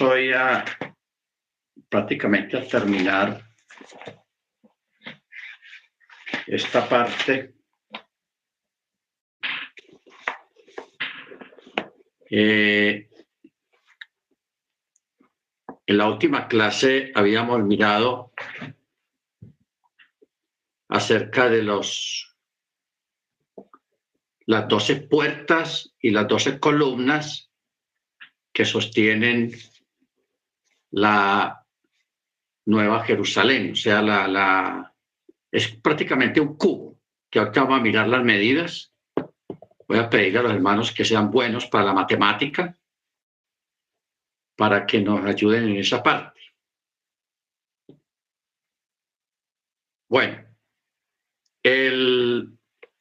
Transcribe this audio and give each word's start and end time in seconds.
hoy 0.00 0.32
a 0.32 0.64
prácticamente 1.88 2.58
a 2.58 2.66
terminar 2.66 3.42
esta 6.46 6.86
parte. 6.88 7.54
Eh, 12.30 13.08
en 15.86 15.96
la 15.96 16.08
última 16.08 16.46
clase 16.46 17.10
habíamos 17.14 17.62
mirado 17.62 18.32
acerca 20.88 21.48
de 21.48 21.62
los 21.62 22.36
las 24.44 24.68
doce 24.68 24.96
puertas 24.96 25.94
y 26.00 26.10
las 26.10 26.28
doce 26.28 26.58
columnas 26.60 27.50
que 28.52 28.64
sostienen 28.64 29.52
la 30.90 31.64
Nueva 32.66 33.04
Jerusalén, 33.04 33.72
o 33.72 33.76
sea, 33.76 34.02
la, 34.02 34.28
la, 34.28 34.94
es 35.50 35.68
prácticamente 35.76 36.40
un 36.40 36.56
cubo, 36.56 37.00
que 37.30 37.38
ahorita 37.38 37.62
vamos 37.62 37.80
a 37.80 37.82
mirar 37.82 38.08
las 38.08 38.24
medidas. 38.24 38.92
Voy 39.86 39.98
a 39.98 40.10
pedir 40.10 40.36
a 40.36 40.42
los 40.42 40.52
hermanos 40.52 40.92
que 40.92 41.04
sean 41.04 41.30
buenos 41.30 41.66
para 41.66 41.84
la 41.84 41.94
matemática, 41.94 42.76
para 44.56 44.84
que 44.86 45.00
nos 45.00 45.24
ayuden 45.24 45.70
en 45.70 45.76
esa 45.76 46.02
parte. 46.02 46.38
Bueno, 50.10 50.44
el, 51.62 52.58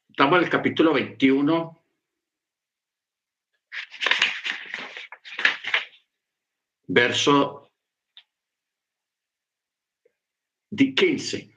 estamos 0.10 0.38
en 0.38 0.44
el 0.44 0.50
capítulo 0.50 0.94
21. 0.94 1.84
Verso 6.90 7.67
15. 10.76 11.52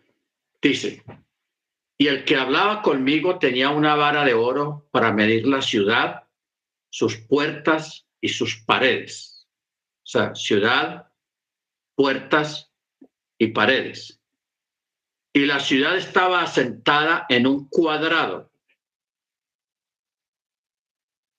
Dice, 0.62 1.04
y 1.98 2.06
el 2.06 2.24
que 2.24 2.36
hablaba 2.36 2.82
conmigo 2.82 3.38
tenía 3.38 3.70
una 3.70 3.94
vara 3.94 4.24
de 4.24 4.34
oro 4.34 4.88
para 4.90 5.12
medir 5.12 5.46
la 5.46 5.62
ciudad, 5.62 6.28
sus 6.90 7.16
puertas 7.16 8.06
y 8.20 8.28
sus 8.28 8.62
paredes. 8.64 9.48
O 10.02 10.06
sea, 10.06 10.34
ciudad, 10.34 11.12
puertas 11.94 12.72
y 13.38 13.48
paredes. 13.48 14.20
Y 15.32 15.46
la 15.46 15.60
ciudad 15.60 15.96
estaba 15.96 16.42
asentada 16.42 17.26
en 17.28 17.46
un 17.46 17.68
cuadrado, 17.68 18.50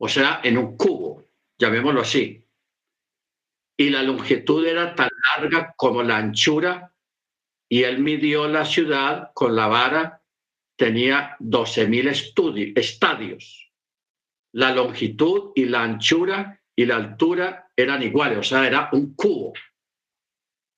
o 0.03 0.07
sea, 0.07 0.41
en 0.43 0.57
un 0.57 0.77
cubo, 0.77 1.27
llamémoslo 1.59 2.01
así. 2.01 2.43
Y 3.77 3.89
la 3.89 4.01
longitud 4.01 4.65
era 4.65 4.95
tan 4.95 5.09
larga 5.35 5.73
como 5.77 6.01
la 6.01 6.17
anchura 6.17 6.90
y 7.71 7.85
él 7.85 7.99
midió 7.99 8.49
la 8.49 8.65
ciudad 8.65 9.31
con 9.33 9.55
la 9.55 9.67
vara, 9.67 10.21
tenía 10.75 11.37
12.000 11.39 12.77
estadios. 12.77 13.71
La 14.51 14.73
longitud 14.73 15.53
y 15.55 15.63
la 15.63 15.83
anchura 15.83 16.61
y 16.75 16.85
la 16.85 16.97
altura 16.97 17.71
eran 17.73 18.03
iguales, 18.03 18.39
o 18.39 18.43
sea, 18.43 18.67
era 18.67 18.89
un 18.91 19.15
cubo 19.15 19.53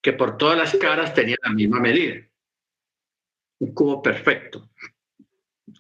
que 0.04 0.14
por 0.14 0.38
todas 0.38 0.56
las 0.56 0.76
caras 0.76 1.16
tenía 1.16 1.36
la 1.42 1.50
misma 1.50 1.80
medida. 1.80 2.28
Un 3.62 3.74
cubo 3.74 4.00
perfecto, 4.00 4.70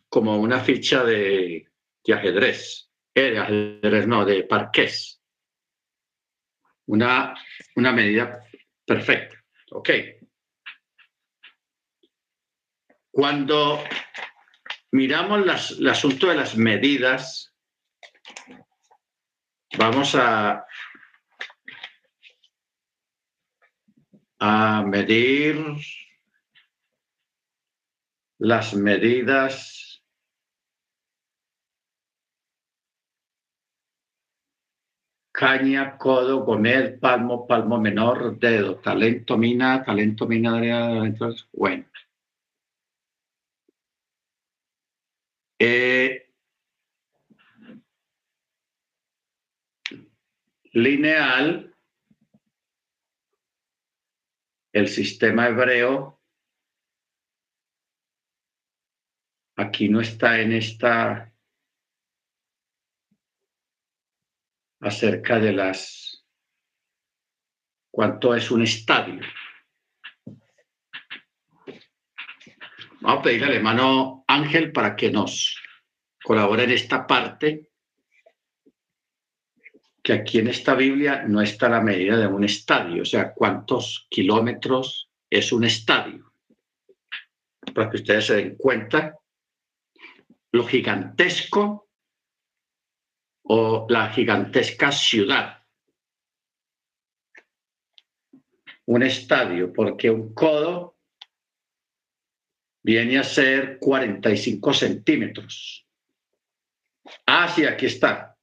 como 0.09 0.39
una 0.39 0.61
ficha 0.61 1.03
de, 1.03 1.69
ajedrez, 2.11 2.89
eh, 3.13 3.29
de 3.29 3.37
ajedrez 3.37 4.07
no, 4.07 4.25
de 4.25 4.45
parqués. 4.45 5.21
Una, 6.87 7.35
una 7.75 7.91
medida 7.91 8.43
perfecta. 8.83 9.45
Ok. 9.69 9.89
Cuando 13.13 13.79
miramos 14.91 15.45
las, 15.45 15.71
el 15.73 15.87
asunto 15.87 16.29
de 16.29 16.35
las 16.35 16.57
medidas, 16.57 17.53
vamos 19.77 20.15
a, 20.15 20.65
medir 24.87 25.63
las 28.39 28.73
medidas 28.73 30.03
caña, 35.31 35.99
codo, 35.99 36.43
gomet, 36.43 36.99
palmo, 36.99 37.45
palmo 37.45 37.79
menor, 37.79 38.39
dedo, 38.39 38.77
talento, 38.77 39.37
mina, 39.37 39.83
talento, 39.83 40.25
mina, 40.27 40.59
bueno. 41.53 41.92
Eh, 45.65 46.29
lineal, 50.73 51.73
el 54.73 54.87
sistema 54.89 55.47
hebreo, 55.47 56.19
aquí 59.55 59.87
no 59.87 60.01
está 60.01 60.41
en 60.41 60.51
esta 60.51 61.33
acerca 64.81 65.39
de 65.39 65.53
las 65.53 66.27
cuánto 67.89 68.35
es 68.35 68.51
un 68.51 68.63
estadio. 68.63 69.21
Vamos 73.03 73.19
a 73.19 73.23
pedirle 73.23 73.47
al 73.47 73.53
hermano 73.55 74.23
Ángel 74.27 74.71
para 74.71 74.95
que 74.95 75.11
nos 75.11 75.61
colabore 76.23 76.63
en 76.63 76.71
esta 76.71 77.05
parte, 77.05 77.69
que 80.01 80.13
aquí 80.13 80.39
en 80.39 80.47
esta 80.47 80.73
Biblia 80.73 81.23
no 81.27 81.41
está 81.41 81.67
la 81.67 81.81
medida 81.81 82.17
de 82.17 82.27
un 82.27 82.45
estadio, 82.45 83.01
o 83.01 83.05
sea, 83.05 83.33
cuántos 83.33 84.07
kilómetros 84.09 85.11
es 85.29 85.51
un 85.51 85.65
estadio, 85.65 86.33
para 87.75 87.89
que 87.89 87.97
ustedes 87.97 88.25
se 88.27 88.35
den 88.37 88.55
cuenta 88.55 89.19
lo 90.53 90.65
gigantesco 90.65 91.89
o 93.41 93.85
la 93.89 94.11
gigantesca 94.11 94.93
ciudad. 94.93 95.61
Un 98.85 99.03
estadio, 99.03 99.73
porque 99.73 100.09
un 100.09 100.33
codo 100.33 100.92
viene 102.83 103.17
a 103.17 103.23
ser 103.23 103.79
45 103.79 104.73
centímetros. 104.73 105.87
Ah, 107.25 107.51
sí, 107.53 107.65
aquí 107.65 107.87
está. 107.87 108.37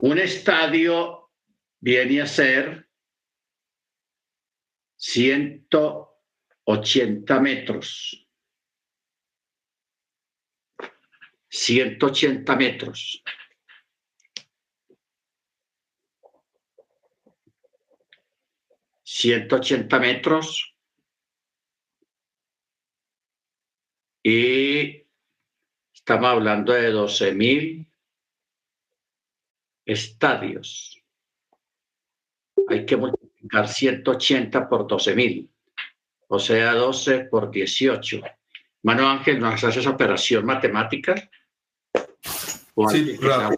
Un 0.00 0.18
estadio 0.18 1.32
viene 1.80 2.22
a 2.22 2.26
ser 2.26 2.88
180 4.96 7.40
metros. 7.40 8.24
180 11.50 12.56
metros. 12.56 13.22
¿180 19.04 19.98
metros? 19.98 20.77
Y 24.22 25.04
estamos 25.92 26.28
hablando 26.28 26.72
de 26.72 26.90
12 26.90 27.32
mil 27.32 27.88
estadios. 29.84 31.02
Hay 32.68 32.84
que 32.84 32.96
multiplicar 32.96 33.68
180 33.68 34.68
por 34.68 34.86
12 34.86 35.14
mil, 35.14 35.50
o 36.28 36.38
sea, 36.38 36.74
12 36.74 37.20
por 37.26 37.50
18. 37.50 38.20
Mano 38.82 39.08
Ángel, 39.08 39.40
¿nos 39.40 39.62
hace 39.64 39.80
esa 39.80 39.90
operación 39.90 40.44
matemática? 40.44 41.14
Sí, 42.90 43.16
claro. 43.18 43.56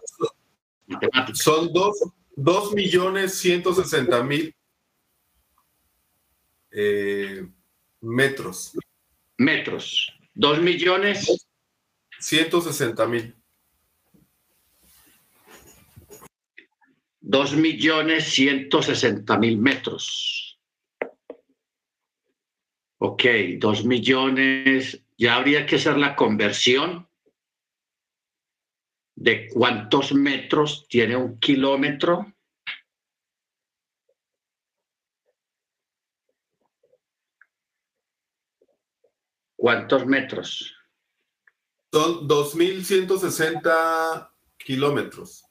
Son 1.33 1.69
2 2.35 2.73
millones 2.73 3.37
160 3.37 4.23
mil 4.23 4.55
eh, 6.71 7.45
metros. 8.01 8.77
Metros. 9.37 10.13
Dos 10.33 10.59
millones. 10.59 11.47
Ciento 12.19 12.61
sesenta 12.61 13.05
mil. 13.07 13.35
Dos 17.19 17.55
millones 17.55 18.25
ciento 18.25 18.81
sesenta 18.81 19.37
mil 19.37 19.57
metros. 19.57 20.59
Ok, 22.99 23.23
dos 23.57 23.85
millones. 23.85 25.03
Ya 25.17 25.35
habría 25.35 25.65
que 25.65 25.75
hacer 25.75 25.97
la 25.97 26.15
conversión 26.15 27.07
de 29.15 29.47
cuántos 29.49 30.13
metros 30.13 30.87
tiene 30.87 31.15
un 31.15 31.39
kilómetro 31.39 32.33
¿Cuántos 39.61 40.07
metros? 40.07 40.73
Son 41.93 42.27
2.160 42.27 44.31
kilómetros. 44.57 45.45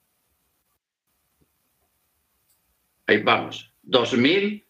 Ahí 3.06 3.22
vamos. 3.22 3.72
2.000. 3.84 4.66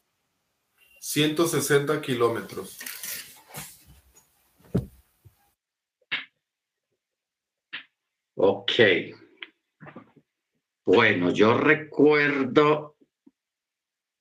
160 1.00 2.02
kilómetros. 2.02 2.78
Ok. 8.34 8.72
Bueno, 10.84 11.32
yo 11.32 11.56
recuerdo 11.56 12.98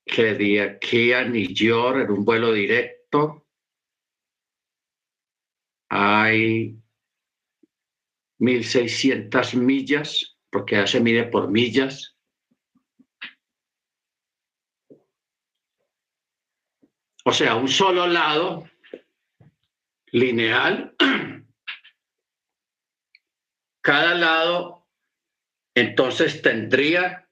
que 0.06 0.36
de 0.36 0.62
aquí 0.62 1.12
a 1.12 1.26
New 1.26 1.50
York, 1.50 2.06
en 2.06 2.12
un 2.12 2.24
vuelo 2.24 2.54
directo, 2.54 3.49
hay 5.90 6.78
1.600 8.40 9.56
millas, 9.56 10.38
porque 10.50 10.76
ya 10.76 10.88
se 10.88 11.00
mide 11.00 11.26
por 11.26 11.50
millas. 11.50 12.16
O 17.26 17.34
sea, 17.34 17.56
un 17.56 17.68
solo 17.68 18.08
lado 18.08 18.70
lineal. 20.12 20.96
Cada 23.82 24.16
lado 24.16 24.88
entonces 25.76 26.42
tendría 26.42 27.29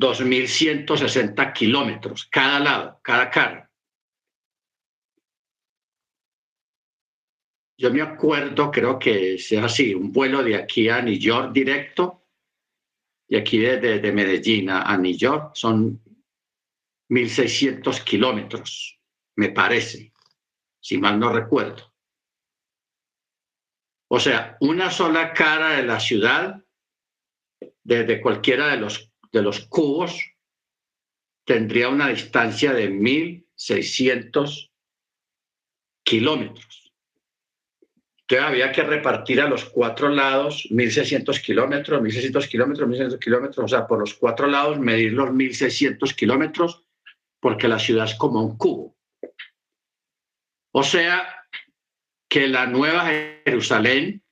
dos 0.00 0.22
mil 0.22 0.48
ciento 0.48 0.96
sesenta 0.96 1.52
kilómetros 1.52 2.24
cada 2.24 2.58
lado, 2.58 3.00
cada 3.02 3.28
cara. 3.28 3.70
Yo 7.76 7.92
me 7.92 8.00
acuerdo, 8.00 8.70
creo 8.70 8.98
que 8.98 9.34
es 9.34 9.52
así, 9.52 9.94
un 9.94 10.10
vuelo 10.10 10.42
de 10.42 10.56
aquí 10.56 10.88
a 10.88 11.02
New 11.02 11.18
York 11.18 11.52
directo, 11.52 12.26
y 13.28 13.36
aquí 13.36 13.58
desde 13.58 14.00
de 14.00 14.12
Medellín 14.12 14.70
a 14.70 14.96
New 14.96 15.14
York 15.14 15.52
son 15.54 16.02
1.600 17.10 18.02
kilómetros, 18.02 18.98
me 19.36 19.50
parece, 19.50 20.14
si 20.80 20.96
mal 20.96 21.20
no 21.20 21.30
recuerdo. 21.30 21.92
O 24.08 24.18
sea, 24.18 24.56
una 24.60 24.90
sola 24.90 25.34
cara 25.34 25.76
de 25.76 25.82
la 25.82 26.00
ciudad, 26.00 26.64
desde 27.82 28.20
cualquiera 28.20 28.68
de 28.68 28.78
los, 28.78 29.09
de 29.32 29.42
los 29.42 29.60
cubos, 29.66 30.20
tendría 31.44 31.88
una 31.88 32.08
distancia 32.08 32.72
de 32.72 32.90
1.600 32.90 34.70
kilómetros. 36.04 36.92
Entonces 38.22 38.46
había 38.46 38.70
que 38.70 38.84
repartir 38.84 39.40
a 39.40 39.48
los 39.48 39.64
cuatro 39.64 40.08
lados 40.08 40.68
1.600 40.70 41.42
kilómetros, 41.42 42.00
1.600 42.00 42.48
kilómetros, 42.48 42.88
1.600 42.88 43.18
kilómetros, 43.18 43.64
o 43.64 43.68
sea, 43.68 43.86
por 43.86 43.98
los 43.98 44.14
cuatro 44.14 44.46
lados 44.46 44.78
medir 44.78 45.12
los 45.12 45.30
1.600 45.30 46.14
kilómetros, 46.14 46.84
porque 47.40 47.66
la 47.66 47.80
ciudad 47.80 48.04
es 48.04 48.14
como 48.14 48.40
un 48.40 48.56
cubo. 48.56 48.96
O 50.72 50.84
sea, 50.84 51.44
que 52.28 52.46
la 52.46 52.66
Nueva 52.66 53.10
Jerusalén 53.44 54.22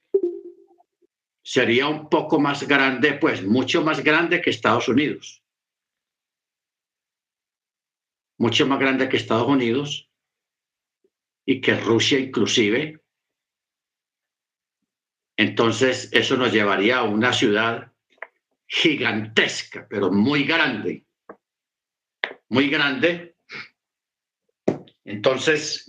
sería 1.49 1.89
un 1.89 2.11
poco 2.11 2.39
más 2.39 2.69
grande, 2.69 3.15
pues 3.15 3.43
mucho 3.43 3.83
más 3.83 4.05
grande 4.05 4.43
que 4.43 4.50
Estados 4.50 4.87
Unidos. 4.87 5.43
Mucho 8.37 8.67
más 8.67 8.79
grande 8.79 9.09
que 9.09 9.17
Estados 9.17 9.49
Unidos 9.49 10.11
y 11.47 11.62
que 11.62 11.81
Rusia 11.81 12.19
inclusive. 12.19 13.03
Entonces, 15.39 16.11
eso 16.12 16.37
nos 16.37 16.53
llevaría 16.53 16.99
a 16.99 17.05
una 17.05 17.33
ciudad 17.33 17.95
gigantesca, 18.67 19.87
pero 19.89 20.12
muy 20.12 20.45
grande. 20.45 21.06
Muy 22.50 22.69
grande. 22.69 23.37
Entonces, 25.03 25.87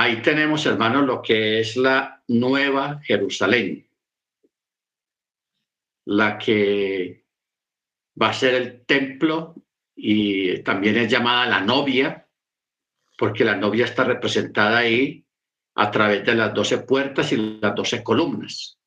Ahí 0.00 0.22
tenemos, 0.22 0.64
hermanos, 0.64 1.04
lo 1.04 1.20
que 1.20 1.58
es 1.58 1.76
la 1.76 2.22
nueva 2.28 3.00
Jerusalén, 3.02 3.84
la 6.04 6.38
que 6.38 7.24
va 8.22 8.28
a 8.28 8.32
ser 8.32 8.54
el 8.54 8.86
templo 8.86 9.56
y 9.96 10.62
también 10.62 10.98
es 10.98 11.10
llamada 11.10 11.46
la 11.46 11.62
novia, 11.62 12.28
porque 13.18 13.44
la 13.44 13.56
novia 13.56 13.86
está 13.86 14.04
representada 14.04 14.78
ahí 14.78 15.26
a 15.74 15.90
través 15.90 16.24
de 16.24 16.36
las 16.36 16.54
doce 16.54 16.78
puertas 16.78 17.32
y 17.32 17.58
las 17.60 17.74
doce 17.74 18.00
columnas 18.04 18.78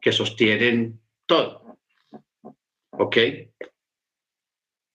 que 0.00 0.12
sostienen 0.12 1.00
todo. 1.26 1.80
¿Ok? 2.92 3.16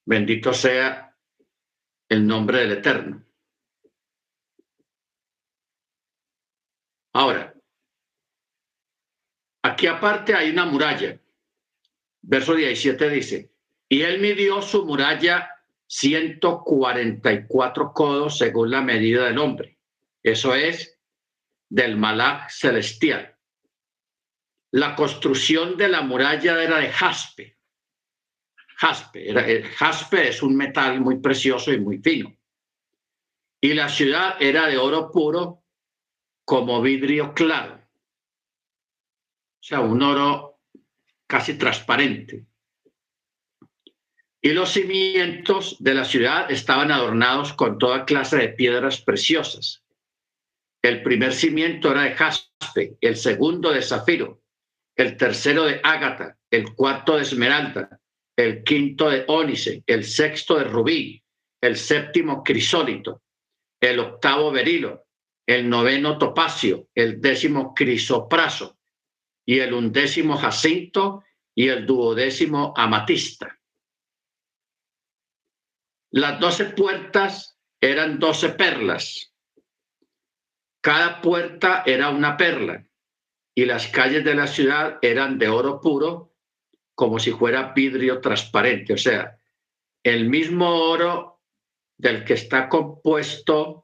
Bendito 0.06 0.54
sea 0.54 1.14
el 2.08 2.26
nombre 2.26 2.60
del 2.60 2.72
Eterno. 2.72 3.33
Ahora, 7.14 7.54
aquí 9.62 9.88
aparte 9.88 10.34
hay 10.34 10.50
una 10.50 10.66
muralla. 10.66 11.18
Verso 12.22 12.56
17 12.56 13.10
dice, 13.10 13.52
y 13.88 14.02
él 14.02 14.20
midió 14.20 14.62
su 14.62 14.86
muralla 14.86 15.50
144 15.88 17.94
codos 17.94 18.38
según 18.38 18.72
la 18.72 18.82
medida 18.82 19.26
del 19.26 19.38
hombre. 19.38 19.78
Eso 20.24 20.56
es 20.56 20.98
del 21.70 21.98
malach 21.98 22.50
celestial. 22.50 23.38
La 24.72 24.96
construcción 24.96 25.78
de 25.78 25.90
la 25.90 26.02
muralla 26.02 26.64
era 26.64 26.80
de 26.80 26.90
jaspe. 26.90 27.58
Jaspe, 28.78 29.30
era, 29.30 29.48
el 29.48 29.66
jaspe 29.66 30.30
es 30.30 30.42
un 30.42 30.56
metal 30.56 31.00
muy 31.00 31.20
precioso 31.20 31.72
y 31.72 31.80
muy 31.80 32.00
fino. 32.00 32.36
Y 33.62 33.76
la 33.76 33.88
ciudad 33.88 34.42
era 34.42 34.68
de 34.68 34.78
oro 34.78 35.12
puro 35.12 35.63
como 36.46 36.82
vidrio 36.82 37.34
claro, 37.34 37.76
o 37.76 39.66
sea, 39.66 39.80
un 39.80 40.02
oro 40.02 40.60
casi 41.26 41.58
transparente. 41.58 42.46
Y 44.42 44.50
los 44.50 44.72
cimientos 44.72 45.78
de 45.80 45.94
la 45.94 46.04
ciudad 46.04 46.52
estaban 46.52 46.92
adornados 46.92 47.54
con 47.54 47.78
toda 47.78 48.04
clase 48.04 48.38
de 48.38 48.50
piedras 48.50 49.00
preciosas. 49.02 49.84
El 50.82 51.02
primer 51.02 51.34
cimiento 51.34 51.92
era 51.92 52.02
de 52.02 52.12
jaspe, 52.12 52.98
el 53.00 53.16
segundo 53.16 53.72
de 53.72 53.82
zafiro, 53.82 54.42
el 54.98 55.16
tercero 55.16 55.64
de 55.64 55.80
ágata, 55.82 56.38
el 56.52 56.76
cuarto 56.76 57.16
de 57.16 57.22
esmeralda, 57.22 58.02
el 58.36 58.64
quinto 58.66 59.10
de 59.10 59.24
ónice, 59.28 59.82
el 59.88 60.04
sexto 60.04 60.58
de 60.58 60.66
rubí, 60.66 61.24
el 61.62 61.78
séptimo 61.78 62.44
crisólito, 62.44 63.22
el 63.80 64.00
octavo 64.00 64.52
berilo, 64.52 65.06
el 65.46 65.70
noveno 65.70 66.18
topacio, 66.18 66.90
el 66.96 67.20
décimo 67.20 67.74
crisopraso 67.74 68.78
y 69.46 69.60
el 69.60 69.74
undécimo 69.74 70.38
jacinto 70.38 71.24
y 71.54 71.68
el 71.68 71.86
duodécimo 71.86 72.74
amatista. 72.76 73.60
Las 76.12 76.40
doce 76.40 76.66
puertas 76.66 77.58
eran 77.82 78.20
doce 78.20 78.50
perlas. 78.50 79.34
Cada 80.82 81.22
puerta 81.22 81.84
era 81.86 82.10
una 82.10 82.38
perla 82.38 82.86
y 83.56 83.66
las 83.66 83.88
calles 83.88 84.24
de 84.24 84.36
la 84.36 84.48
ciudad 84.48 85.00
eran 85.02 85.38
de 85.38 85.50
oro 85.50 85.80
puro 85.82 86.34
como 86.96 87.20
si 87.20 87.32
fuera 87.32 87.74
vidrio 87.74 88.22
transparente, 88.22 88.94
o 88.94 88.98
sea, 88.98 89.40
el 90.04 90.30
mismo 90.30 90.70
oro 90.70 91.42
del 91.98 92.24
que 92.24 92.34
está 92.34 92.70
compuesto 92.70 93.83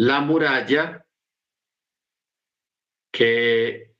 la 0.00 0.22
muralla 0.22 1.06
que 3.12 3.92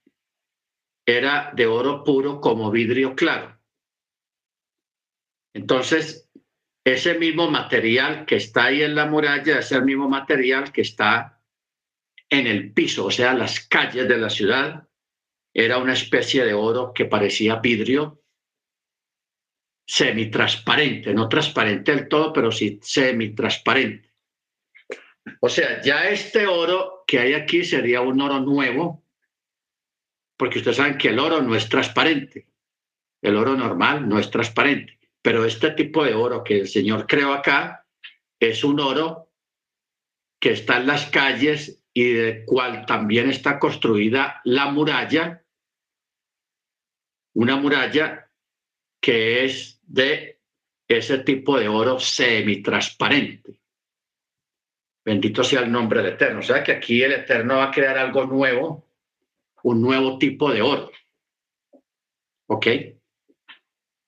era 1.07 1.52
de 1.54 1.66
oro 1.66 2.02
puro 2.02 2.40
como 2.40 2.71
vidrio 2.71 3.14
claro. 3.14 3.61
Entonces, 5.54 6.30
ese 6.87 7.19
mismo 7.19 7.50
material 7.50 8.25
que 8.25 8.37
está 8.37 8.66
ahí 8.66 8.83
en 8.83 8.95
la 8.95 9.04
muralla 9.04 9.59
es 9.59 9.73
el 9.73 9.85
mismo 9.85 10.09
material 10.09 10.73
que 10.73 10.80
está 10.80 11.42
en 12.30 12.47
el 12.47 12.73
piso, 12.73 13.04
o 13.04 13.11
sea, 13.11 13.35
las 13.35 13.69
calles 13.69 14.09
de 14.09 14.16
la 14.16 14.30
ciudad. 14.30 14.88
Era 15.52 15.76
una 15.76 15.92
especie 15.92 16.47
de 16.47 16.54
oro 16.54 16.95
que 16.95 17.04
parecía 17.04 17.57
vidrio 17.57 18.23
semitransparente, 19.87 21.12
no 21.12 21.28
transparente 21.28 21.95
del 21.95 22.09
todo, 22.09 22.33
pero 22.33 22.50
sí 22.50 22.78
semitransparente. 22.80 24.09
O 25.40 25.48
sea, 25.48 25.80
ya 25.82 26.08
este 26.08 26.46
oro 26.46 27.04
que 27.06 27.18
hay 27.18 27.34
aquí 27.34 27.64
sería 27.64 28.00
un 28.00 28.20
oro 28.20 28.40
nuevo, 28.40 29.04
porque 30.36 30.58
ustedes 30.58 30.78
saben 30.78 30.98
que 30.98 31.08
el 31.08 31.18
oro 31.18 31.42
no 31.42 31.54
es 31.54 31.68
transparente. 31.68 32.46
El 33.22 33.36
oro 33.36 33.54
normal 33.54 34.08
no 34.08 34.18
es 34.18 34.30
transparente. 34.30 34.98
Pero 35.22 35.44
este 35.44 35.72
tipo 35.72 36.04
de 36.04 36.14
oro 36.14 36.42
que 36.42 36.60
el 36.60 36.68
Señor 36.68 37.06
creó 37.06 37.34
acá 37.34 37.86
es 38.38 38.64
un 38.64 38.80
oro 38.80 39.30
que 40.40 40.52
está 40.52 40.78
en 40.78 40.86
las 40.86 41.06
calles 41.10 41.84
y 41.92 42.12
de 42.12 42.44
cual 42.46 42.86
también 42.86 43.28
está 43.28 43.58
construida 43.58 44.40
la 44.44 44.70
muralla, 44.70 45.44
una 47.34 47.56
muralla 47.56 48.30
que 49.00 49.44
es 49.44 49.80
de 49.82 50.40
ese 50.88 51.18
tipo 51.18 51.58
de 51.58 51.68
oro 51.68 52.00
semitransparente. 52.00 53.59
Bendito 55.04 55.42
sea 55.42 55.61
el 55.61 55.73
nombre 55.73 56.02
del 56.02 56.14
Eterno. 56.14 56.40
O 56.40 56.42
sea 56.42 56.62
que 56.62 56.73
aquí 56.73 57.02
el 57.02 57.12
Eterno 57.12 57.57
va 57.57 57.64
a 57.64 57.71
crear 57.71 57.97
algo 57.99 58.26
nuevo, 58.26 58.87
un 59.62 59.80
nuevo 59.80 60.19
tipo 60.19 60.50
de 60.50 60.62
oro. 60.62 60.90
¿Ok? 62.47 62.66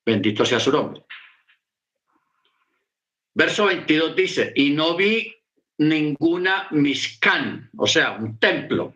Bendito 0.04 0.44
sea 0.44 0.60
su 0.60 0.72
nombre. 0.72 1.04
Verso 3.34 3.66
22 3.66 4.14
dice, 4.14 4.52
y 4.54 4.70
no 4.70 4.94
vi 4.96 5.34
ninguna 5.78 6.68
miscán, 6.70 7.70
o 7.76 7.86
sea, 7.86 8.12
un 8.12 8.38
templo, 8.38 8.94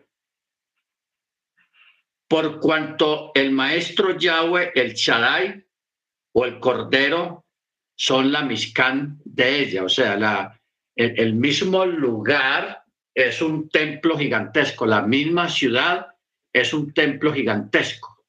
por 2.27 2.59
cuanto 2.59 3.31
el 3.33 3.51
maestro 3.51 4.15
Yahweh, 4.17 4.73
el 4.75 4.93
Shaddai 4.93 5.65
o 6.33 6.45
el 6.45 6.59
Cordero 6.59 7.45
son 7.95 8.31
la 8.31 8.43
miscán 8.43 9.19
de 9.25 9.61
ella, 9.61 9.83
o 9.83 9.89
sea, 9.89 10.17
la, 10.17 10.56
el, 10.97 11.35
mismo 11.35 11.85
lugar 11.85 12.83
es 13.13 13.41
un 13.41 13.69
templo 13.69 14.17
gigantesco, 14.17 14.85
la 14.85 15.03
misma 15.03 15.47
ciudad 15.47 16.07
es 16.51 16.73
un 16.73 16.91
templo 16.93 17.31
gigantesco. 17.33 18.25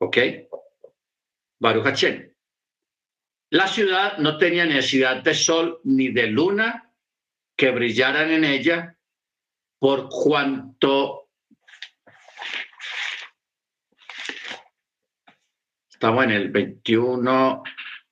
¿Ok? 0.00 0.18
Baruch 1.60 1.86
Hachem. 1.86 2.32
La 3.50 3.66
ciudad 3.66 4.18
no 4.18 4.38
tenía 4.38 4.64
necesidad 4.64 5.22
de 5.22 5.34
sol 5.34 5.80
ni 5.84 6.08
de 6.08 6.28
luna 6.28 6.92
que 7.56 7.70
brillaran 7.70 8.30
en 8.30 8.44
ella, 8.44 8.96
por 9.78 10.08
cuanto 10.08 11.30
estamos 15.88 16.24
en 16.24 16.30
el 16.30 16.50
21, 16.50 17.62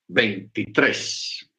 23. 0.09 1.51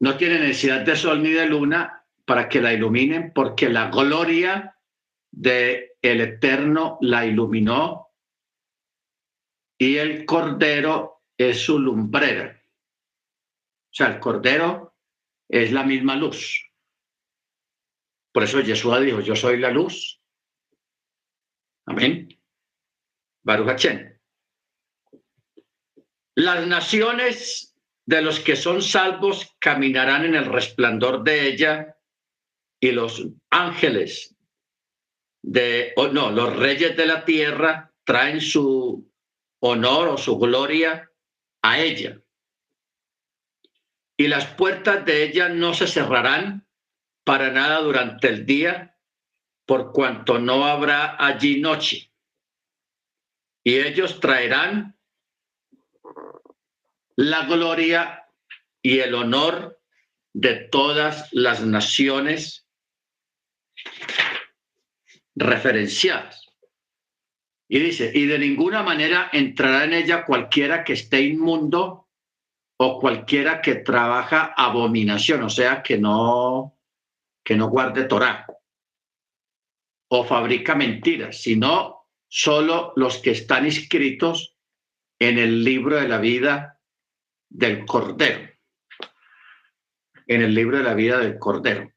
No 0.00 0.16
tiene 0.16 0.38
necesidad 0.38 0.80
de 0.80 0.96
sol 0.96 1.22
ni 1.22 1.30
de 1.30 1.46
luna 1.46 2.04
para 2.24 2.48
que 2.48 2.60
la 2.60 2.72
iluminen, 2.72 3.32
porque 3.34 3.68
la 3.68 3.90
gloria 3.90 4.76
de 5.30 5.96
el 6.00 6.20
Eterno 6.20 6.98
la 7.02 7.26
iluminó 7.26 8.08
y 9.78 9.96
el 9.96 10.24
cordero 10.24 11.22
es 11.36 11.60
su 11.60 11.78
lumbrera. 11.78 12.62
O 13.90 13.94
sea, 13.94 14.08
el 14.08 14.20
cordero 14.20 14.96
es 15.48 15.72
la 15.72 15.82
misma 15.82 16.16
luz. 16.16 16.66
Por 18.32 18.44
eso 18.44 18.62
Jesús 18.62 19.00
dijo, 19.00 19.20
yo 19.20 19.34
soy 19.34 19.58
la 19.58 19.70
luz. 19.70 20.22
Amén. 21.86 22.28
Baruch 23.42 23.86
Las 26.36 26.66
naciones 26.66 27.69
de 28.10 28.22
los 28.22 28.40
que 28.40 28.56
son 28.56 28.82
salvos 28.82 29.54
caminarán 29.60 30.24
en 30.24 30.34
el 30.34 30.46
resplandor 30.46 31.22
de 31.22 31.46
ella 31.46 31.96
y 32.80 32.90
los 32.90 33.24
ángeles 33.50 34.34
de, 35.42 35.92
oh, 35.94 36.08
no, 36.08 36.32
los 36.32 36.56
reyes 36.56 36.96
de 36.96 37.06
la 37.06 37.24
tierra 37.24 37.94
traen 38.02 38.40
su 38.40 39.08
honor 39.60 40.08
o 40.08 40.18
su 40.18 40.36
gloria 40.40 41.08
a 41.62 41.78
ella. 41.78 42.20
Y 44.16 44.26
las 44.26 44.46
puertas 44.54 45.04
de 45.04 45.22
ella 45.22 45.48
no 45.48 45.72
se 45.72 45.86
cerrarán 45.86 46.66
para 47.22 47.52
nada 47.52 47.80
durante 47.80 48.26
el 48.26 48.44
día, 48.44 48.98
por 49.66 49.92
cuanto 49.92 50.40
no 50.40 50.66
habrá 50.66 51.14
allí 51.24 51.60
noche. 51.60 52.12
Y 53.62 53.78
ellos 53.78 54.18
traerán 54.18 54.98
la 57.20 57.44
gloria 57.44 58.24
y 58.80 59.00
el 59.00 59.14
honor 59.14 59.78
de 60.32 60.54
todas 60.54 61.28
las 61.32 61.62
naciones 61.62 62.66
referenciadas. 65.34 66.46
Y 67.68 67.78
dice, 67.78 68.10
y 68.14 68.24
de 68.24 68.38
ninguna 68.38 68.82
manera 68.82 69.28
entrará 69.34 69.84
en 69.84 69.92
ella 69.92 70.24
cualquiera 70.24 70.82
que 70.82 70.94
esté 70.94 71.20
inmundo 71.20 72.08
o 72.78 72.98
cualquiera 72.98 73.60
que 73.60 73.74
trabaja 73.76 74.54
abominación, 74.56 75.42
o 75.42 75.50
sea, 75.50 75.82
que 75.82 75.98
no, 75.98 76.78
que 77.44 77.54
no 77.54 77.68
guarde 77.68 78.04
Torah 78.04 78.46
o 80.08 80.24
fabrica 80.24 80.74
mentiras, 80.74 81.42
sino 81.42 82.06
solo 82.28 82.94
los 82.96 83.18
que 83.18 83.32
están 83.32 83.66
inscritos 83.66 84.56
en 85.18 85.38
el 85.38 85.62
libro 85.62 85.96
de 85.96 86.08
la 86.08 86.18
vida 86.18 86.79
del 87.50 87.84
Cordero, 87.84 88.48
en 90.26 90.42
el 90.42 90.54
libro 90.54 90.78
de 90.78 90.84
la 90.84 90.94
vida 90.94 91.18
del 91.18 91.38
Cordero. 91.38 91.92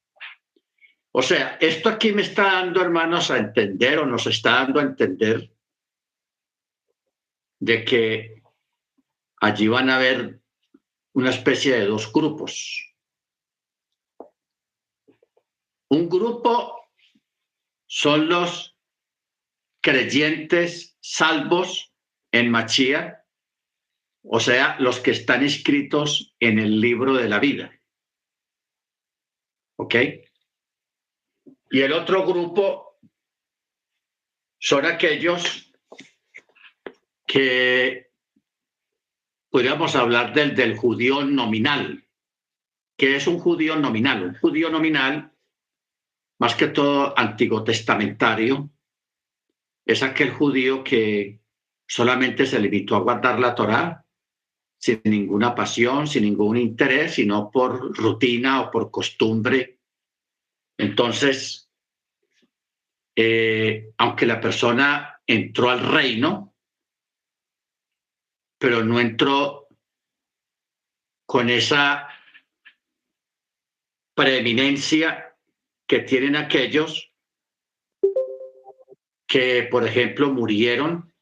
O 1.12 1.22
sea, 1.22 1.58
esto 1.62 1.90
aquí 1.90 2.12
me 2.12 2.24
está 2.24 2.44
dando, 2.44 2.82
hermanos, 2.82 3.30
a 3.30 3.38
entender 3.38 4.00
o 4.00 4.06
nos 4.06 4.26
está 4.26 4.56
dando 4.56 4.80
a 4.80 4.84
entender 4.84 5.54
de 7.60 7.86
que 7.86 8.44
allí 9.40 9.68
van 9.68 9.90
a 9.90 9.98
haber 9.98 10.42
una 11.14 11.30
especie 11.30 11.76
de 11.76 11.86
dos 11.86 12.12
grupos. 12.12 12.96
Un 15.90 16.10
grupo 16.10 16.90
son 17.86 18.28
los 18.28 18.76
creyentes 19.82 20.98
salvos 21.00 21.94
en 22.32 22.50
Machía, 22.50 23.23
o 24.24 24.40
sea, 24.40 24.78
los 24.80 25.00
que 25.00 25.12
están 25.12 25.44
escritos 25.44 26.36
en 26.40 26.58
el 26.58 26.80
libro 26.80 27.14
de 27.14 27.28
la 27.28 27.40
vida. 27.40 27.72
¿Ok? 29.78 29.96
Y 31.72 31.82
el 31.82 31.92
otro 31.92 32.26
grupo 32.26 33.00
son 34.60 34.86
aquellos 34.86 35.74
que 37.26 38.12
podríamos 39.50 39.96
hablar 39.96 40.34
del, 40.34 40.56
del 40.56 40.78
judío 40.78 41.26
nominal. 41.26 42.00
que 42.96 43.16
es 43.16 43.28
un 43.28 43.40
judío 43.40 43.76
nominal? 43.76 44.24
Un 44.24 44.36
judío 44.36 44.70
nominal, 44.70 45.34
más 46.40 46.56
que 46.56 46.68
todo 46.68 47.18
antiguo 47.18 47.64
testamentario, 47.64 48.70
es 49.86 50.04
aquel 50.04 50.32
judío 50.32 50.84
que 50.84 51.42
solamente 51.88 52.46
se 52.46 52.60
limitó 52.60 52.96
a 52.96 53.00
guardar 53.02 53.40
la 53.40 53.56
Torá 53.56 54.03
sin 54.84 55.00
ninguna 55.06 55.56
pasión, 55.56 56.08
sin 56.08 56.24
ningún 56.24 56.58
interés, 56.58 57.14
sino 57.14 57.50
por 57.50 57.98
rutina 57.98 58.60
o 58.60 58.70
por 58.70 58.92
costumbre. 58.92 59.80
Entonces, 60.78 61.72
eh, 63.16 63.94
aunque 63.98 64.26
la 64.26 64.42
persona 64.42 65.22
entró 65.26 65.70
al 65.70 65.80
reino, 65.90 66.54
pero 68.58 68.84
no 68.84 69.00
entró 69.00 69.70
con 71.26 71.50
esa 71.50 72.10
preeminencia 74.14 75.34
que 75.88 76.00
tienen 76.00 76.36
aquellos 76.36 77.14
que, 79.26 79.64
por 79.72 79.88
ejemplo, 79.88 80.30
murieron 80.30 81.14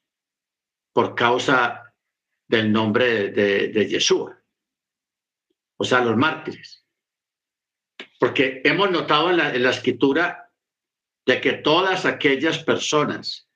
por 0.94 1.14
causa 1.14 1.91
del 2.52 2.72
nombre 2.72 3.32
de, 3.32 3.70
de, 3.70 3.88
Yeshua, 3.88 4.38
o 5.78 5.84
sea, 5.84 6.02
los 6.02 6.16
mártires. 6.18 6.86
Porque 8.20 8.62
hemos 8.64 8.92
notado 8.92 9.32
en 9.32 9.38
la, 9.38 9.56
en 9.56 9.64
la 9.64 9.72
escritura 9.72 10.54
de 11.26 11.42
que 11.42 11.54
todas 11.54 12.06
aquellas 12.06 12.60
personas 12.60 13.50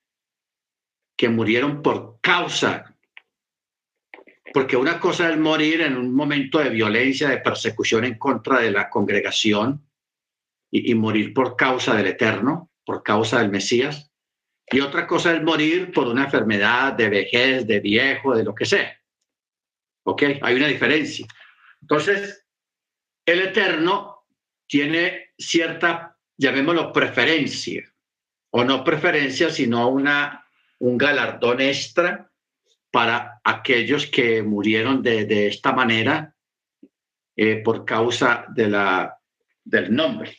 que 1.18 1.30
murieron 1.30 1.82
por 1.82 2.20
causa 2.22 2.96
porque 4.56 4.78
una 4.78 5.02
cosa 5.02 5.30
es 5.30 5.38
morir 5.38 5.82
en 5.82 5.98
un 5.98 6.16
momento 6.16 6.60
de 6.60 6.70
violencia, 6.70 7.28
de 7.28 7.40
persecución 7.40 8.06
en 8.06 8.18
contra 8.18 8.62
de 8.62 8.72
la 8.72 8.90
congregación 8.90 9.86
y, 10.72 10.96
morir 10.96 11.34
por 11.34 11.58
causa 11.58 11.94
del 11.96 12.08
Eterno, 12.08 12.72
por 12.86 13.04
causa 13.04 13.40
del 13.40 13.50
Mesías. 13.52 14.14
Y 14.72 14.80
otra 14.80 15.06
cosa 15.06 15.34
es 15.36 15.44
morir 15.44 15.92
por 15.92 16.08
una 16.08 16.26
enfermedad 16.26 16.94
de 16.94 17.10
vejez, 17.10 17.68
de 17.68 17.80
viejo, 17.80 18.36
de 18.36 18.44
lo 18.44 18.56
que 18.56 18.66
sea. 18.66 19.00
¿Ok? 20.04 20.24
Hay 20.42 20.56
una 20.56 20.68
diferencia. 20.68 21.28
Entonces, 21.82 22.46
el 23.26 23.42
Eterno 23.42 24.26
tiene 24.68 25.34
cierta, 25.38 26.18
llamémoslo, 26.38 26.92
preferencia, 26.92 27.84
o 28.52 28.64
no 28.64 28.84
preferencia, 28.84 29.50
sino 29.50 29.90
una, 29.90 30.46
un 30.80 30.98
galardón 30.98 31.62
extra 31.62 32.32
para 32.92 33.42
aquellos 33.44 34.08
que 34.08 34.42
murieron 34.42 35.04
de, 35.04 35.48
esta 35.48 35.74
manera 35.74 36.34
eh, 37.36 37.58
por 37.58 37.84
causa 37.84 38.46
de 38.50 38.70
la, 38.70 39.20
del 39.64 39.94
nombre. 39.94 40.38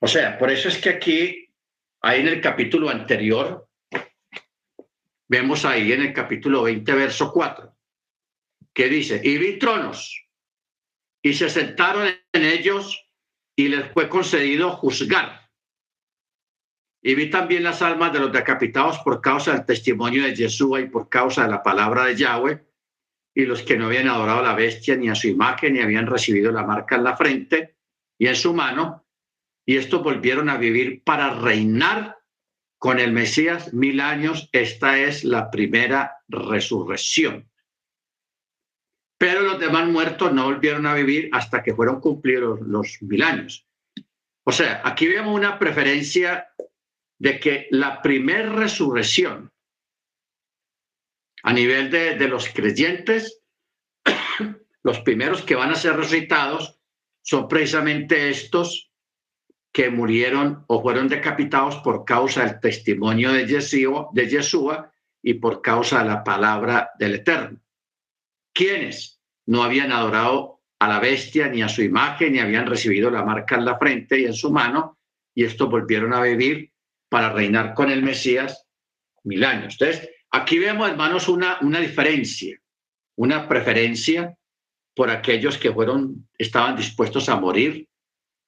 O 0.00 0.06
sea, 0.06 0.36
por 0.38 0.50
eso 0.50 0.68
es 0.68 0.78
que 0.78 0.90
aquí, 0.90 1.47
ahí 2.00 2.20
en 2.20 2.28
el 2.28 2.40
capítulo 2.40 2.88
anterior, 2.88 3.68
vemos 5.28 5.64
ahí 5.64 5.92
en 5.92 6.02
el 6.02 6.12
capítulo 6.12 6.62
20, 6.62 6.92
verso 6.94 7.32
4, 7.32 7.76
que 8.72 8.88
dice, 8.88 9.20
y 9.22 9.36
vi 9.38 9.58
tronos, 9.58 10.26
y 11.22 11.34
se 11.34 11.50
sentaron 11.50 12.08
en 12.32 12.44
ellos, 12.44 13.04
y 13.56 13.68
les 13.68 13.92
fue 13.92 14.08
concedido 14.08 14.70
juzgar. 14.70 15.50
Y 17.02 17.14
vi 17.14 17.30
también 17.30 17.64
las 17.64 17.82
almas 17.82 18.12
de 18.12 18.20
los 18.20 18.32
decapitados 18.32 18.98
por 19.00 19.20
causa 19.20 19.52
del 19.52 19.66
testimonio 19.66 20.24
de 20.24 20.36
Jesús 20.36 20.80
y 20.80 20.86
por 20.86 21.08
causa 21.08 21.42
de 21.42 21.50
la 21.50 21.62
palabra 21.62 22.04
de 22.04 22.16
Yahweh, 22.16 22.64
y 23.34 23.46
los 23.46 23.62
que 23.62 23.76
no 23.76 23.86
habían 23.86 24.08
adorado 24.08 24.40
a 24.40 24.42
la 24.42 24.54
bestia 24.54 24.96
ni 24.96 25.08
a 25.08 25.14
su 25.14 25.28
imagen, 25.28 25.74
ni 25.74 25.80
habían 25.80 26.06
recibido 26.06 26.50
la 26.50 26.64
marca 26.64 26.96
en 26.96 27.04
la 27.04 27.16
frente 27.16 27.76
y 28.18 28.26
en 28.26 28.34
su 28.34 28.52
mano, 28.52 29.07
y 29.68 29.76
estos 29.76 30.02
volvieron 30.02 30.48
a 30.48 30.56
vivir 30.56 31.02
para 31.04 31.28
reinar 31.28 32.16
con 32.78 32.98
el 32.98 33.12
Mesías 33.12 33.74
mil 33.74 34.00
años. 34.00 34.48
Esta 34.52 34.98
es 34.98 35.24
la 35.24 35.50
primera 35.50 36.22
resurrección. 36.26 37.50
Pero 39.18 39.42
los 39.42 39.60
demás 39.60 39.86
muertos 39.86 40.32
no 40.32 40.46
volvieron 40.46 40.86
a 40.86 40.94
vivir 40.94 41.28
hasta 41.32 41.62
que 41.62 41.74
fueron 41.74 42.00
cumplidos 42.00 42.62
los 42.62 42.96
mil 43.02 43.22
años. 43.22 43.66
O 44.42 44.52
sea, 44.52 44.80
aquí 44.86 45.06
vemos 45.06 45.36
una 45.36 45.58
preferencia 45.58 46.48
de 47.18 47.38
que 47.38 47.66
la 47.70 48.00
primera 48.00 48.50
resurrección 48.50 49.52
a 51.42 51.52
nivel 51.52 51.90
de, 51.90 52.14
de 52.14 52.28
los 52.28 52.48
creyentes, 52.48 53.42
los 54.82 55.00
primeros 55.00 55.42
que 55.42 55.56
van 55.56 55.72
a 55.72 55.74
ser 55.74 55.94
resucitados 55.94 56.80
son 57.20 57.48
precisamente 57.48 58.30
estos 58.30 58.87
que 59.72 59.90
murieron 59.90 60.64
o 60.66 60.82
fueron 60.82 61.08
decapitados 61.08 61.76
por 61.76 62.04
causa 62.04 62.44
del 62.44 62.60
testimonio 62.60 63.32
de 63.32 63.46
Yeshua, 63.46 64.08
de 64.12 64.28
Yeshua 64.28 64.92
y 65.22 65.34
por 65.34 65.62
causa 65.62 66.00
de 66.00 66.08
la 66.08 66.24
palabra 66.24 66.90
del 66.98 67.16
Eterno. 67.16 67.60
¿Quiénes 68.52 69.20
no 69.46 69.62
habían 69.62 69.92
adorado 69.92 70.60
a 70.78 70.88
la 70.88 71.00
bestia 71.00 71.48
ni 71.48 71.62
a 71.62 71.68
su 71.68 71.82
imagen, 71.82 72.32
ni 72.32 72.38
habían 72.38 72.66
recibido 72.66 73.10
la 73.10 73.24
marca 73.24 73.56
en 73.56 73.64
la 73.64 73.78
frente 73.78 74.20
y 74.20 74.24
en 74.24 74.34
su 74.34 74.50
mano, 74.50 74.98
y 75.34 75.44
estos 75.44 75.68
volvieron 75.68 76.12
a 76.14 76.22
vivir 76.22 76.72
para 77.08 77.32
reinar 77.32 77.74
con 77.74 77.90
el 77.90 78.02
Mesías 78.02 78.66
mil 79.24 79.44
años. 79.44 79.76
Entonces, 79.78 80.10
aquí 80.30 80.58
vemos, 80.58 80.88
hermanos, 80.88 81.28
una, 81.28 81.58
una 81.62 81.80
diferencia, 81.80 82.58
una 83.16 83.48
preferencia 83.48 84.36
por 84.94 85.10
aquellos 85.10 85.58
que 85.58 85.72
fueron, 85.72 86.28
estaban 86.36 86.76
dispuestos 86.76 87.28
a 87.28 87.36
morir 87.36 87.88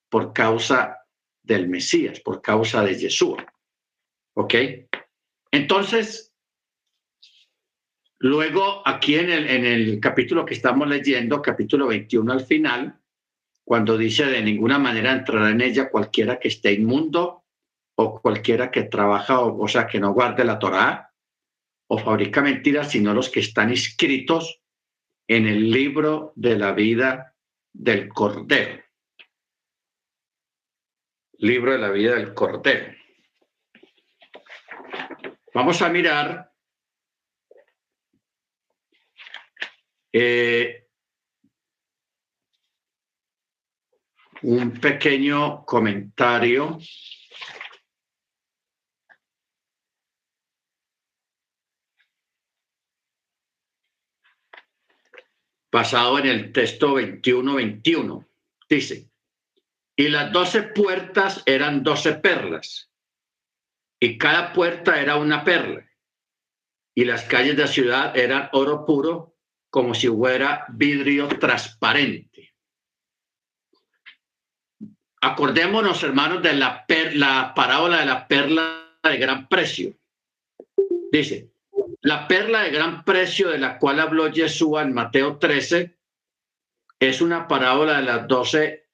por 0.08 0.32
causa 0.32 0.99
del 1.42 1.68
Mesías, 1.68 2.20
por 2.20 2.42
causa 2.42 2.82
de 2.82 2.94
Jesús. 2.94 3.36
¿Ok? 4.34 4.54
Entonces, 5.50 6.32
luego 8.18 8.86
aquí 8.86 9.16
en 9.16 9.30
el, 9.30 9.48
en 9.48 9.64
el 9.64 10.00
capítulo 10.00 10.44
que 10.44 10.54
estamos 10.54 10.88
leyendo, 10.88 11.42
capítulo 11.42 11.88
21 11.88 12.32
al 12.32 12.46
final, 12.46 13.00
cuando 13.64 13.96
dice 13.96 14.26
de 14.26 14.42
ninguna 14.42 14.78
manera 14.78 15.12
entrará 15.12 15.50
en 15.50 15.60
ella 15.60 15.90
cualquiera 15.90 16.38
que 16.38 16.48
esté 16.48 16.72
inmundo 16.72 17.44
o 17.96 18.20
cualquiera 18.20 18.70
que 18.70 18.84
trabaja 18.84 19.40
o, 19.40 19.62
o 19.62 19.68
sea 19.68 19.86
que 19.86 20.00
no 20.00 20.12
guarde 20.12 20.44
la 20.44 20.58
Torá 20.58 21.12
o 21.88 21.98
fabrica 21.98 22.40
mentiras, 22.40 22.90
sino 22.90 23.12
los 23.12 23.30
que 23.30 23.40
están 23.40 23.70
inscritos 23.70 24.60
en 25.28 25.46
el 25.46 25.70
libro 25.70 26.32
de 26.36 26.56
la 26.56 26.72
vida 26.72 27.34
del 27.72 28.08
Cordero 28.08 28.89
libro 31.40 31.72
de 31.72 31.78
la 31.78 31.90
vida 31.90 32.16
del 32.16 32.34
Cordero. 32.34 32.94
Vamos 35.54 35.80
a 35.82 35.88
mirar 35.88 36.52
eh, 40.12 40.86
un 44.42 44.72
pequeño 44.80 45.64
comentario 45.64 46.78
basado 55.72 56.18
en 56.18 56.26
el 56.26 56.52
texto 56.52 56.98
21-21. 56.98 58.26
Dice, 58.68 59.09
y 60.00 60.08
las 60.08 60.32
doce 60.32 60.62
puertas 60.62 61.42
eran 61.44 61.82
doce 61.82 62.14
perlas, 62.14 62.90
y 64.00 64.16
cada 64.16 64.54
puerta 64.54 64.98
era 64.98 65.16
una 65.16 65.44
perla, 65.44 65.86
y 66.94 67.04
las 67.04 67.24
calles 67.24 67.54
de 67.54 67.64
la 67.64 67.68
ciudad 67.68 68.16
eran 68.16 68.48
oro 68.52 68.86
puro, 68.86 69.36
como 69.68 69.92
si 69.92 70.08
fuera 70.08 70.64
vidrio 70.70 71.28
transparente. 71.28 72.54
Acordémonos, 75.20 76.02
hermanos, 76.02 76.42
de 76.42 76.54
la, 76.54 76.86
la 77.12 77.52
parábola 77.54 77.98
de 77.98 78.06
la 78.06 78.26
perla 78.26 78.96
de 79.02 79.18
gran 79.18 79.48
precio. 79.48 79.98
Dice, 81.12 81.52
la 82.00 82.26
perla 82.26 82.62
de 82.62 82.70
gran 82.70 83.04
precio 83.04 83.50
de 83.50 83.58
la 83.58 83.76
cual 83.76 84.00
habló 84.00 84.32
Jesús 84.32 84.80
en 84.80 84.94
Mateo 84.94 85.36
13 85.36 85.94
es 86.98 87.20
una 87.20 87.46
parábola 87.46 87.98
de 87.98 88.02
las 88.04 88.26
doce 88.26 88.89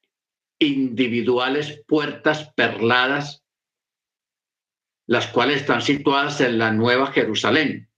individuales 0.58 1.82
puertas 1.86 2.52
perladas, 2.54 3.44
las 5.06 5.28
cuales 5.28 5.60
están 5.60 5.82
situadas 5.82 6.40
en 6.40 6.58
la 6.58 6.72
Nueva 6.72 7.12
Jerusalén. 7.12 7.88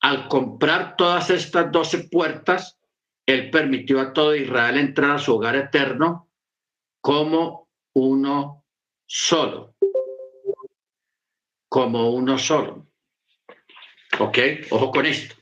Al 0.00 0.28
comprar 0.28 0.96
todas 0.96 1.30
estas 1.30 1.72
doce 1.72 2.08
puertas, 2.08 2.78
él 3.26 3.50
permitió 3.50 4.00
a 4.00 4.12
todo 4.12 4.34
Israel 4.34 4.78
entrar 4.78 5.10
a 5.10 5.18
su 5.18 5.34
hogar 5.34 5.56
eterno 5.56 6.30
como 7.00 7.68
uno 7.94 8.64
solo. 9.06 9.74
Como 11.68 12.10
uno 12.10 12.38
solo. 12.38 12.86
¿Ok? 14.18 14.38
Ojo 14.70 14.90
con 14.90 15.04
esto. 15.04 15.34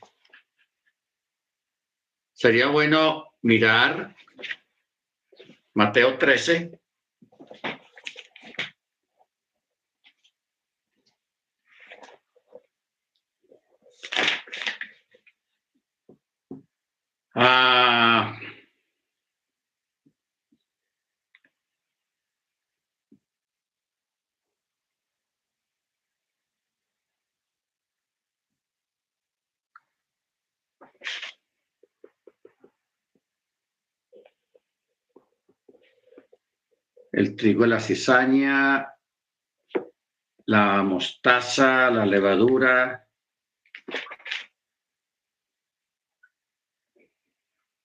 Sería 2.33 2.67
bueno 2.67 3.31
mirar 3.41 4.16
Mateo 5.77 6.17
13. 6.17 6.71
Ah, 17.35 18.35
el 37.17 37.35
trigo 37.35 37.65
y 37.65 37.69
la 37.69 37.79
cizaña, 37.79 38.93
la 40.45 40.83
mostaza, 40.83 41.89
la 41.89 42.05
levadura. 42.05 43.09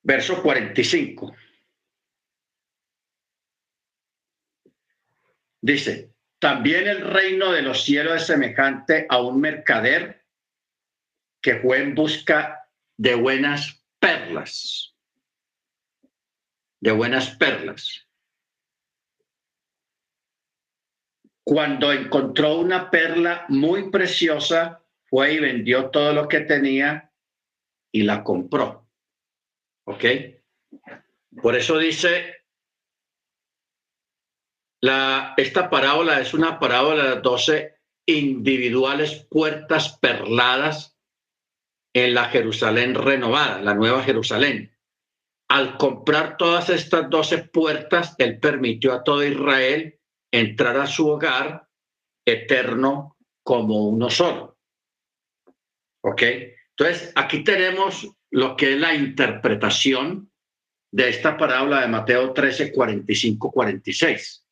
Verso 0.02 0.42
45. 0.42 1.34
Dice, 5.62 6.12
también 6.38 6.86
el 6.86 7.00
reino 7.00 7.52
de 7.52 7.62
los 7.62 7.84
cielos 7.84 8.16
es 8.16 8.26
semejante 8.26 9.06
a 9.08 9.22
un 9.22 9.40
mercader 9.40 10.26
que 11.40 11.58
fue 11.58 11.80
en 11.80 11.94
busca 11.94 12.68
de 12.98 13.14
buenas 13.14 13.82
perlas, 13.98 14.94
de 16.80 16.92
buenas 16.92 17.30
perlas. 17.36 18.11
Cuando 21.52 21.92
encontró 21.92 22.60
una 22.60 22.90
perla 22.90 23.44
muy 23.50 23.90
preciosa, 23.90 24.82
fue 25.04 25.34
y 25.34 25.38
vendió 25.38 25.90
todo 25.90 26.14
lo 26.14 26.26
que 26.26 26.40
tenía 26.40 27.12
y 27.92 28.04
la 28.04 28.24
compró. 28.24 28.88
¿Ok? 29.84 30.02
Por 31.42 31.54
eso 31.54 31.76
dice, 31.76 32.36
la, 34.80 35.34
esta 35.36 35.68
parábola 35.68 36.20
es 36.20 36.32
una 36.32 36.58
parábola 36.58 37.16
de 37.16 37.20
12 37.20 37.76
individuales 38.06 39.26
puertas 39.30 39.98
perladas 39.98 40.96
en 41.92 42.14
la 42.14 42.30
Jerusalén 42.30 42.94
renovada, 42.94 43.60
la 43.60 43.74
nueva 43.74 44.02
Jerusalén. 44.02 44.74
Al 45.50 45.76
comprar 45.76 46.38
todas 46.38 46.70
estas 46.70 47.10
doce 47.10 47.36
puertas, 47.36 48.14
él 48.16 48.40
permitió 48.40 48.94
a 48.94 49.04
todo 49.04 49.22
Israel 49.22 49.98
entrar 50.32 50.76
a 50.78 50.86
su 50.86 51.08
hogar 51.08 51.68
eterno 52.24 53.16
como 53.44 53.88
uno 53.88 54.10
solo. 54.10 54.58
¿Ok? 56.02 56.22
Entonces, 56.70 57.12
aquí 57.14 57.44
tenemos 57.44 58.08
lo 58.30 58.56
que 58.56 58.72
es 58.72 58.80
la 58.80 58.94
interpretación 58.94 60.32
de 60.90 61.08
esta 61.08 61.36
parábola 61.36 61.82
de 61.82 61.88
Mateo 61.88 62.32
13, 62.32 62.72
45, 62.72 63.52
46. 63.52 64.46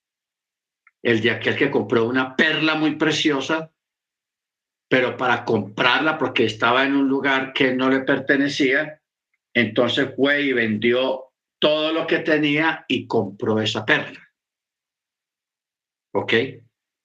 El 1.03 1.21
de 1.21 1.31
aquel 1.31 1.57
que 1.57 1.71
compró 1.71 2.05
una 2.05 2.37
perla 2.37 2.75
muy 2.75 2.97
preciosa, 2.97 3.73
pero 4.89 5.17
para 5.17 5.45
comprarla 5.45 6.19
porque 6.19 6.45
estaba 6.45 6.85
en 6.85 6.95
un 6.95 7.09
lugar 7.09 7.53
que 7.53 7.73
no 7.73 7.89
le 7.89 8.01
pertenecía, 8.01 9.01
entonces 9.55 10.11
fue 10.15 10.43
y 10.43 10.53
vendió 10.53 11.33
todo 11.59 11.93
lo 11.93 12.07
que 12.07 12.19
tenía 12.21 12.85
y 12.89 13.07
compró 13.07 13.61
esa 13.61 13.85
perla. 13.85 14.30
¿Ok? 16.13 16.33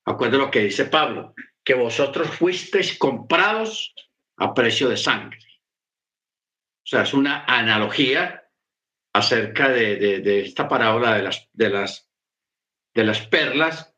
Acuerdo 0.06 0.38
lo 0.38 0.52
que 0.52 0.60
dice 0.60 0.86
Pablo, 0.86 1.34
que 1.64 1.74
vosotros 1.74 2.30
fuisteis 2.30 2.98
comprados 2.98 3.94
a 4.38 4.54
precio 4.54 4.90
de 4.90 4.98
sangre. 4.98 5.40
O 6.84 6.88
sea, 6.88 7.02
es 7.02 7.14
una 7.14 7.46
analogía 7.46 8.48
acerca 9.14 9.70
de, 9.70 10.42
esta 10.42 10.68
parábola 10.68 11.16
de 11.16 11.24
las, 11.24 11.50
de, 11.54 11.70
las, 11.70 12.12
de 12.94 13.04
las 13.04 13.26
perlas, 13.28 13.96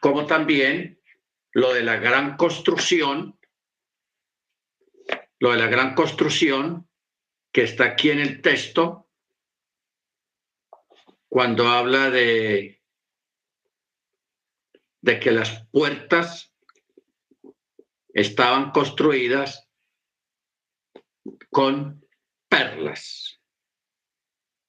como 0.00 0.26
también 0.26 1.00
lo 1.52 1.74
de 1.74 1.82
la 1.82 1.96
gran 1.96 2.36
construcción, 2.36 3.38
lo 5.40 5.52
de 5.52 5.58
la 5.58 5.66
gran 5.66 5.94
construcción 5.94 6.88
que 7.52 7.62
está 7.64 7.84
aquí 7.84 8.10
en 8.10 8.20
el 8.20 8.40
texto, 8.40 9.10
cuando 11.28 11.68
habla 11.68 12.10
de, 12.10 12.83
de 15.04 15.20
que 15.20 15.30
las 15.32 15.66
puertas 15.70 16.50
estaban 18.08 18.70
construidas 18.70 19.68
con 21.50 22.02
perlas. 22.48 23.38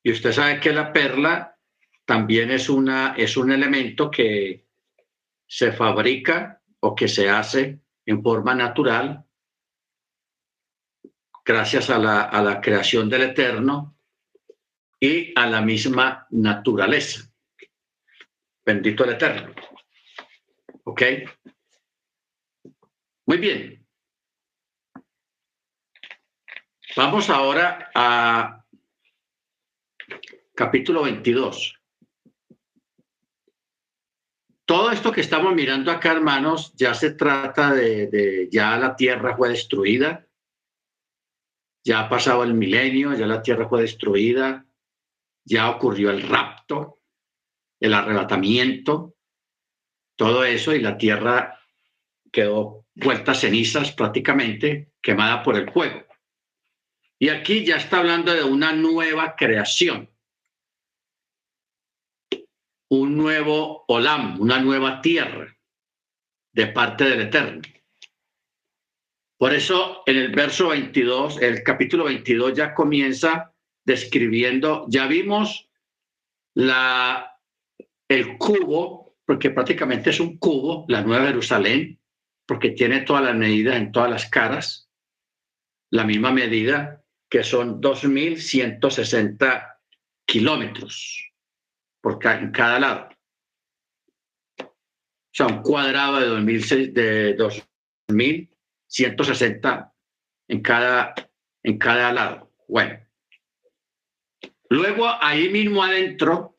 Y 0.04 0.12
usted 0.12 0.34
sabe 0.34 0.60
que 0.60 0.74
la 0.74 0.92
perla 0.92 1.58
también 2.04 2.52
es, 2.52 2.68
una, 2.68 3.16
es 3.16 3.38
un 3.38 3.50
elemento 3.50 4.12
que 4.12 4.68
se 5.48 5.72
fabrica 5.72 6.62
o 6.82 6.94
que 6.94 7.08
se 7.08 7.30
hace 7.30 7.80
en 8.06 8.22
forma 8.22 8.54
natural 8.54 9.26
gracias 11.46 11.90
a 11.90 11.98
la, 11.98 12.24
a 12.24 12.44
la 12.44 12.60
creación 12.60 13.10
del 13.10 13.24
Eterno 13.24 13.98
y 15.00 15.32
a 15.40 15.48
la 15.48 15.62
misma 15.62 16.28
naturaleza. 16.32 17.32
Bendito 18.66 19.06
el 19.06 19.12
Eterno. 19.12 19.75
¿Ok? 20.88 21.02
Muy 23.26 23.38
bien. 23.38 23.88
Vamos 26.96 27.30
ahora 27.30 27.92
a 27.96 28.64
capítulo 30.54 31.04
22. 31.04 31.74
Todo 34.66 34.92
esto 34.92 35.12
que 35.12 35.22
estamos 35.22 35.54
mirando 35.56 35.92
acá, 35.92 36.12
hermanos, 36.12 36.74
ya 36.76 36.94
se 36.94 37.12
trata 37.12 37.74
de, 37.74 38.08
de, 38.08 38.50
ya 38.52 38.78
la 38.78 38.96
tierra 38.96 39.36
fue 39.36 39.50
destruida, 39.50 40.28
ya 41.84 42.02
ha 42.02 42.10
pasado 42.10 42.44
el 42.44 42.54
milenio, 42.54 43.14
ya 43.16 43.26
la 43.26 43.42
tierra 43.42 43.68
fue 43.68 43.82
destruida, 43.82 44.66
ya 45.44 45.70
ocurrió 45.70 46.12
el 46.12 46.22
rapto, 46.28 47.02
el 47.80 47.94
arrebatamiento, 47.94 49.15
todo 50.16 50.46
eso 50.46 50.74
y 50.74 50.80
la 50.80 50.98
tierra 50.98 51.60
quedó 52.32 52.86
vuelta 52.96 53.32
a 53.32 53.36
cenizas 53.36 53.92
prácticamente, 53.92 54.92
quemada 55.02 55.44
por 55.44 55.58
el 55.58 55.72
fuego. 55.72 56.06
Y 57.20 57.30
aquí 57.30 57.66
ya 57.66 57.78
está 57.78 58.00
hablando 58.00 58.34
de 58.34 58.44
una 58.44 58.74
nueva 58.74 59.36
creación, 59.36 60.10
un 62.90 63.18
nuevo 63.18 63.86
Olam, 63.88 64.40
una 64.40 64.60
nueva 64.60 65.02
tierra 65.02 65.56
de 66.52 66.68
parte 66.68 67.06
del 67.06 67.22
Eterno. 67.22 67.62
Por 69.38 69.54
eso 69.54 70.04
en 70.06 70.18
el 70.18 70.32
verso 70.32 70.70
22, 70.70 71.42
el 71.42 71.64
capítulo 71.64 72.06
22 72.06 72.54
ya 72.54 72.74
comienza 72.74 73.54
describiendo, 73.84 74.86
ya 74.88 75.08
vimos 75.08 75.70
la, 76.54 77.38
el 78.08 78.38
cubo, 78.38 79.05
porque 79.26 79.50
prácticamente 79.50 80.12
es 80.12 80.20
un 80.20 80.38
cubo, 80.38 80.86
la 80.88 81.02
Nueva 81.02 81.28
Jerusalén, 81.28 82.00
porque 82.46 82.72
tiene 82.72 83.02
todas 83.02 83.24
las 83.24 83.36
medidas 83.36 83.76
en 83.78 83.92
todas 83.92 84.10
las 84.10 84.30
caras, 84.30 84.90
la 85.92 86.04
misma 86.04 86.32
medida, 86.32 87.04
que 87.30 87.44
son 87.44 87.82
2.160 87.82 89.78
kilómetros 90.26 91.32
por 92.02 92.20
en 92.24 92.52
cada 92.52 92.80
lado. 92.80 93.10
O 94.60 95.38
sea, 95.38 95.48
un 95.48 95.62
cuadrado 95.64 96.20
de 96.20 96.28
2.000 96.28 96.94
de 98.08 98.50
160 98.88 99.94
en 100.48 100.62
cada, 100.62 101.16
en 101.64 101.78
cada 101.78 102.14
lado. 102.14 102.52
Bueno. 102.68 103.00
Luego, 104.70 105.08
ahí 105.20 105.50
mismo 105.50 105.84
adentro, 105.84 106.56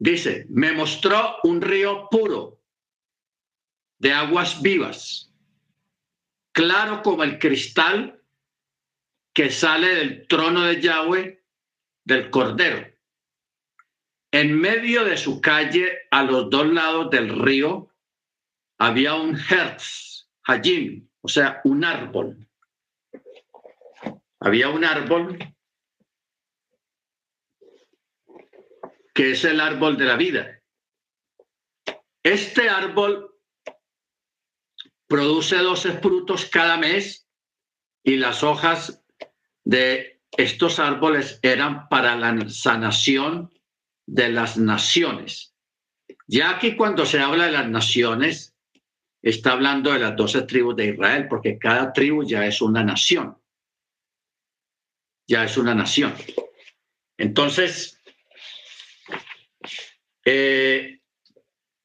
dice, 0.00 0.46
me 0.48 0.72
mostró 0.72 1.36
un 1.44 1.60
río 1.60 2.08
puro 2.10 2.60
de 3.98 4.12
aguas 4.12 4.60
vivas, 4.62 5.32
claro 6.52 7.02
como 7.02 7.22
el 7.22 7.38
cristal 7.38 8.20
que 9.34 9.50
sale 9.50 9.94
del 9.94 10.26
trono 10.26 10.62
de 10.62 10.80
Yahweh, 10.80 11.44
del 12.04 12.30
Cordero. 12.30 12.90
En 14.32 14.58
medio 14.58 15.04
de 15.04 15.16
su 15.16 15.40
calle, 15.40 16.08
a 16.10 16.22
los 16.22 16.48
dos 16.48 16.66
lados 16.72 17.10
del 17.10 17.38
río, 17.38 17.94
había 18.78 19.14
un 19.14 19.36
hertz 19.36 20.30
hajim, 20.44 21.08
o 21.20 21.28
sea, 21.28 21.60
un 21.64 21.84
árbol. 21.84 22.48
Había 24.40 24.70
un 24.70 24.84
árbol 24.84 25.38
que 29.14 29.32
es 29.32 29.44
el 29.44 29.60
árbol 29.60 29.96
de 29.96 30.04
la 30.04 30.16
vida. 30.16 30.60
Este 32.22 32.68
árbol 32.68 33.34
produce 35.08 35.56
12 35.56 35.98
frutos 36.00 36.46
cada 36.46 36.76
mes 36.76 37.26
y 38.04 38.16
las 38.16 38.42
hojas 38.42 39.02
de 39.64 40.20
estos 40.36 40.78
árboles 40.78 41.38
eran 41.42 41.88
para 41.88 42.16
la 42.16 42.48
sanación 42.48 43.52
de 44.06 44.28
las 44.28 44.56
naciones. 44.56 45.54
Ya 46.26 46.58
que 46.58 46.76
cuando 46.76 47.06
se 47.06 47.20
habla 47.20 47.46
de 47.46 47.52
las 47.52 47.68
naciones, 47.68 48.54
está 49.22 49.52
hablando 49.52 49.92
de 49.92 49.98
las 49.98 50.16
doce 50.16 50.42
tribus 50.42 50.76
de 50.76 50.86
Israel, 50.86 51.26
porque 51.28 51.58
cada 51.58 51.92
tribu 51.92 52.24
ya 52.24 52.46
es 52.46 52.62
una 52.62 52.84
nación. 52.84 53.36
Ya 55.26 55.44
es 55.44 55.56
una 55.56 55.74
nación. 55.74 56.14
Entonces, 57.18 57.99
eh, 60.32 61.00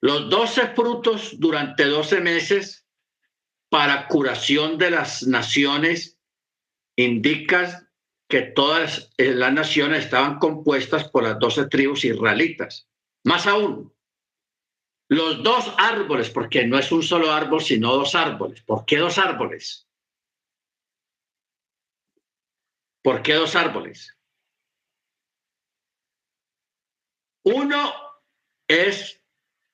los 0.02 0.30
doce 0.30 0.68
frutos 0.68 1.40
durante 1.40 1.86
doce 1.86 2.22
meses 2.22 2.86
para 3.70 4.08
curación 4.08 4.78
de 4.78 4.92
las 4.92 5.24
naciones 5.26 6.20
indican 6.96 7.90
que 8.30 8.44
todas 8.44 9.10
las 9.18 9.52
naciones 9.52 10.06
estaban 10.06 10.38
compuestas 10.38 11.10
por 11.10 11.24
las 11.24 11.40
doce 11.40 11.66
tribus 11.66 12.06
israelitas. 12.06 12.88
Más 13.24 13.48
aún, 13.48 13.92
los 15.10 15.42
dos 15.42 15.74
árboles, 15.80 16.30
porque 16.30 16.68
no 16.68 16.78
es 16.78 16.92
un 16.92 17.02
solo 17.02 17.32
árbol, 17.32 17.64
sino 17.64 17.96
dos 17.96 18.14
árboles. 18.14 18.62
¿Por 18.62 18.86
qué 18.86 18.98
dos 18.98 19.18
árboles? 19.18 19.88
¿Por 23.02 23.24
qué 23.24 23.34
dos 23.34 23.56
árboles? 23.56 24.16
Uno 27.44 28.05
es 28.68 29.22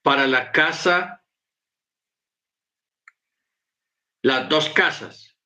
para 0.01 0.27
la 0.27 0.51
casa, 0.51 1.23
las 4.21 4.49
dos 4.49 4.69
casas, 4.69 5.37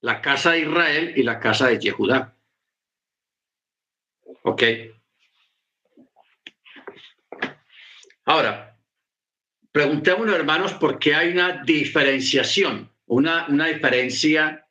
la 0.00 0.20
casa 0.20 0.52
de 0.52 0.60
Israel 0.60 1.12
y 1.16 1.22
la 1.22 1.40
casa 1.40 1.68
de 1.68 1.78
Yehudá. 1.78 2.36
¿Ok? 4.42 4.62
Ahora, 8.26 8.78
preguntémonos, 9.72 10.34
hermanos, 10.34 10.74
por 10.74 10.98
qué 10.98 11.14
hay 11.14 11.32
una 11.32 11.62
diferenciación 11.64 12.94
una, 13.06 13.46
una 13.48 13.66
diferencia 13.66 14.66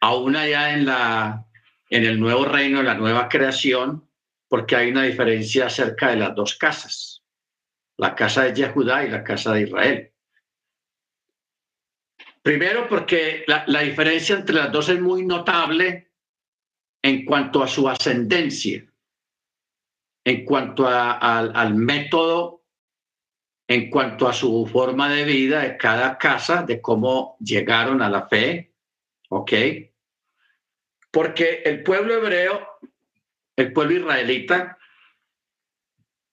aún 0.00 0.36
allá 0.36 0.74
en, 0.74 0.86
la, 0.86 1.46
en 1.90 2.04
el 2.04 2.20
nuevo 2.20 2.44
reino, 2.44 2.80
en 2.80 2.86
la 2.86 2.94
nueva 2.94 3.28
creación, 3.28 4.07
porque 4.48 4.76
hay 4.76 4.90
una 4.90 5.04
diferencia 5.04 5.66
acerca 5.66 6.10
de 6.10 6.16
las 6.16 6.34
dos 6.34 6.56
casas, 6.56 7.22
la 7.96 8.14
casa 8.14 8.44
de 8.44 8.54
Yehudá 8.54 9.04
y 9.04 9.10
la 9.10 9.22
casa 9.22 9.52
de 9.52 9.62
Israel. 9.62 10.12
Primero 12.42 12.88
porque 12.88 13.44
la, 13.46 13.80
diferencia 13.82 14.36
entre 14.36 14.54
las 14.54 14.72
dos 14.72 14.88
es 14.88 15.00
muy 15.00 15.24
notable 15.24 16.12
en 17.02 17.24
cuanto 17.24 17.62
a 17.62 17.68
su 17.68 17.88
ascendencia, 17.88 18.90
en 20.24 20.44
cuanto 20.44 20.88
al 20.88 21.74
método, 21.74 22.58
en 23.68 23.90
cuanto 23.90 24.26
a 24.26 24.32
su 24.32 24.66
forma 24.66 25.10
de 25.12 25.24
vida 25.24 25.60
de 25.60 25.76
cada 25.76 26.16
casa, 26.16 26.62
de 26.62 26.80
cómo 26.80 27.36
llegaron 27.38 28.00
a 28.00 28.08
la 28.08 28.26
fe, 28.26 28.72
¿ok? 29.28 29.52
Porque 31.10 31.62
el 31.66 31.82
pueblo 31.82 32.14
hebreo, 32.14 32.77
el 33.58 33.72
pueblo 33.72 33.96
israelita, 33.96 34.78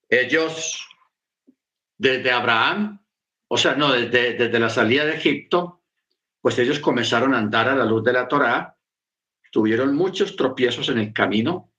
ellos 0.08 0.80
desde 1.98 2.30
Abraham, 2.30 3.04
o 3.48 3.58
sea, 3.58 3.74
no, 3.74 3.92
desde, 3.92 4.34
desde 4.34 4.60
la 4.60 4.70
salida 4.70 5.04
de 5.04 5.16
Egipto, 5.16 5.82
pues 6.40 6.56
ellos 6.60 6.78
comenzaron 6.78 7.34
a 7.34 7.38
andar 7.38 7.68
a 7.68 7.74
la 7.74 7.84
luz 7.84 8.04
de 8.04 8.12
la 8.12 8.28
Torá, 8.28 8.78
tuvieron 9.50 9.96
muchos 9.96 10.36
tropiezos 10.36 10.88
en 10.88 10.98
el 10.98 11.12
camino 11.12 11.72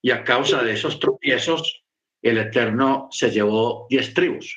y 0.00 0.12
a 0.12 0.22
causa 0.22 0.62
de 0.62 0.74
esos 0.74 1.00
tropiezos 1.00 1.84
el 2.22 2.38
Eterno 2.38 3.08
se 3.10 3.32
llevó 3.32 3.88
diez 3.90 4.14
tribus. 4.14 4.56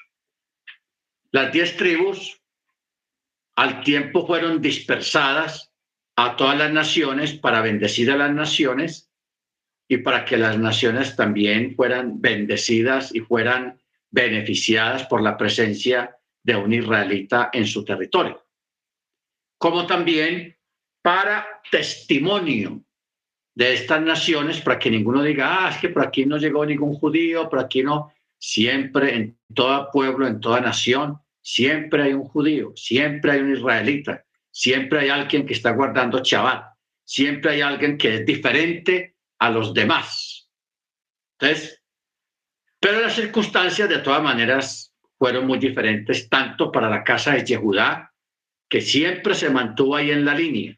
Las 1.31 1.51
diez 1.51 1.75
tribus 1.75 2.39
al 3.55 3.81
tiempo 3.81 4.27
fueron 4.27 4.61
dispersadas 4.61 5.73
a 6.15 6.35
todas 6.35 6.57
las 6.57 6.71
naciones 6.71 7.33
para 7.33 7.61
bendecir 7.61 8.11
a 8.11 8.17
las 8.17 8.31
naciones 8.31 9.08
y 9.89 9.97
para 9.97 10.23
que 10.23 10.37
las 10.37 10.57
naciones 10.57 11.17
también 11.17 11.75
fueran 11.75 12.21
bendecidas 12.21 13.13
y 13.13 13.19
fueran 13.19 13.77
beneficiadas 14.09 15.05
por 15.07 15.21
la 15.21 15.35
presencia 15.35 16.15
de 16.43 16.55
un 16.55 16.73
israelita 16.73 17.49
en 17.51 17.67
su 17.67 17.83
territorio 17.83 18.41
como 19.59 19.85
también 19.85 20.57
para 21.03 21.45
testimonio 21.69 22.81
de 23.53 23.73
estas 23.73 24.01
naciones, 24.01 24.61
para 24.61 24.79
que 24.79 24.89
ninguno 24.89 25.21
diga, 25.21 25.65
ah, 25.65 25.69
es 25.69 25.77
que 25.77 25.89
por 25.89 26.07
aquí 26.07 26.25
no 26.25 26.37
llegó 26.37 26.65
ningún 26.65 26.95
judío, 26.95 27.49
por 27.49 27.59
aquí 27.59 27.83
no. 27.83 28.11
Siempre 28.39 29.15
en 29.15 29.37
todo 29.53 29.89
pueblo, 29.91 30.25
en 30.25 30.39
toda 30.39 30.61
nación, 30.61 31.19
siempre 31.41 32.03
hay 32.03 32.13
un 32.13 32.23
judío, 32.23 32.71
siempre 32.75 33.33
hay 33.33 33.41
un 33.41 33.53
israelita, 33.53 34.23
siempre 34.49 35.01
hay 35.01 35.09
alguien 35.09 35.45
que 35.45 35.53
está 35.53 35.71
guardando 35.71 36.21
Shabbat, 36.23 36.73
siempre 37.03 37.51
hay 37.51 37.61
alguien 37.61 37.97
que 37.97 38.15
es 38.15 38.25
diferente 38.25 39.17
a 39.39 39.49
los 39.49 39.73
demás. 39.73 40.49
Entonces, 41.39 41.81
pero 42.79 43.01
las 43.01 43.15
circunstancias 43.15 43.89
de 43.89 43.99
todas 43.99 44.21
maneras 44.21 44.93
fueron 45.17 45.47
muy 45.47 45.59
diferentes, 45.59 46.29
tanto 46.29 46.71
para 46.71 46.89
la 46.89 47.03
casa 47.03 47.33
de 47.33 47.43
Yehudá 47.43 48.13
que 48.69 48.81
siempre 48.81 49.33
se 49.33 49.49
mantuvo 49.49 49.95
ahí 49.95 50.11
en 50.11 50.23
la 50.23 50.35
línea, 50.35 50.77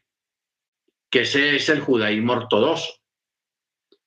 que 1.10 1.20
ese 1.20 1.56
es 1.56 1.68
el 1.68 1.80
judaísmo 1.80 2.32
ortodoxo. 2.32 2.92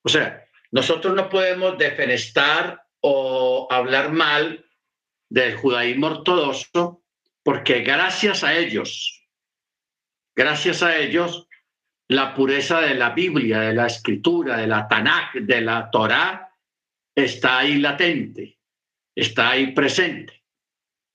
O 0.02 0.08
sea, 0.08 0.44
nosotros 0.72 1.14
no 1.14 1.28
podemos 1.28 1.78
defenestar 1.78 2.82
o 3.00 3.68
hablar 3.70 4.12
mal 4.12 4.66
del 5.28 5.56
judaísmo 5.56 6.08
ortodoxo 6.08 7.02
porque 7.42 7.80
gracias 7.80 8.42
a 8.42 8.56
ellos, 8.56 9.24
gracias 10.34 10.82
a 10.82 10.96
ellos, 10.96 11.45
la 12.08 12.34
pureza 12.34 12.80
de 12.80 12.94
la 12.94 13.10
Biblia, 13.10 13.60
de 13.60 13.74
la 13.74 13.86
escritura, 13.86 14.56
de 14.56 14.66
la 14.66 14.86
Tanakh, 14.86 15.34
de 15.34 15.60
la 15.60 15.90
Torá, 15.90 16.52
está 17.14 17.58
ahí 17.58 17.78
latente, 17.78 18.58
está 19.14 19.50
ahí 19.50 19.72
presente. 19.72 20.44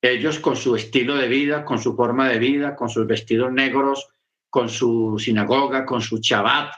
Ellos 0.02 0.40
con 0.40 0.56
su 0.56 0.76
estilo 0.76 1.16
de 1.16 1.28
vida, 1.28 1.64
con 1.64 1.80
su 1.80 1.96
forma 1.96 2.28
de 2.28 2.40
vida, 2.40 2.76
con 2.76 2.90
sus 2.90 3.06
vestidos 3.06 3.52
negros, 3.52 4.08
con 4.50 4.70
su 4.70 5.18
sinagoga, 5.20 5.86
con 5.86 6.02
su 6.02 6.18
Shabbat, 6.18 6.74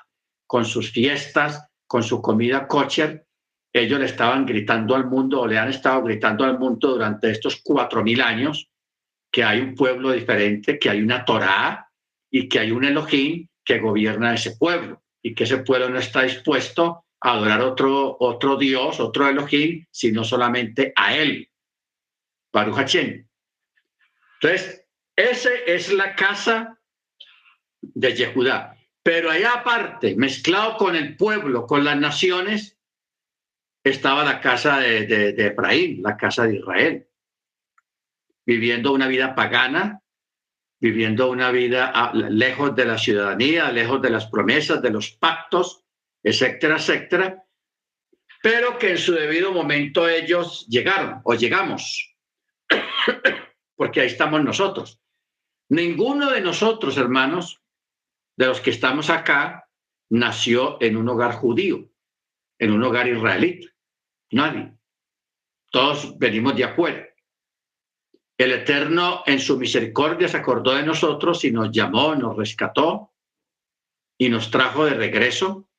con 0.45 0.65
sus 0.65 0.91
fiestas, 0.91 1.67
con 1.87 2.03
su 2.03 2.21
comida 2.21 2.67
kosher, 2.67 3.25
ellos 3.73 3.99
le 3.99 4.05
estaban 4.05 4.45
gritando 4.45 4.95
al 4.95 5.07
mundo 5.07 5.41
o 5.41 5.47
le 5.47 5.57
han 5.57 5.69
estado 5.69 6.03
gritando 6.03 6.43
al 6.43 6.59
mundo 6.59 6.89
durante 6.89 7.31
estos 7.31 7.59
cuatro 7.63 8.03
mil 8.03 8.21
años 8.21 8.69
que 9.31 9.43
hay 9.43 9.59
un 9.59 9.73
pueblo 9.73 10.11
diferente, 10.11 10.77
que 10.77 10.91
hay 10.91 11.01
una 11.01 11.25
Torá 11.25 11.89
y 12.31 12.47
que 12.47 12.59
hay 12.59 12.71
un 12.71 12.83
Elohim 12.83 13.47
que 13.63 13.79
gobierna 13.79 14.33
ese 14.33 14.55
pueblo 14.57 15.01
y 15.21 15.33
que 15.33 15.45
ese 15.45 15.57
pueblo 15.59 15.89
no 15.89 15.99
está 15.99 16.23
dispuesto 16.23 17.05
a 17.21 17.33
adorar 17.33 17.61
otro, 17.61 18.17
otro 18.19 18.57
Dios, 18.57 18.99
otro 18.99 19.27
Elohim, 19.27 19.85
sino 19.89 20.23
solamente 20.23 20.91
a 20.95 21.15
él. 21.15 21.49
Baruch 22.51 22.95
Entonces, 22.95 24.85
esa 25.15 25.49
es 25.65 25.91
la 25.91 26.15
casa 26.15 26.79
de 27.81 28.13
Yehudá. 28.13 28.77
Pero 29.01 29.31
allá 29.31 29.53
aparte, 29.55 30.15
mezclado 30.15 30.77
con 30.77 30.95
el 30.95 31.17
pueblo, 31.17 31.65
con 31.65 31.83
las 31.83 31.97
naciones, 31.97 32.77
estaba 33.83 34.23
la 34.23 34.39
casa 34.39 34.79
de, 34.79 35.05
de, 35.05 35.47
Efraín, 35.47 36.01
la 36.01 36.15
casa 36.15 36.45
de 36.45 36.57
Israel, 36.57 37.07
viviendo 38.45 38.93
una 38.93 39.07
vida 39.07 39.35
pagana, 39.35 40.01
viviendo 40.83 41.31
una 41.31 41.49
vida 41.49 42.11
lejos 42.13 42.75
de 42.75 42.83
la 42.83 42.97
ciudadanía, 42.97 43.71
lejos 43.71 44.01
de 44.01 44.09
las 44.09 44.27
promesas, 44.27 44.81
de 44.81 44.89
los 44.89 45.11
pactos, 45.11 45.85
etcétera, 46.21 46.75
etcétera, 46.75 47.45
pero 48.41 48.77
que 48.77 48.91
en 48.91 48.97
su 48.97 49.13
debido 49.13 49.53
momento 49.53 50.09
ellos 50.09 50.67
llegaron 50.67 51.21
o 51.23 51.35
llegamos 51.35 52.13
porque 53.77 54.01
ahí 54.01 54.07
estamos 54.07 54.43
nosotros. 54.43 54.99
Ninguno 55.69 56.29
de 56.29 56.41
nosotros, 56.41 56.97
hermanos, 56.97 57.61
de 58.35 58.47
los 58.47 58.59
que 58.59 58.71
estamos 58.71 59.09
acá, 59.09 59.69
nació 60.09 60.77
en 60.81 60.97
un 60.97 61.07
hogar 61.07 61.35
judío, 61.35 61.89
en 62.59 62.71
un 62.71 62.83
hogar 62.83 63.07
israelita. 63.07 63.69
Nadie. 64.31 64.73
Todos 65.71 66.19
venimos 66.19 66.57
de 66.57 66.65
afuera. 66.65 67.07
El 68.37 68.51
Eterno 68.51 69.23
en 69.25 69.39
su 69.39 69.57
misericordia 69.57 70.27
se 70.27 70.37
acordó 70.37 70.75
de 70.75 70.83
nosotros 70.83 71.43
y 71.45 71.51
nos 71.51 71.71
llamó, 71.71 72.15
nos 72.15 72.35
rescató 72.35 73.13
y 74.17 74.29
nos 74.29 74.49
trajo 74.49 74.85
de 74.85 74.95
regreso, 74.95 75.69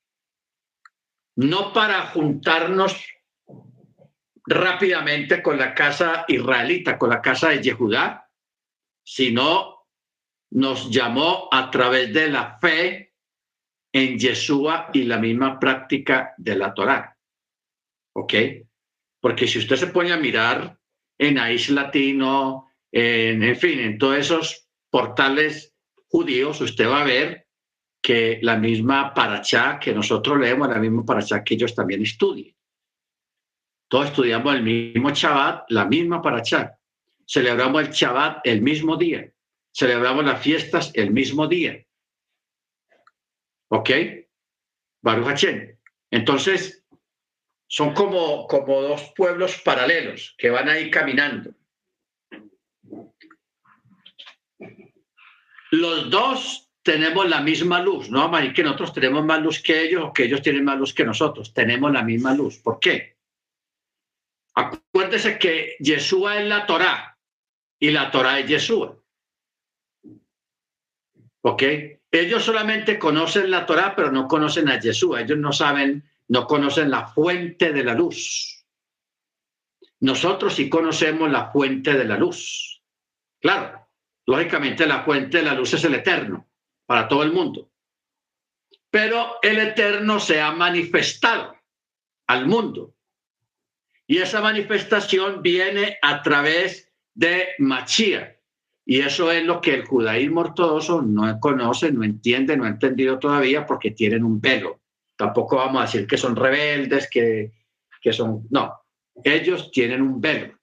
no 1.36 1.72
para 1.72 2.06
juntarnos 2.08 3.04
rápidamente 4.46 5.42
con 5.42 5.58
la 5.58 5.74
casa 5.74 6.24
israelita, 6.28 6.98
con 6.98 7.10
la 7.10 7.20
casa 7.22 7.48
de 7.48 7.62
Yehudá, 7.62 8.30
sino 9.04 9.86
nos 10.50 10.90
llamó 10.90 11.48
a 11.50 11.70
través 11.70 12.12
de 12.12 12.28
la 12.28 12.58
fe 12.60 13.14
en 13.92 14.18
Yeshua 14.18 14.90
y 14.92 15.04
la 15.04 15.18
misma 15.18 15.58
práctica 15.58 16.34
de 16.36 16.56
la 16.56 16.74
Torá. 16.74 17.16
¿Ok? 18.14 18.34
Porque 19.20 19.48
si 19.48 19.58
usted 19.58 19.76
se 19.76 19.86
pone 19.88 20.12
a 20.12 20.16
mirar 20.16 20.78
en 21.18 21.38
Aish 21.38 21.70
Latino, 21.70 22.70
en, 22.90 23.56
fin, 23.56 23.80
en 23.80 23.98
todos 23.98 24.18
esos 24.18 24.68
portales 24.90 25.74
judíos, 26.06 26.60
usted 26.60 26.88
va 26.88 27.02
a 27.02 27.06
ver 27.06 27.48
que 28.00 28.38
la 28.42 28.56
misma 28.56 29.14
paracha 29.14 29.78
que 29.78 29.92
nosotros 29.92 30.38
leemos, 30.38 30.68
la 30.68 30.78
misma 30.78 31.04
paracha 31.04 31.42
que 31.42 31.54
ellos 31.54 31.74
también 31.74 32.02
estudian. 32.02 32.54
Todos 33.88 34.06
estudiamos 34.06 34.54
el 34.54 34.62
mismo 34.62 35.10
Shabbat, 35.10 35.70
la 35.70 35.84
misma 35.84 36.20
Parachá. 36.20 36.78
Celebramos 37.26 37.82
el 37.82 37.90
Shabbat 37.90 38.46
el 38.46 38.60
mismo 38.60 38.96
día. 38.96 39.32
Celebramos 39.72 40.24
las 40.24 40.42
fiestas 40.42 40.90
el 40.94 41.10
mismo 41.12 41.46
día. 41.46 41.84
¿Ok? 43.68 43.90
Baruch 45.02 45.46
Entonces, 46.10 46.83
son 47.66 47.94
como, 47.94 48.46
como 48.46 48.82
dos 48.82 49.12
pueblos 49.16 49.60
paralelos 49.64 50.34
que 50.38 50.50
van 50.50 50.68
ahí 50.68 50.90
caminando. 50.90 51.52
Los 55.70 56.10
dos 56.10 56.70
tenemos 56.82 57.28
la 57.28 57.40
misma 57.40 57.80
luz, 57.80 58.10
no 58.10 58.20
vamos 58.20 58.38
a 58.38 58.40
decir 58.42 58.54
que 58.54 58.62
nosotros 58.62 58.92
tenemos 58.92 59.24
más 59.24 59.40
luz 59.40 59.60
que 59.60 59.82
ellos 59.82 60.04
o 60.04 60.12
que 60.12 60.24
ellos 60.24 60.42
tienen 60.42 60.64
más 60.64 60.78
luz 60.78 60.92
que 60.92 61.04
nosotros. 61.04 61.52
Tenemos 61.52 61.90
la 61.90 62.02
misma 62.02 62.34
luz. 62.34 62.58
¿Por 62.58 62.78
qué? 62.78 63.16
Acuérdese 64.54 65.38
que 65.38 65.76
Yeshua 65.80 66.38
es 66.38 66.46
la 66.46 66.66
Torá 66.66 67.18
y 67.80 67.90
la 67.90 68.10
Torá 68.10 68.38
es 68.38 68.46
Yeshua. 68.46 68.96
¿Ok? 71.40 71.62
Ellos 72.10 72.44
solamente 72.44 72.98
conocen 72.98 73.50
la 73.50 73.66
Torá, 73.66 73.96
pero 73.96 74.12
no 74.12 74.28
conocen 74.28 74.68
a 74.68 74.78
Yeshua. 74.78 75.22
Ellos 75.22 75.38
no 75.38 75.52
saben, 75.52 76.08
no 76.28 76.46
conocen 76.46 76.90
la 76.90 77.06
fuente 77.06 77.72
de 77.72 77.84
la 77.84 77.94
luz. 77.94 78.66
Nosotros 80.00 80.54
sí 80.54 80.68
conocemos 80.68 81.30
la 81.30 81.50
fuente 81.50 81.94
de 81.94 82.04
la 82.04 82.16
luz. 82.18 82.82
Claro, 83.40 83.84
Lógicamente 84.26 84.86
la 84.86 85.02
fuente 85.02 85.38
de 85.38 85.44
la 85.44 85.54
luz 85.54 85.74
es 85.74 85.84
el 85.84 85.94
eterno 85.94 86.48
para 86.86 87.08
todo 87.08 87.22
el 87.22 87.32
mundo. 87.32 87.70
Pero 88.90 89.36
el 89.42 89.58
eterno 89.58 90.20
se 90.20 90.40
ha 90.40 90.52
manifestado 90.52 91.56
al 92.26 92.46
mundo. 92.46 92.94
Y 94.06 94.18
esa 94.18 94.40
manifestación 94.40 95.42
viene 95.42 95.98
a 96.00 96.22
través 96.22 96.92
de 97.14 97.48
Machía. 97.58 98.38
Y 98.86 99.00
eso 99.00 99.32
es 99.32 99.44
lo 99.44 99.60
que 99.60 99.74
el 99.74 99.86
judaísmo 99.86 100.42
ortodoxo 100.42 101.02
no 101.02 101.40
conoce, 101.40 101.90
no 101.90 102.04
entiende, 102.04 102.56
no 102.56 102.64
ha 102.64 102.68
entendido 102.68 103.18
todavía 103.18 103.64
porque 103.66 103.90
tienen 103.90 104.24
un 104.24 104.40
velo. 104.40 104.82
Tampoco 105.16 105.56
vamos 105.56 105.80
a 105.80 105.86
decir 105.86 106.06
que 106.06 106.16
son 106.16 106.34
rebeldes, 106.36 107.08
que, 107.08 107.52
que 108.00 108.12
son... 108.12 108.46
No, 108.50 108.84
ellos 109.22 109.70
tienen 109.70 110.02
un 110.02 110.20
velo. 110.20 110.58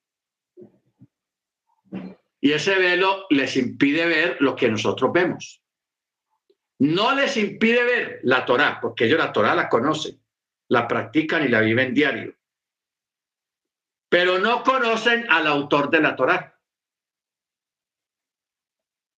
Y 2.42 2.52
ese 2.52 2.76
velo 2.76 3.28
les 3.30 3.56
impide 3.56 4.06
ver 4.06 4.38
lo 4.42 4.56
que 4.56 4.70
nosotros 4.70 5.12
vemos. 5.14 5.62
No 6.80 7.14
les 7.14 7.38
impide 7.38 7.84
ver 7.84 8.20
la 8.24 8.44
Torá, 8.44 8.80
porque 8.82 9.06
ellos 9.06 9.20
la 9.20 9.32
Torá 9.32 9.54
la 9.54 9.70
conocen, 9.70 10.20
la 10.68 10.88
practican 10.88 11.46
y 11.46 11.48
la 11.48 11.62
viven 11.62 11.94
diario. 11.94 12.36
Pero 14.10 14.40
no 14.40 14.64
conocen 14.64 15.30
al 15.30 15.46
autor 15.46 15.92
de 15.92 16.02
la 16.02 16.16
Torá. 16.16 16.60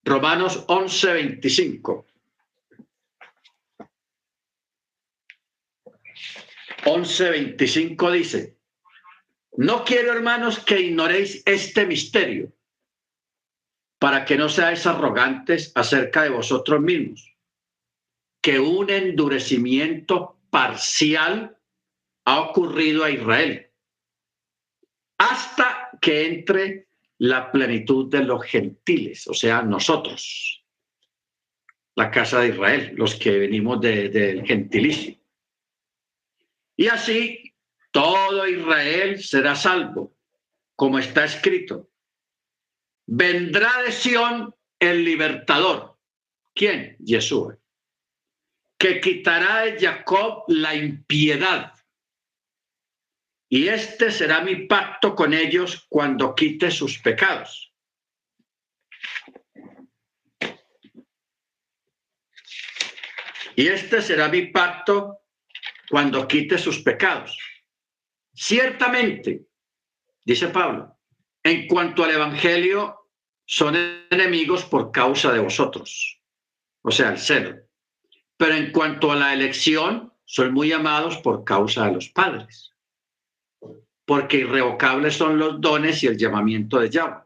Romanos 0.03 0.65
11, 0.67 1.13
25. 1.13 2.05
11.25 6.85 8.11
dice, 8.11 8.57
no 9.55 9.83
quiero 9.83 10.11
hermanos 10.11 10.59
que 10.59 10.79
ignoréis 10.79 11.43
este 11.45 11.85
misterio 11.85 12.51
para 13.99 14.25
que 14.25 14.35
no 14.35 14.49
seáis 14.49 14.85
arrogantes 14.85 15.71
acerca 15.75 16.23
de 16.23 16.29
vosotros 16.29 16.81
mismos, 16.81 17.33
que 18.41 18.59
un 18.59 18.89
endurecimiento 18.89 20.37
parcial 20.49 21.57
ha 22.25 22.41
ocurrido 22.41 23.05
a 23.05 23.11
Israel, 23.11 23.71
hasta 25.17 25.89
que 26.01 26.25
entre 26.25 26.87
la 27.19 27.49
plenitud 27.51 28.09
de 28.09 28.23
los 28.23 28.43
gentiles, 28.43 29.27
o 29.27 29.33
sea, 29.33 29.61
nosotros, 29.61 30.65
la 31.95 32.11
casa 32.11 32.41
de 32.41 32.49
Israel, 32.49 32.93
los 32.97 33.15
que 33.15 33.39
venimos 33.39 33.79
del 33.79 34.11
de, 34.11 34.43
gentilicio. 34.45 35.15
Y 36.75 36.87
así 36.87 37.53
todo 37.91 38.47
Israel 38.47 39.23
será 39.23 39.55
salvo, 39.55 40.15
como 40.75 40.99
está 40.99 41.25
escrito. 41.25 41.89
Vendrá 43.05 43.83
de 43.83 43.91
Sión 43.91 44.55
el 44.79 45.03
libertador. 45.05 45.97
¿Quién? 46.55 46.95
Yeshua. 46.99 47.57
Que 48.77 48.99
quitará 48.99 49.61
de 49.61 49.79
Jacob 49.79 50.43
la 50.47 50.75
impiedad. 50.75 51.73
Y 53.49 53.67
este 53.67 54.11
será 54.11 54.41
mi 54.41 54.65
pacto 54.65 55.13
con 55.15 55.33
ellos 55.33 55.85
cuando 55.87 56.33
quite 56.33 56.71
sus 56.71 56.97
pecados. 56.97 57.71
Y 63.55 63.67
este 63.67 64.01
será 64.01 64.29
mi 64.29 64.47
pacto 64.47 65.22
cuando 65.93 66.27
quite 66.27 66.57
sus 66.57 66.79
pecados. 66.79 67.37
Ciertamente, 68.33 69.45
dice 70.25 70.47
Pablo, 70.47 70.97
en 71.43 71.67
cuanto 71.67 72.03
al 72.03 72.09
Evangelio, 72.09 73.11
son 73.45 73.75
enemigos 74.09 74.65
por 74.65 74.91
causa 74.91 75.31
de 75.31 75.37
vosotros, 75.37 76.19
o 76.81 76.89
sea, 76.89 77.11
el 77.11 77.19
celo. 77.19 77.59
Pero 78.37 78.55
en 78.55 78.71
cuanto 78.71 79.11
a 79.11 79.15
la 79.15 79.35
elección, 79.35 80.11
son 80.25 80.51
muy 80.51 80.71
amados 80.71 81.17
por 81.17 81.43
causa 81.43 81.85
de 81.85 81.91
los 81.91 82.09
padres, 82.09 82.73
porque 84.03 84.37
irrevocables 84.37 85.13
son 85.13 85.37
los 85.37 85.61
dones 85.61 86.01
y 86.01 86.07
el 86.07 86.17
llamamiento 86.17 86.79
de 86.79 86.89
Yahweh. 86.89 87.21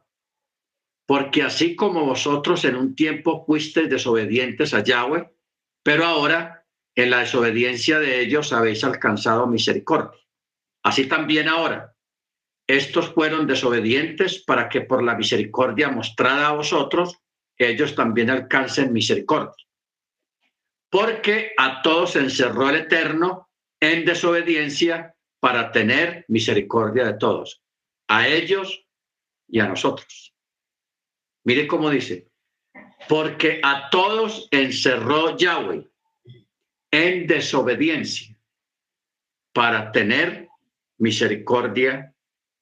Porque 1.06 1.42
así 1.42 1.74
como 1.74 2.04
vosotros 2.04 2.66
en 2.66 2.76
un 2.76 2.96
tiempo 2.96 3.46
fuisteis 3.46 3.90
desobedientes 3.90 4.74
a 4.74 4.84
Yahweh, 4.84 5.32
pero 5.84 6.04
ahora 6.04 6.57
en 6.98 7.12
la 7.12 7.20
desobediencia 7.20 8.00
de 8.00 8.20
ellos 8.20 8.52
habéis 8.52 8.84
alcanzado 8.84 9.46
misericordia. 9.46 10.20
Así 10.84 11.06
también 11.06 11.48
ahora, 11.48 11.96
estos 12.66 13.14
fueron 13.14 13.46
desobedientes 13.46 14.44
para 14.44 14.68
que 14.68 14.82
por 14.82 15.04
la 15.04 15.14
misericordia 15.14 15.90
mostrada 15.90 16.48
a 16.48 16.54
vosotros, 16.54 17.20
ellos 17.56 17.94
también 17.94 18.32
alcancen 18.32 18.92
misericordia. 18.92 19.54
Porque 20.90 21.52
a 21.56 21.84
todos 21.84 22.16
encerró 22.16 22.70
el 22.70 22.78
Eterno 22.78 23.48
en 23.80 24.04
desobediencia 24.04 25.16
para 25.40 25.72
tener 25.72 26.26
misericordia 26.30 27.06
de 27.06 27.14
todos, 27.14 27.62
a 28.08 28.28
ellos 28.28 28.88
y 29.48 29.60
a 29.60 29.68
nosotros. 29.68 30.34
Mire 31.44 31.68
cómo 31.68 31.92
dice, 31.92 32.32
porque 33.08 33.62
a 33.64 33.92
todos 33.92 34.48
encerró 34.50 35.38
Yahweh 35.38 35.88
en 36.92 37.28
desobediencia 37.28 38.36
para 39.54 39.92
tener 39.92 40.48
misericordia 40.98 42.14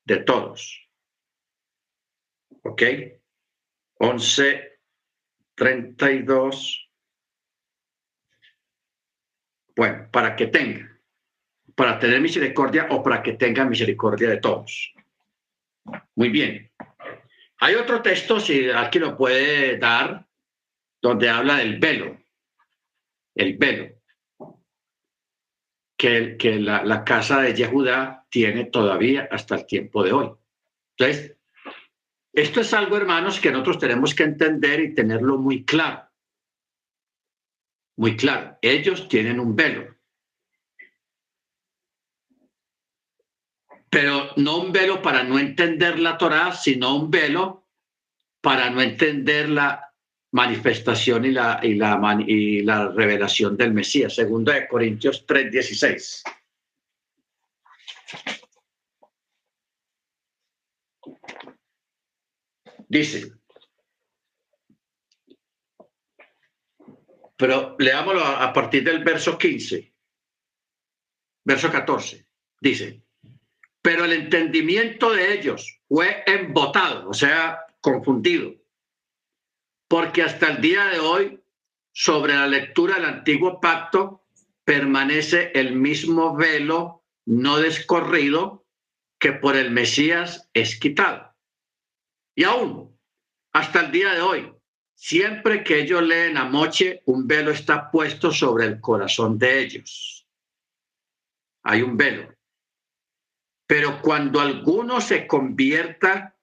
de 0.04 0.18
todos. 0.18 0.90
¿Ok? 2.64 2.82
11, 4.00 4.80
32. 5.56 6.90
Bueno, 9.76 10.10
para 10.12 10.36
que 10.36 10.48
tenga, 10.48 11.00
para 11.76 12.00
tener 12.00 12.22
misericordia 12.22 12.88
o 12.92 13.04
para 13.04 13.22
que 13.22 13.34
tenga 13.34 13.66
misericordia 13.66 14.30
de 14.30 14.38
todos. 14.38 14.94
Muy 16.16 16.30
bien. 16.30 16.72
Hay 17.60 17.76
otro 17.76 18.02
texto, 18.02 18.40
si 18.40 18.70
alguien 18.70 19.04
lo 19.04 19.18
puede 19.18 19.78
dar, 19.78 20.26
donde 21.02 21.30
habla 21.30 21.58
del 21.58 21.80
velo. 21.80 22.18
El 23.34 23.58
velo. 23.58 23.95
Que, 26.38 26.60
la 26.60 27.04
casa 27.04 27.42
de 27.42 27.56
Yehudá 27.56 28.28
tiene 28.30 28.66
todavía 28.66 29.28
hasta 29.32 29.56
el 29.56 29.66
tiempo 29.66 30.04
de 30.04 30.14
hoy. 30.14 30.32
Entonces, 30.98 31.36
esto 32.32 32.62
es 32.62 32.74
algo, 32.74 32.98
hermanos, 32.98 33.40
que 33.40 33.50
nosotros 33.50 33.80
tenemos 33.80 34.14
que 34.14 34.24
entender 34.24 34.82
y 34.82 34.94
tenerlo 34.94 35.38
muy 35.38 35.64
claro. 35.64 36.10
Muy 37.98 38.18
claro. 38.18 38.58
Ellos 38.62 39.08
tienen 39.08 39.40
un 39.40 39.56
velo. 39.56 39.96
Pero 43.90 44.32
no 44.36 44.58
un 44.58 44.74
velo 44.74 45.02
para 45.02 45.24
no 45.24 45.40
entender 45.40 45.98
la 45.98 46.18
Torá, 46.18 46.52
sino 46.52 46.96
un 46.96 47.10
velo 47.10 47.66
para 48.42 48.70
no 48.70 48.82
entender 48.82 49.50
la 49.50 49.95
manifestación 50.36 51.24
y 51.24 51.32
la, 51.32 51.62
y 51.64 51.76
la, 51.76 51.98
y 52.28 52.62
la 52.62 52.90
revelación 52.90 53.56
del 53.56 53.74
Mesías. 53.74 54.14
Segundo 54.16 54.52
de 54.52 54.68
Corintios 54.68 55.26
3:16. 55.26 56.24
Dice, 62.90 63.32
pero 67.38 67.78
leámoslo 67.80 68.22
a, 68.22 68.52
partir 68.52 68.84
del 68.84 69.06
verso 69.06 69.38
15, 69.38 69.94
verso 71.46 71.72
14. 71.72 72.28
Dice, 72.60 73.02
pero 73.82 74.04
el 74.04 74.12
entendimiento 74.12 75.14
de 75.14 75.34
ellos 75.34 75.80
fue 75.88 76.24
embotado, 76.28 77.10
o 77.10 77.14
sea, 77.14 77.66
confundido, 77.80 78.54
porque 79.88 80.24
hasta 80.24 80.50
el 80.50 80.62
día 80.62 80.86
de 80.86 81.00
hoy, 81.00 81.44
sobre 81.92 82.34
la 82.34 82.48
lectura 82.48 82.96
del 82.96 83.06
antiguo 83.06 83.60
pacto, 83.60 84.26
permanece 84.64 85.52
el 85.54 85.76
mismo 85.76 86.36
velo 86.36 87.04
no 87.26 87.58
descorrido 87.58 88.66
que 89.20 89.32
por 89.32 89.56
el 89.56 89.72
Mesías 89.72 90.50
es 90.54 90.80
quitado. 90.80 91.34
Y 92.36 92.44
aún, 92.44 93.00
hasta 93.54 93.82
el 93.82 93.92
día 93.92 94.14
de 94.14 94.22
hoy, 94.22 94.54
siempre 94.94 95.64
que 95.64 95.82
ellos 95.82 96.02
leen 96.04 96.38
a 96.38 96.46
Moche, 96.46 97.02
un 97.06 97.28
velo 97.28 97.52
está 97.52 97.90
puesto 97.90 98.32
sobre 98.32 98.66
el 98.66 98.82
corazón 98.82 99.40
de 99.40 99.60
ellos. 99.60 100.28
Hay 101.64 101.82
un 101.82 101.96
velo. 101.96 102.36
Pero 103.68 104.02
cuando 104.02 104.40
alguno 104.40 105.02
se 105.02 105.26
convierta 105.26 106.38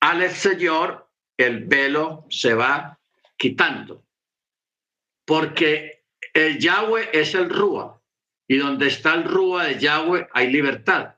al 0.00 0.28
Señor, 0.30 1.05
el 1.36 1.64
velo 1.64 2.26
se 2.30 2.54
va 2.54 2.98
quitando. 3.36 4.04
Porque 5.24 6.04
el 6.32 6.58
Yahweh 6.58 7.10
es 7.12 7.34
el 7.34 7.50
Rúa. 7.50 8.00
Y 8.48 8.58
donde 8.58 8.86
está 8.86 9.14
el 9.14 9.24
Rúa 9.24 9.64
de 9.64 9.78
Yahweh 9.78 10.28
hay 10.32 10.50
libertad. 10.50 11.16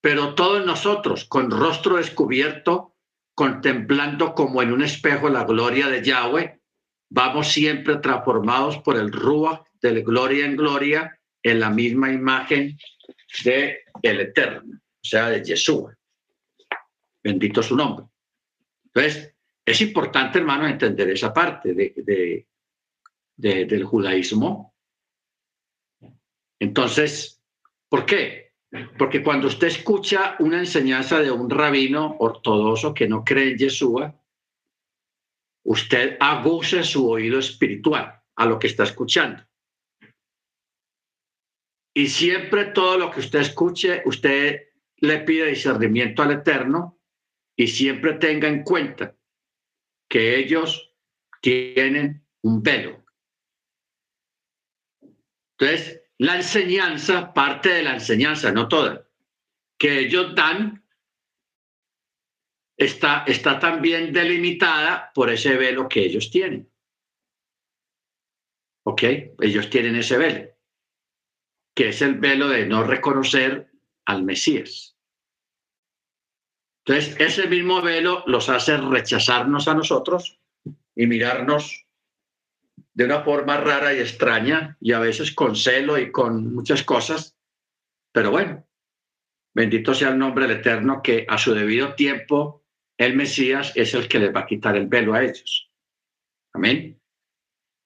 Pero 0.00 0.34
todos 0.34 0.64
nosotros, 0.64 1.24
con 1.24 1.50
rostro 1.50 1.96
descubierto, 1.96 2.94
contemplando 3.34 4.34
como 4.34 4.62
en 4.62 4.72
un 4.72 4.82
espejo 4.82 5.28
la 5.28 5.44
gloria 5.44 5.88
de 5.88 6.02
Yahweh, 6.02 6.60
vamos 7.10 7.48
siempre 7.48 7.96
transformados 7.96 8.78
por 8.78 8.96
el 8.96 9.12
Ruach 9.12 9.62
de 9.80 10.02
gloria 10.02 10.46
en 10.46 10.56
gloria 10.56 11.20
en 11.42 11.60
la 11.60 11.70
misma 11.70 12.10
imagen 12.10 12.78
de 13.44 13.84
el 14.02 14.20
Eterno, 14.20 14.74
o 14.76 15.04
sea, 15.04 15.28
de 15.28 15.44
Yeshua. 15.44 15.94
Bendito 17.22 17.62
su 17.62 17.76
nombre. 17.76 18.06
Entonces, 18.94 19.34
es 19.66 19.80
importante, 19.80 20.38
hermano, 20.38 20.66
entender 20.66 21.10
esa 21.10 21.32
parte 21.32 21.74
de, 21.74 22.46
del 23.36 23.84
judaísmo. 23.84 24.74
Entonces, 26.60 27.42
¿por 27.88 28.06
qué? 28.06 28.52
Porque 28.98 29.22
cuando 29.22 29.48
usted 29.48 29.68
escucha 29.68 30.36
una 30.38 30.58
enseñanza 30.58 31.20
de 31.20 31.30
un 31.30 31.50
rabino 31.50 32.16
ortodoxo 32.18 32.94
que 32.94 33.08
no 33.08 33.24
cree 33.24 33.52
en 33.52 33.58
Yeshua, 33.58 34.20
usted 35.64 36.16
aguza 36.20 36.82
su 36.82 37.08
oído 37.08 37.38
espiritual 37.38 38.22
a 38.36 38.46
lo 38.46 38.58
que 38.58 38.66
está 38.66 38.84
escuchando. 38.84 39.42
Y 41.96 42.08
siempre 42.08 42.66
todo 42.66 42.98
lo 42.98 43.10
que 43.10 43.20
usted 43.20 43.40
escuche, 43.40 44.02
usted 44.04 44.68
le 44.96 45.20
pide 45.20 45.46
discernimiento 45.46 46.22
al 46.22 46.32
Eterno 46.32 46.93
y 47.56 47.68
siempre 47.68 48.14
tenga 48.14 48.48
en 48.48 48.62
cuenta 48.62 49.16
que 50.08 50.36
ellos 50.36 50.92
tienen 51.40 52.26
un 52.42 52.62
velo. 52.62 53.04
Entonces, 55.58 56.02
la 56.18 56.36
enseñanza, 56.36 57.32
parte 57.32 57.68
de 57.68 57.82
la 57.82 57.94
enseñanza, 57.94 58.50
no 58.52 58.68
toda, 58.68 59.08
que 59.78 60.00
ellos 60.00 60.34
dan, 60.34 60.84
está, 62.76 63.24
está 63.26 63.58
también 63.58 64.12
delimitada 64.12 65.12
por 65.14 65.30
ese 65.30 65.56
velo 65.56 65.88
que 65.88 66.00
ellos 66.00 66.30
tienen. 66.30 66.70
¿Ok? 68.84 69.02
Ellos 69.40 69.70
tienen 69.70 69.96
ese 69.96 70.18
velo, 70.18 70.50
que 71.74 71.88
es 71.88 72.02
el 72.02 72.16
velo 72.16 72.48
de 72.48 72.66
no 72.66 72.84
reconocer 72.84 73.70
al 74.04 74.22
Mesías. 74.24 74.93
Entonces, 76.86 77.16
ese 77.18 77.48
mismo 77.48 77.80
velo 77.80 78.22
los 78.26 78.48
hace 78.50 78.76
rechazarnos 78.76 79.68
a 79.68 79.74
nosotros 79.74 80.38
y 80.94 81.06
mirarnos 81.06 81.86
de 82.92 83.04
una 83.04 83.22
forma 83.22 83.56
rara 83.56 83.94
y 83.94 84.00
extraña 84.00 84.76
y 84.80 84.92
a 84.92 84.98
veces 84.98 85.32
con 85.32 85.56
celo 85.56 85.98
y 85.98 86.12
con 86.12 86.54
muchas 86.54 86.82
cosas. 86.82 87.36
Pero 88.12 88.30
bueno, 88.30 88.66
bendito 89.54 89.94
sea 89.94 90.10
el 90.10 90.18
nombre 90.18 90.46
del 90.46 90.58
Eterno 90.58 91.00
que 91.02 91.24
a 91.26 91.38
su 91.38 91.54
debido 91.54 91.94
tiempo 91.94 92.64
el 92.98 93.16
Mesías 93.16 93.72
es 93.74 93.94
el 93.94 94.06
que 94.06 94.18
les 94.18 94.34
va 94.34 94.40
a 94.40 94.46
quitar 94.46 94.76
el 94.76 94.86
velo 94.86 95.14
a 95.14 95.24
ellos. 95.24 95.70
Amén. 96.52 97.00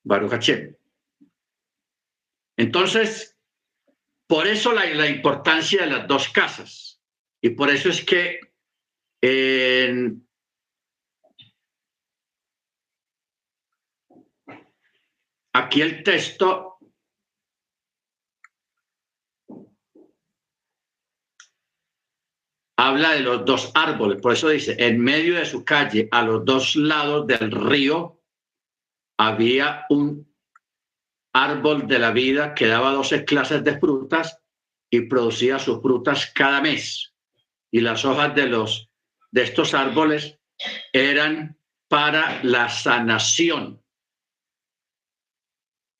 Baruch 0.04 0.32
Hashem. 0.32 0.76
Entonces, 2.56 3.38
por 4.26 4.48
eso 4.48 4.72
la, 4.72 4.84
la 4.86 5.08
importancia 5.08 5.82
de 5.82 5.90
las 5.90 6.08
dos 6.08 6.28
casas. 6.30 7.00
Y 7.40 7.50
por 7.50 7.70
eso 7.70 7.88
es 7.88 8.04
que 8.04 8.40
Aquí 15.52 15.82
el 15.82 16.04
texto 16.04 16.78
habla 22.76 23.10
de 23.14 23.20
los 23.20 23.44
dos 23.44 23.72
árboles, 23.74 24.20
por 24.22 24.34
eso 24.34 24.50
dice, 24.50 24.76
en 24.78 25.00
medio 25.00 25.34
de 25.34 25.44
su 25.44 25.64
calle, 25.64 26.08
a 26.12 26.22
los 26.22 26.44
dos 26.44 26.76
lados 26.76 27.26
del 27.26 27.50
río, 27.50 28.22
había 29.18 29.84
un 29.90 30.32
árbol 31.32 31.88
de 31.88 31.98
la 31.98 32.12
vida 32.12 32.54
que 32.54 32.68
daba 32.68 32.92
12 32.92 33.24
clases 33.24 33.64
de 33.64 33.78
frutas 33.80 34.40
y 34.90 35.02
producía 35.02 35.58
sus 35.58 35.82
frutas 35.82 36.30
cada 36.32 36.60
mes. 36.60 37.14
Y 37.72 37.80
las 37.80 38.04
hojas 38.04 38.34
de, 38.36 38.46
los, 38.46 38.87
de 39.30 39.42
estos 39.42 39.74
árboles 39.74 40.38
eran 40.92 41.58
para 41.88 42.42
la 42.42 42.68
sanación 42.68 43.82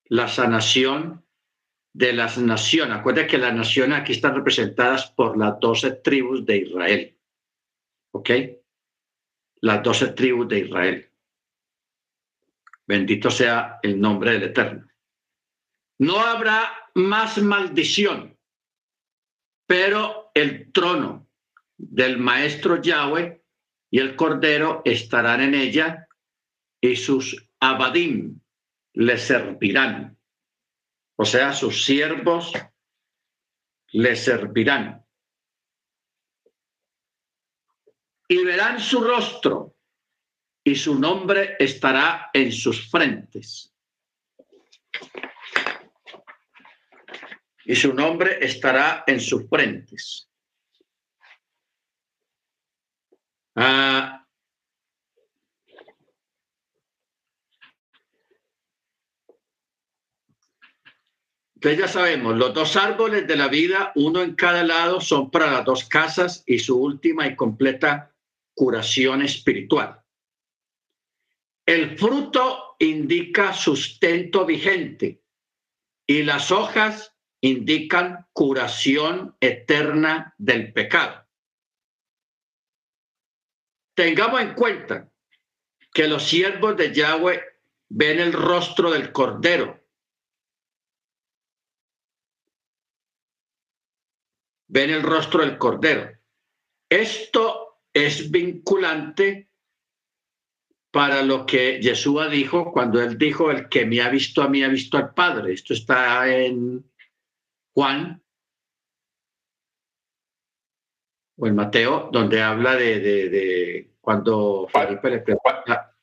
la 0.09 0.27
sanación 0.27 1.23
de 1.93 2.13
las 2.13 2.37
naciones. 2.37 2.97
Acuérdense 2.97 3.29
que 3.29 3.37
las 3.37 3.53
naciones 3.53 3.99
aquí 3.99 4.13
están 4.13 4.35
representadas 4.35 5.09
por 5.11 5.37
las 5.37 5.59
doce 5.59 5.91
tribus 5.91 6.45
de 6.45 6.57
Israel. 6.57 7.17
¿Ok? 8.11 8.29
Las 9.61 9.83
doce 9.83 10.07
tribus 10.07 10.47
de 10.47 10.59
Israel. 10.59 11.11
Bendito 12.87 13.29
sea 13.29 13.79
el 13.83 13.99
nombre 13.99 14.33
del 14.33 14.43
Eterno. 14.43 14.87
No 15.99 16.19
habrá 16.19 16.89
más 16.95 17.37
maldición, 17.39 18.35
pero 19.67 20.31
el 20.33 20.71
trono 20.71 21.28
del 21.79 22.17
maestro 22.17 22.81
Yahweh 22.81 23.41
y 23.89 23.99
el 23.99 24.15
cordero 24.15 24.81
estarán 24.83 25.41
en 25.41 25.55
ella 25.55 26.07
y 26.81 26.95
sus 26.95 27.49
abadim, 27.59 28.39
le 28.93 29.17
servirán. 29.17 30.17
O 31.15 31.25
sea, 31.25 31.53
sus 31.53 31.85
siervos 31.85 32.53
le 33.91 34.15
servirán. 34.15 35.05
Y 38.27 38.43
verán 38.43 38.79
su 38.79 39.01
rostro 39.01 39.75
y 40.63 40.75
su 40.75 40.99
nombre 40.99 41.55
estará 41.59 42.29
en 42.33 42.51
sus 42.51 42.89
frentes. 42.91 43.73
Y 47.65 47.75
su 47.75 47.93
nombre 47.93 48.37
estará 48.41 49.03
en 49.07 49.19
sus 49.19 49.47
frentes. 49.49 50.28
Ah, 53.61 54.25
Entonces 61.55 61.77
ya 61.77 61.87
sabemos, 61.89 62.37
los 62.37 62.53
dos 62.53 62.77
árboles 62.77 63.27
de 63.27 63.35
la 63.35 63.49
vida, 63.49 63.91
uno 63.95 64.21
en 64.21 64.35
cada 64.35 64.63
lado, 64.63 65.01
son 65.01 65.29
para 65.29 65.51
las 65.51 65.65
dos 65.65 65.89
casas 65.89 66.41
y 66.47 66.59
su 66.59 66.81
última 66.81 67.27
y 67.27 67.35
completa 67.35 68.15
curación 68.55 69.23
espiritual. 69.23 70.01
El 71.65 71.97
fruto 71.97 72.77
indica 72.79 73.51
sustento 73.51 74.45
vigente 74.45 75.21
y 76.07 76.23
las 76.23 76.49
hojas 76.49 77.13
indican 77.41 78.25
curación 78.31 79.35
eterna 79.41 80.33
del 80.37 80.71
pecado. 80.71 81.28
Tengamos 83.99 84.39
en 84.39 84.53
cuenta 84.53 85.11
que 85.93 86.07
los 86.07 86.23
siervos 86.23 86.77
de 86.77 86.93
Yahweh 86.93 87.43
ven 87.89 88.21
el 88.21 88.31
rostro 88.31 88.91
del 88.91 89.11
Cordero 89.11 89.77
ven 94.69 94.91
el 94.91 95.03
rostro 95.03 95.41
del 95.41 95.57
Cordero. 95.57 96.17
Esto 96.89 97.81
es 97.91 98.31
vinculante 98.31 99.49
para 100.91 101.21
lo 101.21 101.45
que 101.45 101.81
Yeshua 101.81 102.29
dijo 102.29 102.71
cuando 102.71 103.01
él 103.01 103.17
dijo, 103.17 103.51
el 103.51 103.67
que 103.67 103.85
me 103.85 104.01
ha 104.01 104.07
visto 104.07 104.41
a 104.41 104.47
mí 104.47 104.63
ha 104.63 104.69
visto 104.69 104.95
al 104.95 105.13
Padre. 105.13 105.51
Esto 105.51 105.73
está 105.73 106.33
en 106.33 106.89
Juan 107.73 108.23
o 111.39 111.47
en 111.47 111.55
Mateo, 111.55 112.09
donde 112.11 112.41
habla 112.41 112.75
de, 112.75 112.99
de, 112.99 113.91
cuando 114.01 114.67
Felipe 114.71 115.09
le 115.09 115.19
pregunta. 115.19 115.95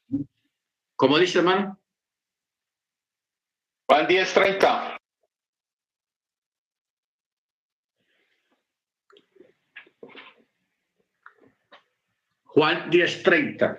¿Cómo 0.97 1.19
dice, 1.19 1.39
hermano? 1.39 1.79
Juan 3.87 4.07
10:30. 4.07 4.97
Juan 12.45 12.91
10:30. 12.91 13.79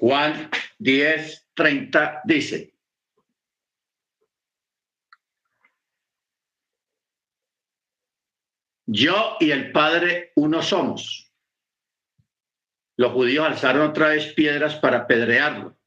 Juan 0.00 0.50
10:30 0.80 2.22
dice, 2.24 2.72
yo 8.86 9.36
y 9.40 9.50
el 9.50 9.72
Padre 9.72 10.32
uno 10.36 10.62
somos. 10.62 11.32
Los 12.96 13.12
judíos 13.12 13.46
alzaron 13.46 13.90
otra 13.90 14.08
vez 14.08 14.32
piedras 14.34 14.76
para 14.76 14.98
apedrearlo. 14.98 15.78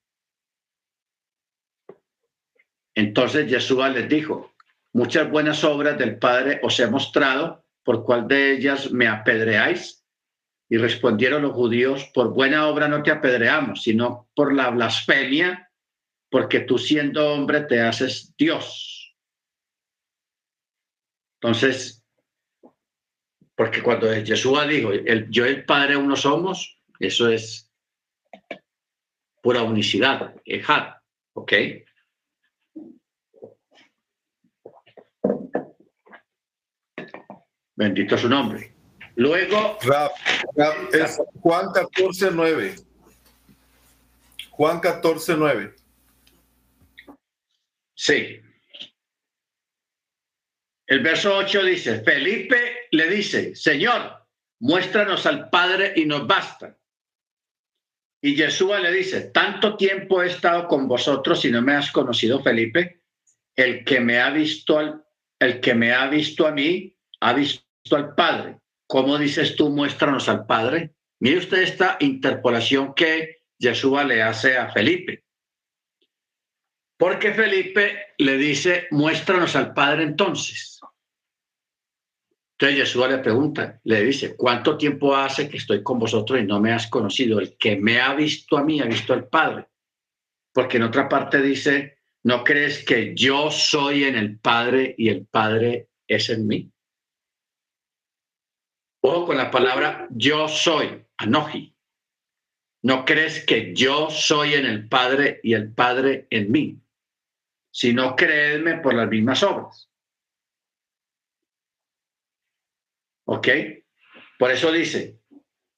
Entonces 2.95 3.49
Jesús 3.49 3.77
les 3.89 4.07
dijo, 4.07 4.53
muchas 4.93 5.29
buenas 5.29 5.63
obras 5.63 5.97
del 5.97 6.17
Padre 6.17 6.59
os 6.63 6.79
he 6.79 6.87
mostrado, 6.87 7.65
¿por 7.83 8.03
cuál 8.03 8.27
de 8.27 8.53
ellas 8.53 8.91
me 8.91 9.07
apedreáis? 9.07 10.03
Y 10.69 10.77
respondieron 10.77 11.43
los 11.43 11.53
judíos, 11.53 12.09
por 12.13 12.33
buena 12.33 12.67
obra 12.67 12.87
no 12.87 13.03
te 13.03 13.11
apedreamos, 13.11 13.83
sino 13.83 14.29
por 14.33 14.53
la 14.53 14.69
blasfemia, 14.71 15.71
porque 16.31 16.61
tú 16.61 16.77
siendo 16.77 17.33
hombre 17.33 17.61
te 17.61 17.81
haces 17.81 18.33
Dios. 18.35 19.15
Entonces, 21.39 22.04
porque 23.55 23.81
cuando 23.81 24.07
Jesús 24.07 24.57
dijo, 24.67 24.91
el, 24.91 25.29
yo 25.29 25.45
el 25.45 25.65
Padre 25.65 25.95
uno 25.95 26.15
somos, 26.15 26.77
eso 26.99 27.29
es 27.29 27.71
pura 29.41 29.63
unicidad, 29.63 30.35
ejad, 30.43 30.95
¿ok? 31.33 31.53
Bendito 37.75 38.17
su 38.17 38.29
nombre. 38.29 38.73
Luego. 39.15 39.77
es 40.91 41.17
Juan 41.41 41.71
14, 41.73 42.31
9. 42.33 42.75
Juan 44.51 44.79
14, 44.79 45.35
9. 45.37 45.75
Sí. 47.93 48.41
El 50.87 50.99
verso 50.99 51.35
8 51.35 51.63
dice, 51.63 52.01
Felipe 52.01 52.87
le 52.91 53.09
dice, 53.09 53.55
Señor, 53.55 54.27
muéstranos 54.59 55.25
al 55.25 55.49
Padre 55.49 55.93
y 55.95 56.05
nos 56.05 56.27
basta. 56.27 56.77
Y 58.21 58.35
Yeshua 58.35 58.79
le 58.79 58.91
dice, 58.91 59.21
tanto 59.21 59.77
tiempo 59.77 60.21
he 60.21 60.27
estado 60.27 60.67
con 60.67 60.87
vosotros 60.87 61.43
y 61.45 61.51
no 61.51 61.61
me 61.61 61.73
has 61.73 61.91
conocido, 61.91 62.41
Felipe. 62.41 63.03
El 63.55 63.83
que 63.83 63.99
me 63.99 64.19
ha 64.19 64.29
visto 64.29 64.77
al, 64.77 65.03
el 65.39 65.59
que 65.59 65.73
me 65.73 65.93
ha 65.93 66.07
visto 66.07 66.47
a 66.47 66.51
mí, 66.51 66.95
ha 67.21 67.33
visto 67.33 67.63
al 67.91 68.13
Padre. 68.15 68.59
¿Cómo 68.87 69.17
dices 69.17 69.55
tú, 69.55 69.69
muéstranos 69.69 70.29
al 70.29 70.45
Padre? 70.45 70.95
Mire 71.19 71.37
usted 71.37 71.63
esta 71.63 71.97
interpolación 71.99 72.93
que 72.93 73.43
Yeshua 73.57 74.03
le 74.03 74.21
hace 74.21 74.57
a 74.57 74.71
Felipe. 74.71 75.24
Porque 76.97 77.33
Felipe 77.33 78.13
le 78.17 78.37
dice, 78.37 78.87
muéstranos 78.91 79.55
al 79.55 79.73
Padre 79.73 80.03
entonces. 80.03 80.79
Entonces 82.57 82.77
Yeshua 82.77 83.09
le 83.09 83.17
pregunta, 83.17 83.81
le 83.83 84.01
dice, 84.01 84.37
¿cuánto 84.37 84.77
tiempo 84.77 85.13
hace 85.13 85.49
que 85.49 85.57
estoy 85.57 85.83
con 85.83 85.99
vosotros 85.99 86.39
y 86.39 86.43
no 86.43 86.61
me 86.61 86.71
has 86.71 86.87
conocido? 86.87 87.39
El 87.39 87.57
que 87.57 87.75
me 87.75 87.99
ha 87.99 88.13
visto 88.13 88.57
a 88.57 88.63
mí 88.63 88.79
ha 88.79 88.85
visto 88.85 89.11
al 89.11 89.27
Padre. 89.27 89.67
Porque 90.53 90.77
en 90.77 90.83
otra 90.83 91.09
parte 91.09 91.41
dice, 91.41 91.99
¿no 92.23 92.45
crees 92.45 92.85
que 92.85 93.13
yo 93.13 93.51
soy 93.51 94.05
en 94.05 94.15
el 94.15 94.39
Padre 94.39 94.95
y 94.97 95.09
el 95.09 95.25
Padre 95.25 95.89
es 96.07 96.29
en 96.29 96.47
mí? 96.47 96.71
Ojo 99.01 99.25
con 99.25 99.37
la 99.37 99.51
palabra 99.51 100.07
yo 100.11 100.47
soy, 100.47 101.03
anoji. 101.17 101.75
No 102.83 103.03
crees 103.03 103.45
que 103.45 103.73
yo 103.75 104.09
soy 104.09 104.53
en 104.53 104.65
el 104.65 104.87
Padre 104.87 105.41
y 105.43 105.55
el 105.55 105.73
Padre 105.73 106.27
en 106.29 106.51
mí, 106.51 106.79
sino 107.75 108.15
creedme 108.15 108.77
por 108.77 108.93
las 108.93 109.09
mismas 109.09 109.43
obras. 109.43 109.91
¿Ok? 113.27 113.49
Por 114.39 114.51
eso 114.51 114.71
dice, 114.71 115.19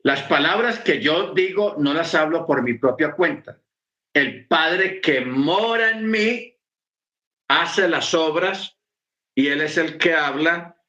las 0.03 0.21
palabras 0.23 0.77
que 0.77 1.01
yo 1.01 1.33
digo 1.33 1.75
no 1.79 1.95
las 1.95 2.13
hablo 2.13 2.45
por 2.45 2.61
mi 2.61 2.75
propia 2.75 3.13
cuenta. 3.13 3.59
El 4.13 4.47
Padre 4.47 5.01
que 5.01 5.21
mora 5.21 5.89
en 5.89 6.11
mí 6.11 6.55
hace 7.47 7.89
las 7.89 8.13
obras 8.13 8.77
y 9.33 9.47
Él 9.47 9.61
es 9.61 9.77
el 9.79 9.97
que 9.97 10.13
habla 10.13 10.79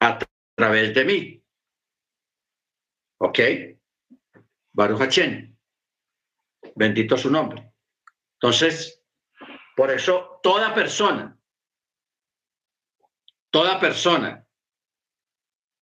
a 0.00 0.18
través 0.54 0.94
de 0.94 1.04
mí. 1.04 1.44
¿Ok? 3.18 3.40
Baruch 4.72 5.02
Hachén. 5.02 5.58
Bendito 6.74 7.18
su 7.18 7.30
nombre. 7.30 7.74
Entonces, 8.40 8.95
por 9.76 9.90
eso 9.90 10.40
toda 10.42 10.74
persona, 10.74 11.38
toda 13.50 13.78
persona 13.78 14.48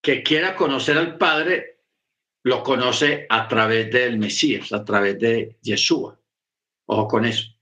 que 0.02 0.22
quiera 0.22 0.56
conocer 0.56 0.98
al 0.98 1.16
Padre, 1.16 1.82
lo 2.42 2.62
conoce 2.62 3.26
a 3.30 3.46
través 3.46 3.90
del 3.90 4.18
Mesías, 4.18 4.72
a 4.72 4.84
través 4.84 5.18
de 5.20 5.56
Yeshua. 5.62 6.20
Ojo 6.86 7.08
con 7.08 7.24
eso, 7.24 7.56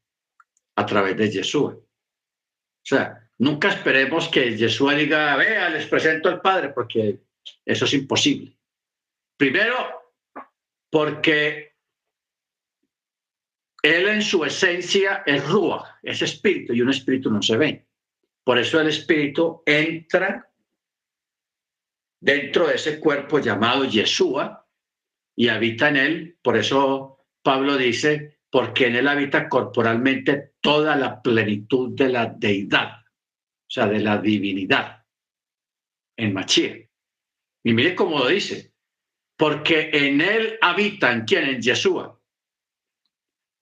a 0.74 0.86
través 0.86 1.18
de 1.18 1.30
Yeshua. 1.30 1.74
O 1.74 2.84
sea, 2.84 3.30
nunca 3.38 3.68
esperemos 3.68 4.28
que 4.28 4.56
Yeshua 4.56 4.94
diga, 4.94 5.36
vea, 5.36 5.68
les 5.68 5.86
presento 5.86 6.30
al 6.30 6.40
Padre, 6.40 6.70
porque 6.70 7.20
eso 7.64 7.84
es 7.84 7.92
imposible. 7.92 8.56
Primero, 9.36 9.76
porque 10.90 11.71
él 13.82 14.08
en 14.08 14.22
su 14.22 14.44
esencia 14.44 15.24
es 15.26 15.46
rúa, 15.48 15.98
es 16.02 16.22
espíritu, 16.22 16.72
y 16.72 16.80
un 16.80 16.90
espíritu 16.90 17.30
no 17.30 17.42
se 17.42 17.56
ve. 17.56 17.86
Por 18.44 18.58
eso 18.58 18.80
el 18.80 18.88
espíritu 18.88 19.62
entra 19.66 20.48
dentro 22.20 22.68
de 22.68 22.76
ese 22.76 23.00
cuerpo 23.00 23.40
llamado 23.40 23.84
Yeshua 23.84 24.66
y 25.34 25.48
habita 25.48 25.88
en 25.88 25.96
él. 25.96 26.38
Por 26.42 26.56
eso 26.56 27.26
Pablo 27.42 27.76
dice, 27.76 28.38
porque 28.50 28.86
en 28.86 28.96
él 28.96 29.08
habita 29.08 29.48
corporalmente 29.48 30.52
toda 30.60 30.94
la 30.94 31.20
plenitud 31.20 31.96
de 31.96 32.08
la 32.08 32.26
deidad, 32.26 33.00
o 33.00 33.70
sea, 33.70 33.86
de 33.86 33.98
la 33.98 34.18
divinidad 34.18 35.04
en 36.16 36.32
Machía. 36.32 36.76
Y 37.64 37.72
mire 37.72 37.94
cómo 37.94 38.18
lo 38.18 38.28
dice, 38.28 38.72
porque 39.36 39.90
en 39.92 40.20
él 40.20 40.58
habitan, 40.60 41.24
¿quién? 41.24 41.44
En 41.44 41.62
Yeshua. 41.62 42.21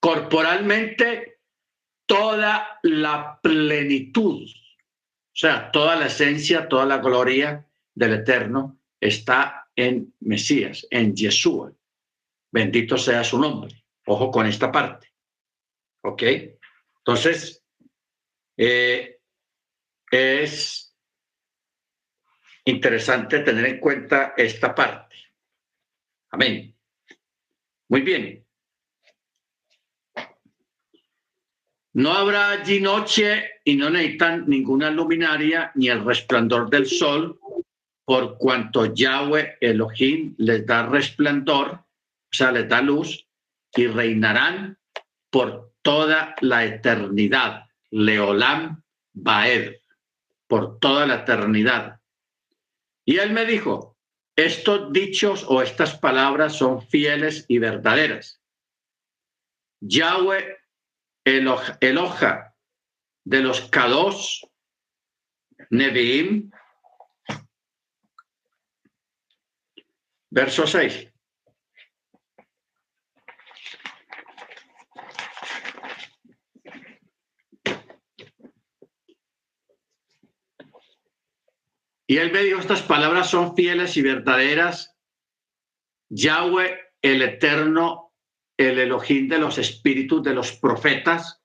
Corporalmente, 0.00 1.40
toda 2.06 2.80
la 2.82 3.38
plenitud, 3.42 4.42
o 4.42 5.36
sea, 5.36 5.70
toda 5.70 5.94
la 5.96 6.06
esencia, 6.06 6.68
toda 6.68 6.86
la 6.86 6.98
gloria 6.98 7.66
del 7.94 8.14
Eterno 8.14 8.80
está 8.98 9.70
en 9.76 10.14
Mesías, 10.20 10.86
en 10.90 11.14
Yeshua. 11.14 11.72
Bendito 12.50 12.98
sea 12.98 13.22
su 13.22 13.38
nombre. 13.38 13.84
Ojo 14.06 14.30
con 14.30 14.46
esta 14.46 14.72
parte. 14.72 15.12
¿Ok? 16.02 16.22
Entonces, 16.98 17.62
eh, 18.56 19.20
es 20.10 20.96
interesante 22.64 23.40
tener 23.40 23.66
en 23.66 23.80
cuenta 23.80 24.34
esta 24.36 24.74
parte. 24.74 25.16
Amén. 26.30 26.76
Muy 27.88 28.02
bien. 28.02 28.46
No 31.92 32.12
habrá 32.12 32.50
allí 32.50 32.80
noche 32.80 33.50
y 33.64 33.74
no 33.74 33.90
necesitan 33.90 34.44
ninguna 34.46 34.90
luminaria 34.90 35.72
ni 35.74 35.88
el 35.88 36.04
resplandor 36.04 36.70
del 36.70 36.86
sol, 36.86 37.38
por 38.04 38.38
cuanto 38.38 38.94
Yahweh 38.94 39.56
Elohim 39.60 40.34
les 40.38 40.64
da 40.66 40.86
resplandor, 40.86 41.72
o 41.72 42.32
sea, 42.32 42.52
les 42.52 42.68
da 42.68 42.80
luz, 42.80 43.26
y 43.74 43.86
reinarán 43.86 44.78
por 45.30 45.72
toda 45.82 46.34
la 46.40 46.64
eternidad. 46.64 47.66
Leolam 47.90 48.82
Baed, 49.12 49.76
por 50.46 50.78
toda 50.78 51.06
la 51.06 51.16
eternidad. 51.16 52.00
Y 53.04 53.18
él 53.18 53.32
me 53.32 53.44
dijo, 53.44 53.96
estos 54.36 54.92
dichos 54.92 55.44
o 55.48 55.60
estas 55.60 55.98
palabras 55.98 56.56
son 56.56 56.86
fieles 56.86 57.44
y 57.48 57.58
verdaderas. 57.58 58.40
Yahweh 59.80 60.59
eloja 61.24 62.54
de 63.24 63.40
los 63.40 63.60
Kados 63.68 64.46
Nevi'im. 65.70 66.50
Verso 70.30 70.66
6. 70.66 71.10
Y 82.06 82.18
él 82.18 82.32
me 82.32 82.42
dijo, 82.42 82.58
estas 82.58 82.82
palabras 82.82 83.30
son 83.30 83.54
fieles 83.54 83.96
y 83.96 84.02
verdaderas. 84.02 84.96
Yahweh, 86.08 86.76
el 87.02 87.22
eterno, 87.22 88.09
el 88.68 88.78
Elohim 88.78 89.28
de 89.28 89.38
los 89.38 89.56
espíritus 89.56 90.22
de 90.22 90.34
los 90.34 90.52
profetas, 90.52 91.40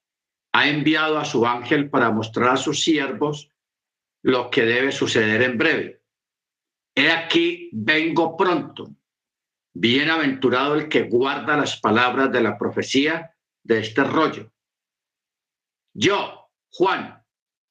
ha 0.51 0.67
enviado 0.67 1.17
a 1.17 1.25
su 1.25 1.45
ángel 1.45 1.89
para 1.89 2.11
mostrar 2.11 2.49
a 2.49 2.57
sus 2.57 2.81
siervos 2.81 3.49
lo 4.21 4.49
que 4.49 4.65
debe 4.65 4.91
suceder 4.91 5.41
en 5.41 5.57
breve. 5.57 6.01
He 6.93 7.11
aquí, 7.11 7.69
vengo 7.71 8.35
pronto. 8.35 8.95
Bienaventurado 9.73 10.75
el 10.75 10.89
que 10.89 11.03
guarda 11.03 11.57
las 11.57 11.79
palabras 11.79 12.31
de 12.31 12.41
la 12.41 12.57
profecía 12.57 13.33
de 13.63 13.79
este 13.79 14.03
rollo. 14.03 14.51
Yo, 15.93 16.49
Juan, 16.71 17.23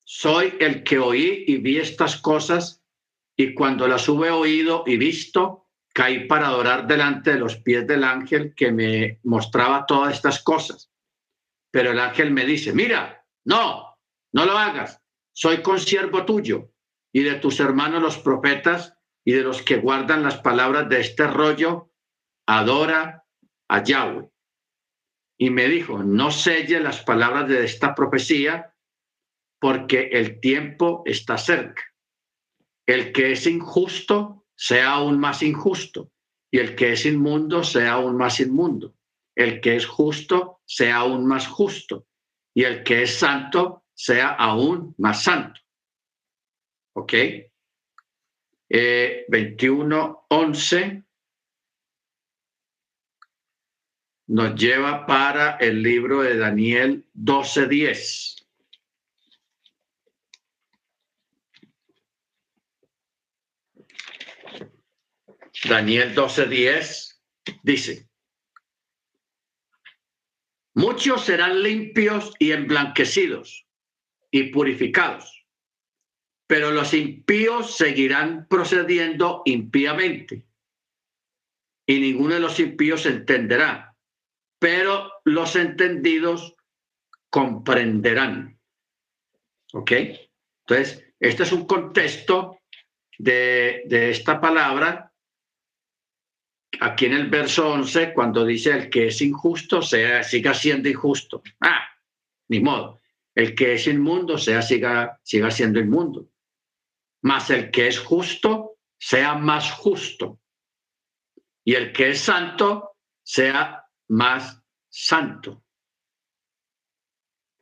soy 0.05 0.55
el 0.61 0.85
que 0.85 0.99
oí 0.99 1.45
y 1.47 1.59
vi 1.59 1.79
estas 1.79 2.17
cosas, 2.17 2.83
y 3.37 3.53
cuando 3.53 3.89
las 3.89 4.09
hube 4.09 4.31
oído 4.31 4.85
y 4.87 4.97
visto, 4.97 5.64
caí 5.95 6.27
para 6.27 6.49
adorar 6.49 6.87
delante 6.87 7.33
de 7.33 7.39
los 7.39 7.57
pies 7.57 7.87
del 7.87 8.03
ángel 8.03 8.53
que 8.55 8.73
me 8.73 9.21
mostraba 9.23 9.87
todas 9.87 10.15
estas 10.15 10.43
cosas. 10.43 10.91
Pero 11.71 11.93
el 11.93 12.01
ángel 12.01 12.33
me 12.33 12.45
dice, 12.45 12.73
mira, 12.73 13.25
no, 13.45 13.97
no 14.33 14.45
lo 14.45 14.59
hagas, 14.59 15.01
soy 15.33 15.63
consiervo 15.63 16.25
tuyo 16.25 16.73
y 17.13 17.23
de 17.23 17.37
tus 17.37 17.61
hermanos 17.61 18.03
los 18.03 18.19
profetas 18.19 18.95
y 19.25 19.33
de 19.33 19.43
los 19.43 19.63
que 19.63 19.77
guardan 19.77 20.25
las 20.25 20.39
palabras 20.39 20.89
de 20.89 21.01
este 21.01 21.29
rollo, 21.29 21.93
adora 22.47 23.25
a 23.69 23.83
Yahweh. 23.83 24.29
Y 25.39 25.51
me 25.51 25.69
dijo, 25.69 26.03
no 26.03 26.31
selle 26.31 26.81
las 26.81 27.03
palabras 27.03 27.49
de 27.49 27.65
esta 27.65 27.95
profecía 27.95 28.75
porque 29.61 30.11
el 30.13 30.41
tiempo 30.41 31.03
está 31.07 31.39
cerca. 31.39 31.83
El 32.87 33.13
que 33.13 33.33
es 33.33 33.47
injusto 33.47 34.44
sea 34.57 34.93
aún 34.93 35.19
más 35.19 35.43
injusto 35.43 36.11
y 36.51 36.59
el 36.59 36.77
que 36.77 36.93
es 36.93 37.05
inmundo 37.07 37.65
sea 37.65 37.95
aún 37.95 38.17
más 38.17 38.41
inmundo. 38.41 38.95
El 39.35 39.61
que 39.61 39.77
es 39.77 39.87
justo 39.87 40.61
sea 40.65 40.99
aún 40.99 41.27
más 41.27 41.47
justo 41.47 42.07
y 42.55 42.65
el 42.65 42.85
que 42.85 43.03
es 43.03 43.19
santo 43.19 43.85
sea 43.93 44.29
aún 44.29 44.95
más 44.99 45.25
santo. 45.25 45.61
¿Ok? 46.95 47.13
Eh, 48.69 49.25
21, 49.29 50.27
11 50.29 51.05
nos 54.27 54.55
lleva 54.55 55.07
para 55.07 55.57
el 55.57 55.83
libro 55.83 56.23
de 56.23 56.37
Daniel 56.37 57.07
12, 57.13 57.69
10. 57.69 58.44
Daniel 65.69 66.15
12:10 66.15 67.21
dice, 67.63 68.09
muchos 70.75 71.25
serán 71.25 71.63
limpios 71.63 72.35
y 72.39 72.53
emblanquecidos 72.53 73.67
y 74.31 74.51
purificados, 74.51 75.47
pero 76.47 76.71
los 76.71 76.93
impíos 76.93 77.77
seguirán 77.77 78.47
procediendo 78.49 79.41
impíamente 79.47 80.45
y 81.87 81.99
ninguno 81.99 82.35
de 82.35 82.41
los 82.41 82.61
impíos 82.61 83.07
entenderá, 83.07 83.97
pero 84.59 85.13
los 85.25 85.57
entendidos 85.57 86.55
comprenderán. 87.31 88.59
¿Ok? 89.73 89.93
Entonces, 90.67 91.05
este 91.19 91.43
es 91.43 91.53
un 91.53 91.67
contexto 91.67 92.61
de, 93.19 93.83
de 93.87 94.11
esta 94.11 94.41
palabra 94.41 95.14
aquí 96.81 97.07
en 97.07 97.15
el 97.15 97.29
verso 97.29 97.73
11, 97.73 98.13
cuando 98.13 98.45
dice 98.45 98.71
el 98.71 98.91
que 98.91 99.09
es 99.09 99.21
injusto, 99.21 99.83
sea, 99.83 100.23
siga 100.23 100.55
siendo 100.55 100.89
injusto. 100.89 101.43
Ah, 101.61 101.87
ni 102.49 102.61
modo. 102.61 103.01
El 103.35 103.55
que 103.55 103.75
es 103.75 103.87
inmundo, 103.87 104.39
sea, 104.39 104.63
siga, 104.63 105.19
siga 105.23 105.51
siendo 105.51 105.81
inmundo. 105.81 106.29
Más 107.23 107.51
el 107.51 107.71
que 107.71 107.89
es 107.89 107.99
justo, 107.99 108.79
sea 108.99 109.35
más 109.35 109.73
justo. 109.73 110.41
Y 111.65 111.75
el 111.75 111.93
que 111.93 112.11
es 112.11 112.21
santo, 112.21 112.97
sea 113.23 113.85
más 114.09 114.63
santo. 114.89 115.65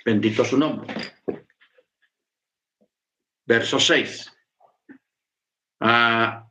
Bendito 0.05 0.45
su 0.45 0.59
nombre. 0.59 0.95
Verso 3.47 3.79
6. 3.79 4.33
Ah, 5.81 6.49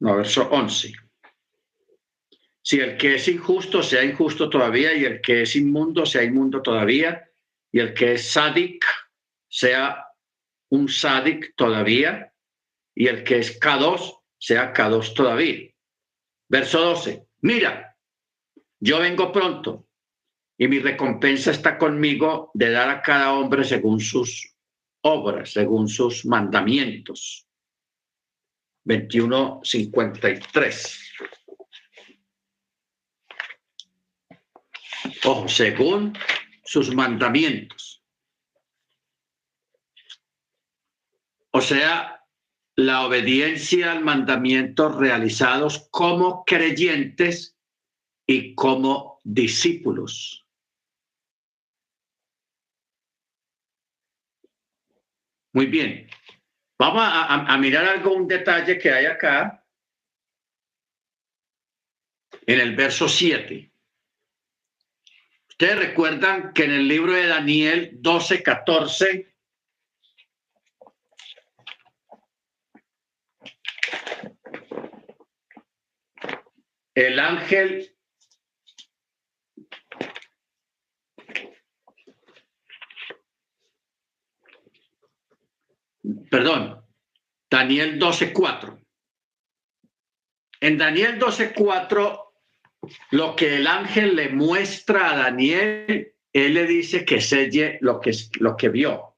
No, 0.00 0.16
verso 0.16 0.48
11. 0.50 0.92
Si 2.62 2.80
el 2.80 2.96
que 2.96 3.14
es 3.14 3.28
injusto 3.28 3.82
sea 3.82 4.04
injusto 4.04 4.50
todavía, 4.50 4.92
y 4.94 5.04
el 5.04 5.20
que 5.20 5.42
es 5.42 5.54
inmundo 5.56 6.04
sea 6.04 6.24
inmundo 6.24 6.62
todavía, 6.62 7.30
y 7.70 7.78
el 7.78 7.94
que 7.94 8.14
es 8.14 8.32
sádic 8.32 8.84
sea 9.48 10.04
un 10.70 10.88
sádic 10.88 11.54
todavía, 11.54 12.32
y 12.94 13.06
el 13.06 13.22
que 13.22 13.38
es 13.38 13.60
K2 13.60 14.20
sea 14.38 14.72
K2 14.72 15.14
todavía. 15.14 15.70
Verso 16.48 16.80
12. 16.80 17.26
Mira, 17.42 17.96
yo 18.80 18.98
vengo 18.98 19.30
pronto, 19.30 19.86
y 20.58 20.68
mi 20.68 20.78
recompensa 20.80 21.50
está 21.50 21.78
conmigo 21.78 22.50
de 22.54 22.70
dar 22.70 22.88
a 22.88 23.02
cada 23.02 23.32
hombre 23.34 23.64
según 23.64 24.00
sus 24.00 24.54
obras, 25.02 25.52
según 25.52 25.88
sus 25.88 26.24
mandamientos. 26.24 27.46
2153. 28.86 31.02
Ojo, 35.24 35.48
según 35.48 36.16
sus 36.64 36.94
mandamientos. 36.94 38.04
O 41.50 41.60
sea, 41.60 42.24
la 42.76 43.06
obediencia 43.06 43.92
al 43.92 44.04
mandamiento 44.04 44.88
realizados 44.90 45.88
como 45.90 46.44
creyentes 46.44 47.56
y 48.26 48.54
como 48.54 49.18
discípulos. 49.24 50.46
Muy 55.52 55.66
bien. 55.66 56.08
Vamos 56.78 57.02
a, 57.04 57.56
mirar 57.56 57.86
algo, 57.86 58.12
un 58.12 58.28
detalle 58.28 58.78
que 58.78 58.90
hay 58.90 59.06
acá 59.06 59.64
en 62.46 62.60
el 62.60 62.76
verso 62.76 63.08
7. 63.08 63.70
Ustedes 65.48 65.78
recuerdan 65.78 66.52
que 66.52 66.64
en 66.64 66.72
el 66.72 66.86
libro 66.86 67.12
de 67.12 67.28
Daniel 67.28 67.90
12, 67.94 68.42
14, 68.42 69.34
el 76.94 77.18
ángel 77.18 77.95
perdón, 86.30 86.84
Daniel 87.50 87.98
12.4. 87.98 88.82
En 90.60 90.78
Daniel 90.78 91.18
12.4, 91.18 92.20
lo 93.10 93.36
que 93.36 93.56
el 93.56 93.66
ángel 93.66 94.16
le 94.16 94.30
muestra 94.30 95.12
a 95.12 95.16
Daniel, 95.16 96.14
él 96.32 96.54
le 96.54 96.66
dice 96.66 97.04
que 97.04 97.20
selle 97.20 97.78
lo 97.80 98.00
que, 98.00 98.12
lo 98.40 98.56
que 98.56 98.68
vio. 98.68 99.16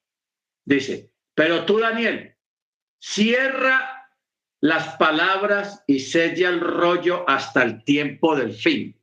Dice, 0.64 1.12
pero 1.34 1.64
tú, 1.64 1.78
Daniel, 1.78 2.36
cierra 3.00 4.10
las 4.60 4.96
palabras 4.96 5.84
y 5.86 6.00
sella 6.00 6.48
el 6.48 6.60
rollo 6.60 7.28
hasta 7.28 7.62
el 7.62 7.84
tiempo 7.84 8.34
del 8.36 8.52
fin. 8.52 9.00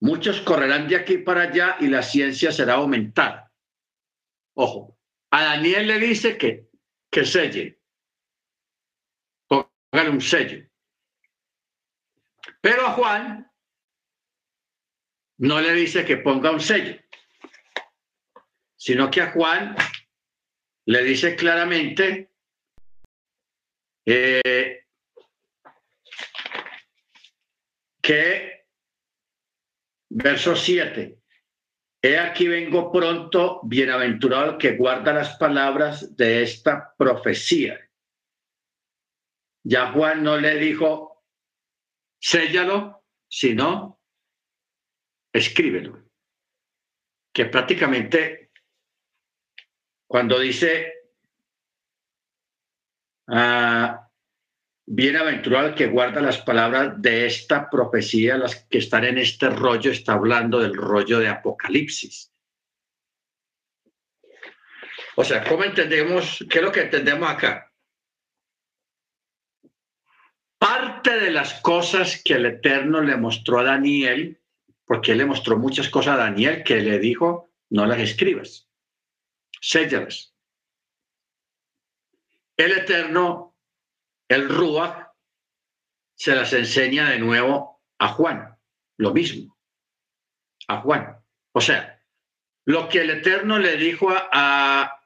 Muchos 0.00 0.40
correrán 0.40 0.88
de 0.88 0.96
aquí 0.96 1.18
para 1.18 1.42
allá 1.42 1.76
y 1.78 1.86
la 1.86 2.02
ciencia 2.02 2.52
será 2.52 2.74
aumentada. 2.74 3.52
Ojo, 4.54 4.98
a 5.30 5.42
Daniel 5.42 5.86
le 5.86 5.98
dice 5.98 6.36
que, 6.36 6.68
que 7.10 7.24
selle, 7.24 7.78
póngale 9.46 10.10
un 10.10 10.20
sello. 10.20 10.66
Pero 12.60 12.86
a 12.86 12.92
Juan 12.92 13.50
no 15.38 15.60
le 15.60 15.72
dice 15.72 16.04
que 16.04 16.18
ponga 16.18 16.50
un 16.50 16.60
sello, 16.60 17.00
sino 18.76 19.10
que 19.10 19.22
a 19.22 19.30
Juan 19.32 19.76
le 20.86 21.02
dice 21.04 21.36
claramente 21.36 22.30
eh, 24.04 24.86
que, 28.02 28.66
verso 30.08 30.56
7, 30.56 31.19
He 32.02 32.18
aquí 32.18 32.48
vengo 32.48 32.90
pronto, 32.90 33.60
bienaventurado 33.62 34.56
que 34.56 34.76
guarda 34.76 35.12
las 35.12 35.36
palabras 35.36 36.16
de 36.16 36.42
esta 36.42 36.94
profecía. 36.96 37.78
Ya 39.62 39.92
Juan 39.92 40.22
no 40.22 40.38
le 40.38 40.54
dijo, 40.56 41.22
séllalo, 42.18 43.04
sino 43.28 44.00
escríbelo. 45.30 46.02
Que 47.32 47.44
prácticamente 47.44 48.50
cuando 50.06 50.38
dice, 50.38 50.92
ah, 53.28 54.09
bienaventurado 54.92 55.68
el 55.68 55.74
que 55.76 55.86
guarda 55.86 56.20
las 56.20 56.38
palabras 56.38 57.00
de 57.00 57.24
esta 57.24 57.70
profecía, 57.70 58.36
las 58.36 58.56
que 58.64 58.78
están 58.78 59.04
en 59.04 59.18
este 59.18 59.48
rollo, 59.48 59.92
está 59.92 60.14
hablando 60.14 60.58
del 60.58 60.74
rollo 60.74 61.20
de 61.20 61.28
Apocalipsis. 61.28 62.32
O 65.14 65.22
sea, 65.22 65.44
¿cómo 65.44 65.62
entendemos? 65.62 66.44
¿Qué 66.50 66.58
es 66.58 66.64
lo 66.64 66.72
que 66.72 66.82
entendemos 66.82 67.30
acá? 67.30 67.72
Parte 70.58 71.20
de 71.20 71.30
las 71.30 71.60
cosas 71.60 72.20
que 72.24 72.34
el 72.34 72.46
Eterno 72.46 73.00
le 73.00 73.16
mostró 73.16 73.60
a 73.60 73.64
Daniel, 73.64 74.40
porque 74.84 75.12
él 75.12 75.18
le 75.18 75.24
mostró 75.24 75.56
muchas 75.56 75.88
cosas 75.88 76.14
a 76.14 76.24
Daniel 76.24 76.64
que 76.64 76.80
le 76.80 76.98
dijo, 76.98 77.52
no 77.70 77.86
las 77.86 78.00
escribas, 78.00 78.68
séllalas. 79.60 80.34
El 82.56 82.72
Eterno 82.72 83.49
el 84.30 84.48
Ruach 84.48 85.08
se 86.16 86.34
las 86.34 86.52
enseña 86.52 87.10
de 87.10 87.18
nuevo 87.18 87.82
a 87.98 88.08
Juan, 88.08 88.56
lo 88.96 89.12
mismo, 89.12 89.58
a 90.68 90.80
Juan. 90.80 91.20
O 91.52 91.60
sea, 91.60 92.00
lo 92.64 92.88
que 92.88 93.00
el 93.00 93.10
Eterno 93.10 93.58
le 93.58 93.76
dijo 93.76 94.08
a, 94.10 95.02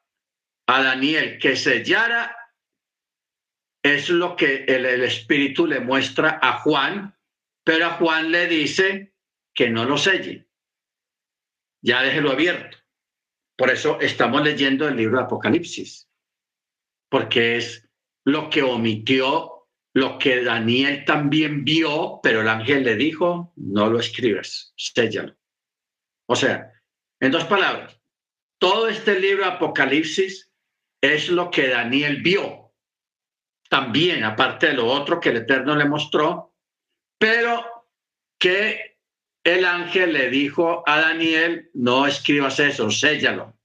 a 0.66 0.82
Daniel 0.82 1.38
que 1.38 1.56
sellara 1.56 2.36
es 3.82 4.10
lo 4.10 4.36
que 4.36 4.64
el, 4.64 4.84
el, 4.84 5.02
Espíritu 5.04 5.66
le 5.66 5.80
muestra 5.80 6.38
a 6.42 6.60
Juan, 6.60 7.16
pero 7.64 7.86
a 7.86 7.90
Juan 7.92 8.30
le 8.30 8.46
dice 8.46 9.14
que 9.54 9.70
no 9.70 9.86
lo 9.86 9.96
selle. 9.96 10.46
Ya 11.82 12.02
déjelo 12.02 12.30
abierto. 12.30 12.76
Por 13.56 13.70
eso 13.70 14.00
estamos 14.00 14.42
leyendo 14.42 14.86
el 14.86 14.96
libro 14.96 15.18
de 15.18 15.24
Apocalipsis, 15.24 16.10
porque 17.08 17.56
es 17.56 17.83
lo 18.24 18.50
que 18.50 18.62
omitió, 18.62 19.68
lo 19.94 20.18
que 20.18 20.42
Daniel 20.42 21.04
también 21.04 21.64
vio, 21.64 22.20
pero 22.22 22.40
el 22.40 22.48
ángel 22.48 22.84
le 22.84 22.96
dijo, 22.96 23.52
no 23.56 23.88
lo 23.88 24.00
escribes, 24.00 24.72
séllalo. 24.76 25.36
O 26.26 26.34
sea, 26.34 26.72
en 27.20 27.30
dos 27.30 27.44
palabras, 27.44 28.00
todo 28.58 28.88
este 28.88 29.20
libro 29.20 29.44
Apocalipsis 29.44 30.50
es 31.00 31.28
lo 31.28 31.50
que 31.50 31.68
Daniel 31.68 32.22
vio. 32.22 32.72
También, 33.68 34.24
aparte 34.24 34.68
de 34.68 34.74
lo 34.74 34.86
otro 34.86 35.20
que 35.20 35.30
el 35.30 35.38
Eterno 35.38 35.76
le 35.76 35.84
mostró, 35.84 36.54
pero 37.18 37.64
que 38.38 38.98
el 39.44 39.64
ángel 39.64 40.12
le 40.14 40.30
dijo 40.30 40.82
a 40.86 41.00
Daniel, 41.00 41.70
no 41.74 42.06
escribas 42.06 42.58
eso, 42.58 42.90
séllalo, 42.90 43.58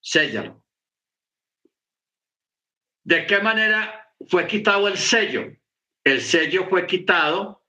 séllalo. 0.00 0.59
¿De 3.10 3.26
qué 3.26 3.40
manera 3.40 4.14
fue 4.28 4.46
quitado 4.46 4.86
el 4.86 4.96
sello? 4.96 5.52
El 6.04 6.20
sello 6.20 6.68
fue 6.68 6.86
quitado 6.86 7.66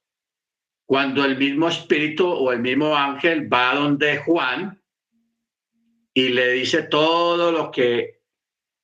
cuando 0.85 1.25
el 1.25 1.35
mismo 1.35 1.67
espíritu 1.67 2.27
o 2.27 2.51
el 2.51 2.59
mismo 2.59 2.95
ángel 2.95 3.51
va 3.51 3.73
donde 3.73 4.19
Juan 4.19 4.79
y 6.13 6.29
le 6.29 6.51
dice 6.51 6.83
todo 6.83 7.51
lo 7.51 7.71
que 7.71 8.21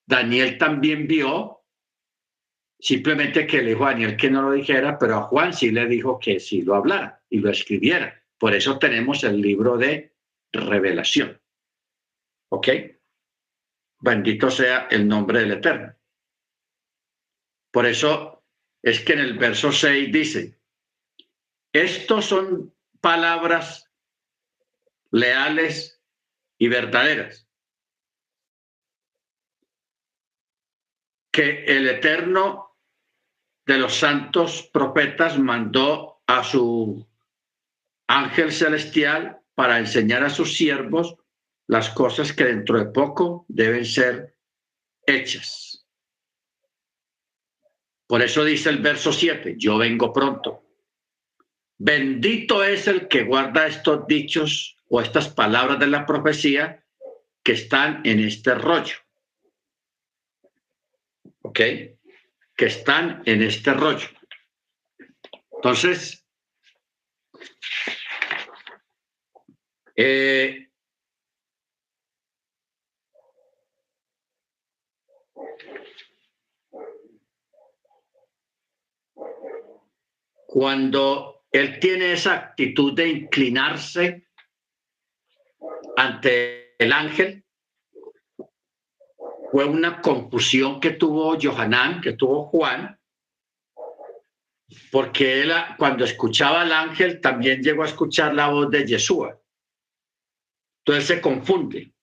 Daniel 0.07 0.57
también 0.57 1.05
vio, 1.05 1.61
simplemente 2.79 3.45
que 3.45 3.61
le 3.61 3.69
dijo 3.75 3.85
a 3.85 3.91
Daniel 3.91 4.17
que 4.17 4.31
no 4.31 4.41
lo 4.41 4.53
dijera, 4.53 4.97
pero 4.97 5.17
a 5.17 5.23
Juan 5.25 5.53
sí 5.53 5.69
le 5.69 5.85
dijo 5.85 6.17
que 6.17 6.39
sí 6.39 6.63
lo 6.63 6.73
hablara 6.73 7.21
y 7.29 7.37
lo 7.37 7.51
escribiera. 7.51 8.19
Por 8.39 8.55
eso 8.55 8.79
tenemos 8.79 9.23
el 9.23 9.39
libro 9.39 9.77
de 9.77 10.11
revelación. 10.51 11.39
¿Ok? 12.49 12.67
Bendito 13.99 14.49
sea 14.49 14.87
el 14.89 15.07
nombre 15.07 15.41
del 15.41 15.51
Eterno. 15.51 15.96
Por 17.77 17.85
eso 17.85 18.43
es 18.81 19.01
que 19.01 19.13
en 19.13 19.19
el 19.19 19.37
verso 19.37 19.71
6 19.71 20.11
dice, 20.11 20.59
estos 21.71 22.25
son 22.25 22.73
palabras 22.99 23.87
leales 25.11 26.01
y 26.57 26.69
verdaderas 26.69 27.47
que 31.31 31.65
el 31.65 31.87
Eterno 31.87 32.75
de 33.67 33.77
los 33.77 33.93
santos 33.93 34.67
profetas 34.73 35.37
mandó 35.37 36.23
a 36.25 36.43
su 36.43 37.07
ángel 38.07 38.51
celestial 38.51 39.39
para 39.53 39.77
enseñar 39.77 40.23
a 40.23 40.31
sus 40.31 40.57
siervos 40.57 41.15
las 41.67 41.91
cosas 41.91 42.33
que 42.33 42.45
dentro 42.45 42.79
de 42.79 42.87
poco 42.87 43.45
deben 43.47 43.85
ser 43.85 44.35
hechas. 45.05 45.66
Por 48.07 48.21
eso 48.21 48.45
dice 48.45 48.69
el 48.69 48.77
verso 48.79 49.11
7, 49.11 49.55
yo 49.57 49.77
vengo 49.77 50.13
pronto. 50.13 50.63
Bendito 51.77 52.63
es 52.63 52.87
el 52.87 53.07
que 53.07 53.23
guarda 53.23 53.67
estos 53.67 54.07
dichos 54.07 54.77
o 54.89 55.01
estas 55.01 55.27
palabras 55.27 55.77
de 55.79 55.87
la 55.87 56.05
profecía 56.05 56.83
que 57.43 57.51
están 57.51 58.01
en 58.05 58.19
este 58.21 58.55
rollo. 58.55 58.95
¿Ok? 61.41 61.59
Que 62.55 62.65
están 62.65 63.21
en 63.25 63.43
este 63.43 63.73
rollo. 63.73 64.07
Entonces, 65.51 66.25
eh, 69.95 70.66
cuando 80.47 81.43
él 81.51 81.79
tiene 81.79 82.13
esa 82.13 82.33
actitud 82.33 82.93
de 82.93 83.09
inclinarse 83.09 84.27
ante 85.97 86.81
el 86.81 86.93
ángel, 86.93 87.43
fue 89.51 89.65
una 89.65 90.01
confusión 90.01 90.79
que 90.79 90.91
tuvo 90.91 91.37
Johanán, 91.39 91.99
que 92.01 92.13
tuvo 92.13 92.45
Juan, 92.45 92.97
porque 94.91 95.49
cuando 95.77 96.05
escuchaba 96.05 96.61
al 96.61 96.71
ángel 96.71 97.19
también 97.19 97.61
llegó 97.61 97.83
a 97.83 97.87
escuchar 97.87 98.33
la 98.33 98.49
voz 98.49 98.69
de 98.71 98.85
Yeshua. 98.85 99.39
Entonces 100.79 101.07
se 101.07 101.21
confunde. 101.21 101.93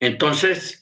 Entonces, 0.00 0.77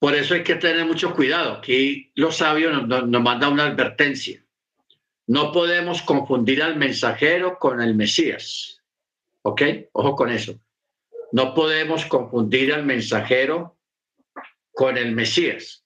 por 0.00 0.14
eso 0.14 0.32
hay 0.32 0.42
que 0.42 0.56
tener 0.56 0.86
mucho 0.86 1.14
cuidado. 1.14 1.58
Aquí 1.58 2.10
los 2.14 2.38
sabios 2.38 2.72
nos, 2.72 3.06
nos, 3.06 3.22
mandan 3.22 3.52
una 3.52 3.66
advertencia. 3.66 4.42
No 5.26 5.52
podemos 5.52 6.00
confundir 6.00 6.62
al 6.62 6.76
mensajero 6.76 7.58
con 7.58 7.82
el 7.82 7.94
Mesías. 7.94 8.82
¿Ok? 9.42 9.62
Ojo 9.92 10.16
con 10.16 10.30
eso. 10.30 10.58
No 11.32 11.52
podemos 11.52 12.06
confundir 12.06 12.72
al 12.72 12.86
mensajero 12.86 13.78
con 14.72 14.96
el 14.96 15.12
Mesías. 15.12 15.84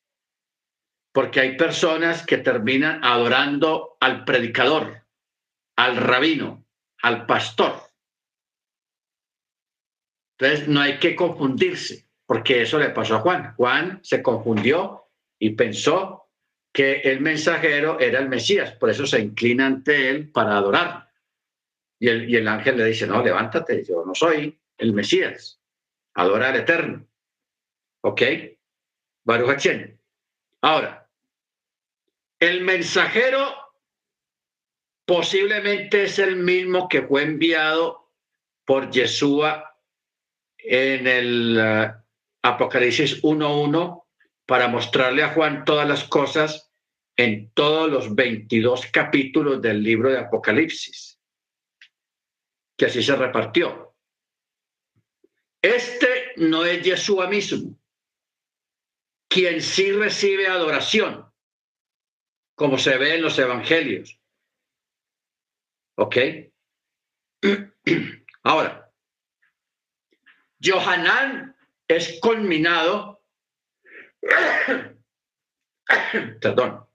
Porque 1.13 1.41
hay 1.41 1.57
personas 1.57 2.25
que 2.25 2.39
terminan 2.39 3.03
adorando 3.03 3.97
al 3.99 4.25
predicador, 4.25 5.07
al 5.75 5.97
rabino, 5.97 6.65
al 7.03 7.27
pastor. 7.27 7.83
Entonces 10.39 10.69
no 10.69 10.81
hay 10.81 11.01
que 11.01 11.17
confundirse 11.17 12.04
porque 12.27 12.63
eso 12.63 12.79
le 12.79 12.91
pasó 12.91 13.17
a 13.17 13.21
Juan. 13.21 13.55
Juan 13.57 14.01
se 14.03 14.23
confundió 14.23 15.05
y 15.39 15.51
pensó 15.51 16.29
que 16.73 17.01
el 17.03 17.21
mensajero 17.21 18.01
era 18.01 18.19
el 18.19 18.29
Mesías, 18.29 18.73
por 18.73 18.91
eso 18.91 19.07
se 19.07 19.21
inclina 19.21 19.67
ante 19.67 20.11
él 20.11 20.31
para 20.31 20.57
adorar. 20.57 21.11
Y 22.01 22.09
el, 22.09 22.29
y 22.29 22.37
el 22.37 22.49
ángel 22.49 22.77
le 22.77 22.87
dice, 22.87 23.07
no, 23.07 23.23
levántate, 23.23 23.85
yo 23.85 24.05
no 24.05 24.15
soy 24.15 24.59
el 24.77 24.93
Mesías, 24.93 25.61
adora 26.15 26.49
al 26.49 26.57
Eterno. 26.57 27.07
¿Ok? 28.01 28.23
Baruch 29.23 29.67
Ahora, 30.61 31.09
el 32.41 32.63
mensajero 32.63 33.55
posiblemente 35.07 36.05
es 36.05 36.19
el 36.19 36.37
mismo 36.37 36.89
que 36.89 37.03
fue 37.03 37.23
enviado 37.23 38.11
por 38.65 38.91
Yeshua 38.91 39.79
en 40.59 41.07
el 41.07 41.95
Apocalipsis 42.45 43.23
1.1 43.23 44.05
para 44.45 44.69
mostrarle 44.69 45.23
a 45.23 45.33
Juan 45.33 45.65
todas 45.65 45.89
las 45.89 46.05
cosas 46.05 46.71
en 47.17 47.51
todos 47.53 47.91
los 47.91 48.15
22 48.15 48.87
capítulos 48.93 49.63
del 49.63 49.83
libro 49.83 50.11
de 50.11 50.19
Apocalipsis, 50.19 51.19
que 52.77 52.85
así 52.85 53.03
se 53.03 53.17
repartió. 53.17 53.97
Este 55.63 56.33
no 56.37 56.67
es 56.67 56.83
Yeshua 56.83 57.29
mismo, 57.29 57.81
quien 59.27 59.63
sí 59.63 59.93
recibe 59.93 60.47
adoración, 60.47 61.25
como 62.55 62.77
se 62.77 62.99
ve 62.99 63.15
en 63.15 63.23
los 63.23 63.39
evangelios. 63.39 64.21
¿Ok? 65.97 66.17
Ahora, 68.43 68.93
Johanán 70.63 71.54
es 71.89 72.21
culminado 72.21 73.25
perdón, 76.41 76.89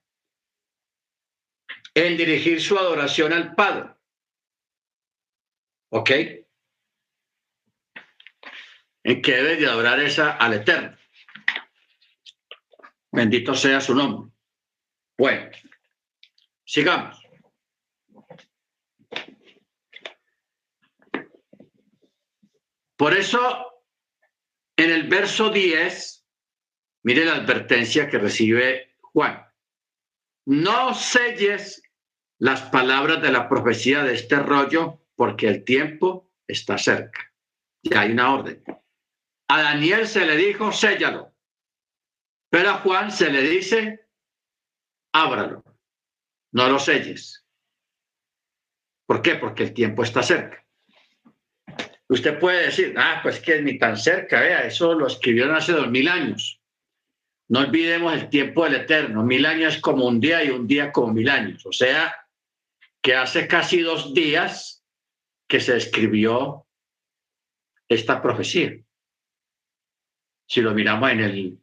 en 1.94 2.18
dirigir 2.18 2.60
su 2.62 2.78
adoración 2.78 3.32
al 3.34 3.56
Padre. 3.56 3.94
¿Ok? 5.92 6.12
En 9.04 9.22
que 9.22 9.36
debe 9.36 9.56
de 9.56 9.68
adorar 9.68 10.00
esa 10.00 10.32
al 10.32 10.54
Eterno. 10.54 10.98
Bendito 13.12 13.56
sea 13.56 13.82
su 13.82 13.96
nombre. 13.96 14.32
Bueno, 15.18 15.50
sigamos. 16.64 17.20
Por 22.96 23.16
eso, 23.16 23.69
en 24.80 24.92
el 24.92 25.10
verso 25.10 25.50
10, 25.50 26.26
mire 27.04 27.26
la 27.26 27.36
advertencia 27.36 28.08
que 28.08 28.18
recibe 28.18 28.96
Juan. 29.02 29.46
No 30.46 30.94
selles 30.94 31.84
las 32.38 32.62
palabras 32.62 33.22
de 33.22 33.30
la 33.30 33.50
profecía 33.50 34.04
de 34.04 34.14
este 34.14 34.38
rollo 34.38 35.06
porque 35.16 35.50
el 35.50 35.66
tiempo 35.66 36.32
está 36.48 36.78
cerca. 36.78 37.34
Ya 37.84 38.02
hay 38.02 38.14
una 38.14 38.34
orden. 38.34 38.64
A 39.50 39.62
Daniel 39.62 40.08
se 40.08 40.26
le 40.26 40.38
dijo, 40.38 40.72
séllalo. 40.72 41.36
Pero 42.50 42.70
a 42.70 42.76
Juan 42.76 43.12
se 43.12 43.30
le 43.30 43.42
dice, 43.42 44.08
ábralo. 45.14 45.62
No 46.54 46.70
lo 46.70 46.80
selles. 46.80 47.46
¿Por 49.06 49.22
qué? 49.22 49.36
Porque 49.36 49.64
el 49.64 49.74
tiempo 49.74 50.04
está 50.04 50.24
cerca. 50.24 50.66
Usted 52.10 52.40
puede 52.40 52.66
decir, 52.66 52.96
ah, 52.98 53.20
pues 53.22 53.40
que 53.40 53.62
ni 53.62 53.78
tan 53.78 53.96
cerca, 53.96 54.42
vea, 54.42 54.66
eso 54.66 54.96
lo 54.96 55.06
escribieron 55.06 55.56
hace 55.56 55.74
dos 55.74 55.90
mil 55.92 56.08
años. 56.08 56.60
No 57.50 57.60
olvidemos 57.60 58.14
el 58.14 58.30
tiempo 58.30 58.64
del 58.64 58.76
eterno. 58.76 59.24
Mil 59.24 59.46
años 59.46 59.78
como 59.78 60.08
un 60.08 60.20
día 60.20 60.44
y 60.44 60.50
un 60.50 60.68
día 60.68 60.92
como 60.92 61.14
mil 61.14 61.30
años. 61.30 61.66
O 61.66 61.72
sea, 61.72 62.16
que 63.02 63.16
hace 63.16 63.48
casi 63.48 63.82
dos 63.82 64.14
días 64.14 64.84
que 65.48 65.60
se 65.60 65.78
escribió 65.78 66.68
esta 67.88 68.22
profecía. 68.22 68.80
Si 70.48 70.62
lo 70.62 70.74
miramos 70.74 71.12
en 71.12 71.20
el, 71.20 71.60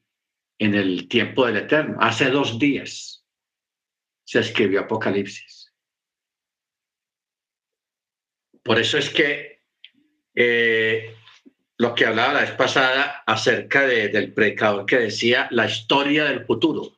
en 0.58 0.74
el 0.74 1.08
tiempo 1.08 1.46
del 1.46 1.56
eterno, 1.56 1.98
hace 2.00 2.30
dos 2.30 2.58
días 2.58 3.24
se 4.24 4.40
escribió 4.40 4.80
Apocalipsis. 4.80 5.72
Por 8.62 8.78
eso 8.80 8.98
es 8.98 9.10
que 9.10 9.55
eh, 10.36 11.16
lo 11.78 11.94
que 11.94 12.06
hablaba 12.06 12.34
la 12.34 12.40
vez 12.42 12.52
pasada 12.52 13.22
acerca 13.26 13.82
del 13.86 14.32
predicador 14.32 14.86
que 14.86 14.98
decía 14.98 15.48
la 15.50 15.66
historia 15.66 16.24
del 16.24 16.44
futuro. 16.44 16.92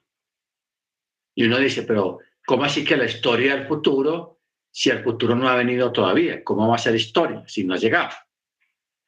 Y 1.35 1.45
uno 1.45 1.59
dice, 1.59 1.85
pero 1.85 2.19
¿cómo 2.45 2.65
así 2.65 2.85
que 2.85 2.97
la 2.97 3.07
historia 3.07 3.57
del 3.57 3.67
futuro 3.67 4.39
si 4.71 4.91
el 4.91 5.03
futuro 5.03 5.35
no 5.35 5.49
ha 5.49 5.57
venido 5.57 5.93
todavía? 5.93 6.45
¿Cómo 6.45 6.69
va 6.69 6.77
a 6.77 6.79
ser 6.79 6.95
historia 6.95 7.43
si 7.47 7.65
no 7.65 7.75
ha 7.75 7.79
llegado? 7.79 8.11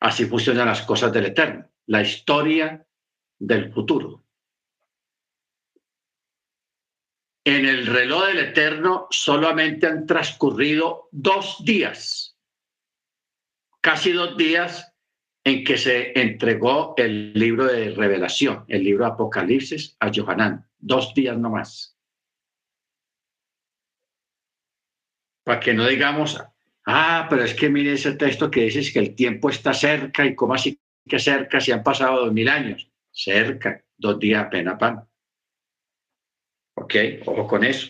Así 0.01 0.25
funcionan 0.25 0.67
las 0.67 0.83
cosas 0.83 1.13
del 1.13 1.27
eterno, 1.27 1.69
la 1.87 2.03
historia 2.03 2.85
del 3.39 3.73
futuro. 3.73 4.25
En 7.45 7.67
el 7.67 7.87
reloj 7.87 8.27
del 8.27 8.39
eterno 8.39 9.07
solamente 9.11 9.87
han 9.87 10.07
transcurrido 10.07 11.09
dos 11.11 11.57
días, 11.65 12.30
casi 13.81 14.13
dos 14.13 14.37
días 14.37 14.93
en 15.45 15.65
que 15.65 15.79
se 15.79 16.19
entregó 16.21 16.95
el 16.97 17.33
libro 17.33 17.67
de 17.67 17.91
revelación, 17.91 18.65
el 18.69 18.85
libro 18.85 19.05
de 19.05 19.13
Apocalipsis 19.13 19.97
a 20.01 20.11
Johanán, 20.15 20.67
dos 20.79 21.15
días 21.15 21.37
nomás. 21.39 21.97
Para 25.45 25.61
que 25.61 25.73
no 25.73 25.87
digamos, 25.87 26.39
ah, 26.87 27.27
pero 27.31 27.43
es 27.45 27.55
que 27.55 27.71
mire 27.71 27.95
ese 27.95 28.13
texto 28.13 28.51
que 28.51 28.65
dice 28.65 28.93
que 28.93 28.99
el 28.99 29.15
tiempo 29.15 29.49
está 29.49 29.73
cerca 29.73 30.27
y 30.27 30.35
cómo 30.35 30.55
así 30.55 30.79
que 31.09 31.19
cerca 31.19 31.61
si 31.61 31.73
han 31.73 31.83
pasado 31.83 32.27
dos 32.27 32.33
mil 32.33 32.49
años. 32.49 32.89
Cerca, 33.11 33.83
dos 33.97 34.19
días 34.19 34.45
apenas 34.45 34.79
pan. 34.79 35.09
Ok, 36.75 36.95
ojo 37.27 37.47
con 37.47 37.65
eso. 37.65 37.89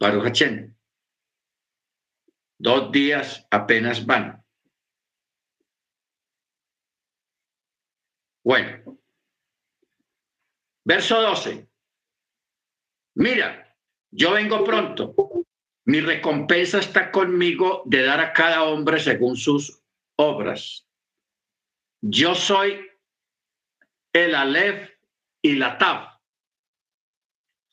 Baruch 0.00 0.42
Dos 2.62 2.92
días 2.92 3.46
apenas 3.50 4.04
van. 4.04 4.44
Bueno, 8.44 8.98
verso 10.84 11.22
12. 11.22 11.66
Mira, 13.14 13.74
yo 14.10 14.32
vengo 14.32 14.62
pronto. 14.62 15.14
Mi 15.86 16.02
recompensa 16.02 16.80
está 16.80 17.10
conmigo 17.10 17.82
de 17.86 18.02
dar 18.02 18.20
a 18.20 18.34
cada 18.34 18.64
hombre 18.64 19.00
según 19.00 19.38
sus 19.38 19.82
obras. 20.16 20.86
Yo 22.02 22.34
soy 22.34 22.86
el 24.12 24.34
Aleph 24.34 24.90
y 25.42 25.56
la 25.56 25.78
Tav. 25.78 26.20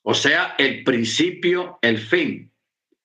O 0.02 0.14
sea, 0.14 0.54
el 0.56 0.82
principio, 0.82 1.78
el 1.82 1.98
fin, 1.98 2.54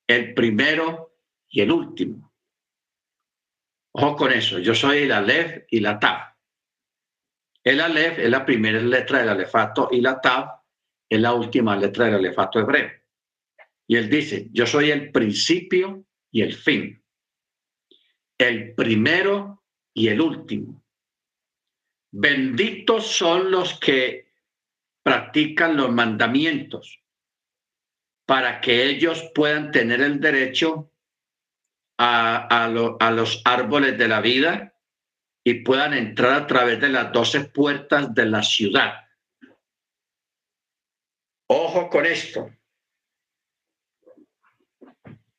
el 0.08 0.34
primero 0.34 1.13
y 1.54 1.62
el 1.62 1.72
último. 1.72 2.34
Ojo 3.96 4.16
con 4.16 4.32
eso, 4.34 4.58
yo 4.58 4.74
soy 4.74 5.04
el 5.04 5.12
Aleph 5.12 5.66
y 5.70 5.80
la 5.80 6.00
Tav. 6.00 6.36
El 7.64 7.80
Aleph 7.80 8.18
es 8.18 8.30
la 8.30 8.44
primera 8.44 8.82
letra 8.82 9.20
del 9.20 9.30
alefato 9.30 9.88
y 9.92 10.02
la 10.02 10.20
Tav 10.20 10.50
es 11.08 11.22
la 11.22 11.34
última 11.34 11.78
letra 11.78 12.06
del 12.06 12.16
alefato 12.16 12.60
hebreo. 12.60 12.92
Y 13.88 13.96
él 13.98 14.10
dice, 14.10 14.48
yo 14.52 14.66
soy 14.66 14.90
el 14.90 15.12
principio 15.12 16.08
y 16.32 16.42
el 16.42 16.56
fin, 16.56 17.04
el 18.40 18.74
primero 18.74 19.64
y 19.94 20.08
el 20.08 20.22
último. 20.22 20.84
Benditos 22.12 23.06
son 23.06 23.52
los 23.52 23.80
que 23.80 24.34
practican 25.04 25.78
los 25.78 25.92
mandamientos 25.92 27.00
para 28.26 28.60
que 28.60 28.86
ellos 28.86 29.30
puedan 29.36 29.72
tener 29.72 30.02
el 30.02 30.20
derecho 30.20 30.93
a, 31.98 33.12
los 33.14 33.42
árboles 33.46 33.98
de 33.98 34.08
la 34.08 34.22
vida 34.22 34.74
y 35.44 35.56
puedan 35.56 35.94
entrar 35.94 36.34
a 36.34 36.48
través 36.48 36.80
de 36.80 36.90
las 36.90 37.12
doce 37.12 37.46
puertas 37.46 38.14
de 38.14 38.26
la 38.26 38.44
ciudad. 38.44 38.94
Ojo 41.50 41.90
con 41.90 42.06
esto. 42.06 42.50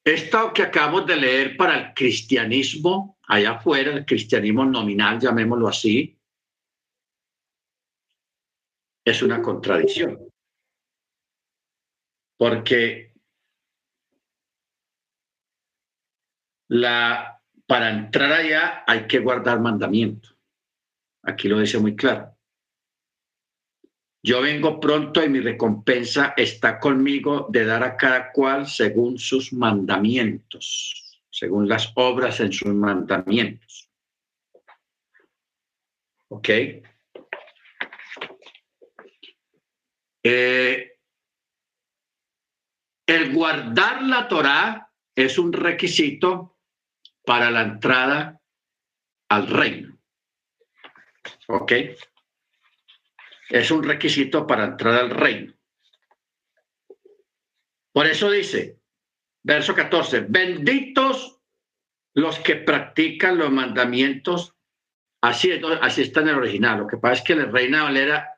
Esto 0.05 0.53
que 0.53 0.63
acabamos 0.63 1.07
de 1.07 1.17
leer 1.17 1.57
para 1.57 1.79
el 1.79 1.95
cristianismo 1.95 3.19
allá 3.27 3.53
afuera, 3.53 3.91
el 3.91 4.05
cristianismo 4.05 4.65
nominal, 4.67 5.19
llamémoslo 5.19 5.67
así, 5.67 6.19
es 9.05 9.23
una 9.23 9.41
contradicción. 9.41 10.29
Porque 12.37 13.14
la 16.75 17.41
para 17.66 17.89
entrar 17.91 18.33
allá 18.33 18.83
hay 18.87 19.07
que 19.07 19.20
guardar 19.20 19.61
mandamiento. 19.61 20.31
Aquí 21.22 21.49
lo 21.49 21.61
dice 21.61 21.79
muy 21.79 21.95
claro. 21.95 22.37
Yo 24.22 24.43
vengo 24.43 24.81
pronto 24.81 25.22
y 25.22 25.29
mi 25.29 25.41
recompensa 25.41 26.35
está 26.37 26.81
conmigo 26.81 27.47
de 27.51 27.64
dar 27.64 27.85
a 27.85 27.97
cada 27.97 28.33
cual 28.33 28.66
según 28.66 29.18
sus 29.18 29.53
mandamientos, 29.53 31.20
según 31.31 31.68
las 31.68 31.93
obras 31.95 32.41
en 32.41 32.53
sus 32.53 32.75
mandamientos. 32.75 33.89
¿Ok? 36.29 36.49
Eh, 40.25 40.99
el 43.07 43.33
guardar 43.33 44.03
la 44.03 44.27
Torah 44.27 44.91
es 45.14 45.39
un 45.39 45.53
requisito 45.53 46.54
para 47.25 47.51
la 47.51 47.62
entrada 47.62 48.41
al 49.29 49.47
reino. 49.49 49.99
¿Ok? 51.49 51.72
Es 53.51 53.70
un 53.70 53.83
requisito 53.83 54.47
para 54.47 54.64
entrar 54.64 54.95
al 54.95 55.11
reino. 55.11 55.55
Por 57.93 58.07
eso 58.07 58.31
dice, 58.31 58.81
verso 59.43 59.75
14, 59.75 60.20
benditos 60.29 61.39
los 62.14 62.39
que 62.39 62.57
practican 62.57 63.39
los 63.39 63.51
mandamientos. 63.51 64.55
Así, 65.20 65.51
así 65.81 66.03
está 66.03 66.20
en 66.20 66.29
el 66.29 66.37
original. 66.37 66.81
Lo 66.81 66.87
que 66.87 66.97
pasa 66.97 67.14
es 67.14 67.22
que 67.22 67.33
en 67.35 67.41
el 67.41 67.53
Reina 67.53 67.85
Valera 67.85 68.31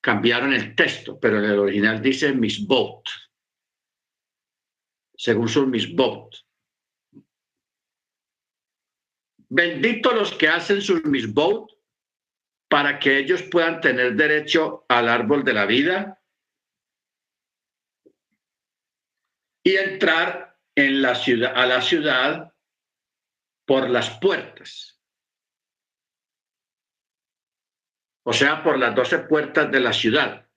cambiaron 0.00 0.52
el 0.52 0.74
texto, 0.74 1.18
pero 1.18 1.38
en 1.38 1.44
el 1.44 1.58
original 1.58 2.00
dice 2.00 2.32
misbot, 2.32 3.04
según 5.14 5.48
su 5.48 5.66
misbot. 5.66 6.34
Bendito 9.50 10.12
los 10.12 10.32
que 10.34 10.48
hacen 10.48 10.80
sus 10.80 11.04
misbot 11.04 11.68
para 12.68 13.00
que 13.00 13.18
ellos 13.18 13.42
puedan 13.42 13.80
tener 13.80 14.14
derecho 14.14 14.86
al 14.88 15.08
árbol 15.08 15.44
de 15.44 15.52
la 15.52 15.66
vida 15.66 16.22
y 19.64 19.74
entrar 19.74 20.56
en 20.76 21.02
la 21.02 21.16
ciudad, 21.16 21.52
a 21.56 21.66
la 21.66 21.82
ciudad 21.82 22.54
por 23.66 23.90
las 23.90 24.18
puertas. 24.20 25.00
O 28.22 28.32
sea, 28.32 28.62
por 28.62 28.78
las 28.78 28.94
doce 28.94 29.18
puertas 29.18 29.68
de 29.72 29.80
la 29.80 29.92
ciudad. 29.92 30.48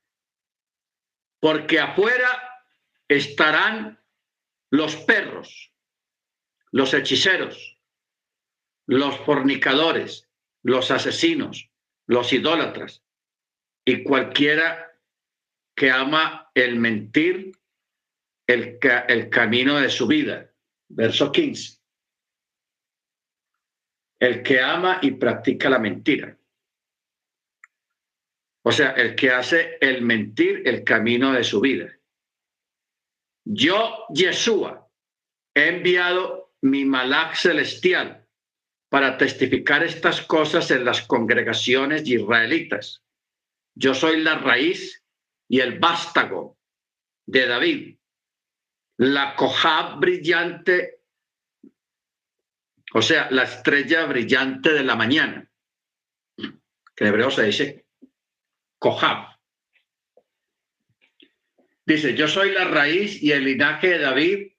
Porque 1.40 1.80
afuera 1.80 2.62
estarán 3.08 4.00
los 4.70 4.96
perros, 4.98 5.74
los 6.72 6.94
hechiceros, 6.94 7.73
los 8.86 9.18
fornicadores, 9.20 10.30
los 10.62 10.92
asesinos, 10.92 11.70
los 12.08 12.34
idólatras 12.34 13.04
y 13.86 14.04
cualquiera 14.04 15.00
que 15.76 15.92
ama 15.92 16.52
el 16.54 16.78
mentir 16.78 17.58
el, 18.48 18.80
el 19.08 19.30
camino 19.30 19.80
de 19.80 19.90
su 19.90 20.08
vida. 20.08 20.52
Verso 20.90 21.32
15. 21.32 21.80
El 24.20 24.44
que 24.44 24.62
ama 24.62 25.00
y 25.02 25.12
practica 25.12 25.70
la 25.70 25.80
mentira. 25.80 26.38
O 28.66 28.72
sea, 28.72 28.92
el 28.92 29.16
que 29.16 29.32
hace 29.32 29.78
el 29.82 30.02
mentir 30.02 30.62
el 30.66 30.84
camino 30.84 31.34
de 31.34 31.44
su 31.44 31.60
vida. 31.60 31.92
Yo, 33.44 34.06
Yeshua, 34.14 34.90
he 35.54 35.68
enviado 35.68 36.56
mi 36.62 36.86
malach 36.86 37.36
celestial 37.36 38.23
para 38.94 39.18
testificar 39.18 39.84
estas 39.84 40.22
cosas 40.22 40.70
en 40.70 40.86
las 40.86 41.02
congregaciones 41.02 42.08
israelitas. 42.08 43.02
Yo 43.74 43.96
soy 43.96 44.22
la 44.22 44.36
raíz 44.36 45.04
y 45.50 45.62
el 45.62 45.80
vástago 45.80 46.60
de 47.26 47.48
David, 47.48 47.98
la 48.98 49.36
coja 49.36 49.96
brillante, 49.96 51.00
o 52.94 53.02
sea, 53.02 53.32
la 53.32 53.46
estrella 53.46 54.06
brillante 54.06 54.72
de 54.72 54.84
la 54.84 54.96
mañana, 54.96 55.50
que 56.38 57.04
en 57.04 57.08
hebreo 57.08 57.32
se 57.32 57.46
dice 57.46 57.88
Kohab. 58.78 59.40
Dice, 61.84 62.14
yo 62.14 62.28
soy 62.28 62.52
la 62.52 62.66
raíz 62.66 63.24
y 63.24 63.32
el 63.32 63.46
linaje 63.46 63.88
de 63.88 63.98
David, 63.98 64.53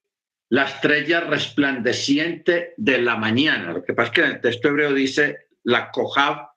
la 0.54 0.66
estrella 0.66 1.18
resplandeciente 1.18 2.74
de 2.76 2.98
la 2.98 3.16
mañana. 3.16 3.72
Lo 3.72 3.82
que 3.82 3.92
pasa 3.92 4.06
es 4.06 4.14
que 4.14 4.20
en 4.20 4.30
el 4.30 4.40
texto 4.40 4.68
hebreo 4.68 4.94
dice 4.94 5.48
la 5.64 5.90
Kohab 5.90 6.48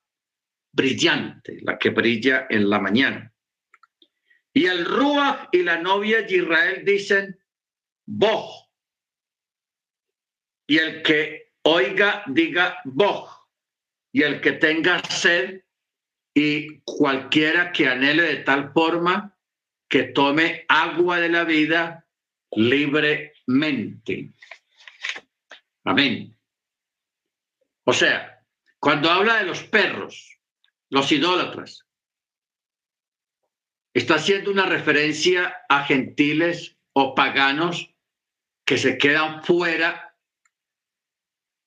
brillante, 0.71 1.57
la 1.63 1.79
que 1.79 1.89
brilla 1.89 2.45
en 2.47 2.69
la 2.69 2.77
mañana. 2.77 3.33
Y 4.53 4.67
el 4.67 4.85
Ruach 4.85 5.49
y 5.51 5.63
la 5.63 5.81
novia 5.81 6.21
de 6.21 6.35
Israel 6.35 6.85
dicen, 6.85 7.39
Boj. 8.05 8.69
Y 10.67 10.77
el 10.77 11.01
que 11.01 11.53
oiga, 11.63 12.21
diga 12.27 12.79
Boj. 12.85 13.47
Y 14.11 14.21
el 14.21 14.41
que 14.41 14.51
tenga 14.51 15.01
sed 15.05 15.63
y 16.35 16.81
cualquiera 16.81 17.71
que 17.71 17.87
anhele 17.87 18.21
de 18.21 18.37
tal 18.43 18.71
forma 18.73 19.35
que 19.89 20.03
tome 20.03 20.65
agua 20.67 21.19
de 21.19 21.29
la 21.29 21.45
vida 21.45 22.07
libremente. 23.47 24.33
Amén. 25.85 26.35
O 27.85 27.93
sea, 27.93 28.43
cuando 28.79 29.09
habla 29.09 29.37
de 29.37 29.45
los 29.45 29.63
perros, 29.63 30.37
los 30.89 31.11
idólatras, 31.11 31.85
está 33.93 34.15
haciendo 34.15 34.51
una 34.51 34.65
referencia 34.65 35.57
a 35.69 35.85
gentiles 35.85 36.77
o 36.93 37.15
paganos 37.15 37.93
que 38.65 38.77
se 38.77 38.97
quedan 38.97 39.43
fuera, 39.43 40.15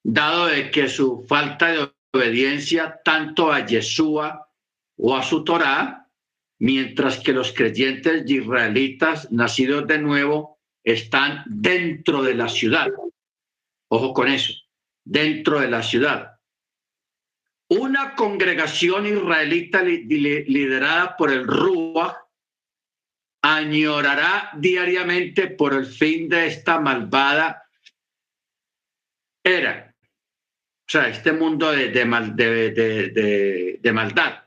dado 0.02 0.46
de 0.46 0.70
que 0.70 0.88
su 0.88 1.24
falta 1.26 1.72
de 1.72 1.92
obediencia 2.12 3.00
tanto 3.04 3.52
a 3.52 3.64
Yeshua 3.64 4.48
o 4.96 5.16
a 5.16 5.22
su 5.22 5.44
Torá, 5.44 6.10
mientras 6.58 7.18
que 7.18 7.32
los 7.32 7.52
creyentes 7.52 8.30
israelitas 8.30 9.32
nacidos 9.32 9.86
de 9.86 9.98
nuevo 9.98 10.59
están 10.84 11.44
dentro 11.46 12.22
de 12.22 12.34
la 12.34 12.48
ciudad. 12.48 12.88
Ojo 13.88 14.14
con 14.14 14.28
eso, 14.28 14.52
dentro 15.04 15.60
de 15.60 15.68
la 15.68 15.82
ciudad. 15.82 16.38
Una 17.68 18.14
congregación 18.16 19.06
israelita 19.06 19.82
liderada 19.82 21.16
por 21.16 21.30
el 21.30 21.46
Ruach 21.46 22.16
añorará 23.42 24.50
diariamente 24.56 25.48
por 25.48 25.74
el 25.74 25.86
fin 25.86 26.28
de 26.28 26.46
esta 26.46 26.80
malvada 26.80 27.62
era. 29.42 29.94
O 29.96 30.90
sea, 30.90 31.08
este 31.08 31.32
mundo 31.32 31.70
de, 31.70 31.90
de, 31.90 33.78
de, 33.80 33.92
maldad. 33.92 34.44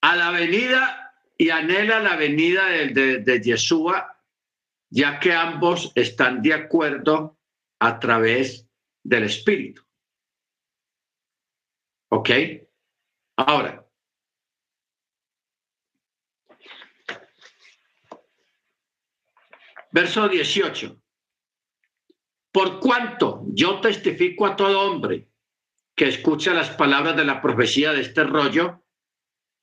A 0.00 0.16
la 0.16 0.30
venida 0.30 1.01
y 1.42 1.50
anhela 1.50 1.98
la 1.98 2.14
venida 2.14 2.66
de, 2.66 3.18
de 3.18 3.40
Yeshua, 3.40 4.16
ya 4.90 5.18
que 5.18 5.32
ambos 5.32 5.90
están 5.96 6.40
de 6.40 6.54
acuerdo 6.54 7.36
a 7.80 7.98
través 7.98 8.70
del 9.02 9.24
Espíritu. 9.24 9.82
¿Ok? 12.10 12.30
Ahora, 13.38 13.84
Verso 19.90 20.28
18. 20.28 21.02
Por 22.52 22.78
cuanto 22.78 23.44
yo 23.48 23.80
testifico 23.80 24.46
a 24.46 24.54
todo 24.54 24.80
hombre 24.80 25.28
que 25.96 26.06
escucha 26.06 26.54
las 26.54 26.70
palabras 26.70 27.16
de 27.16 27.24
la 27.24 27.42
profecía 27.42 27.92
de 27.92 28.02
este 28.02 28.22
rollo, 28.24 28.81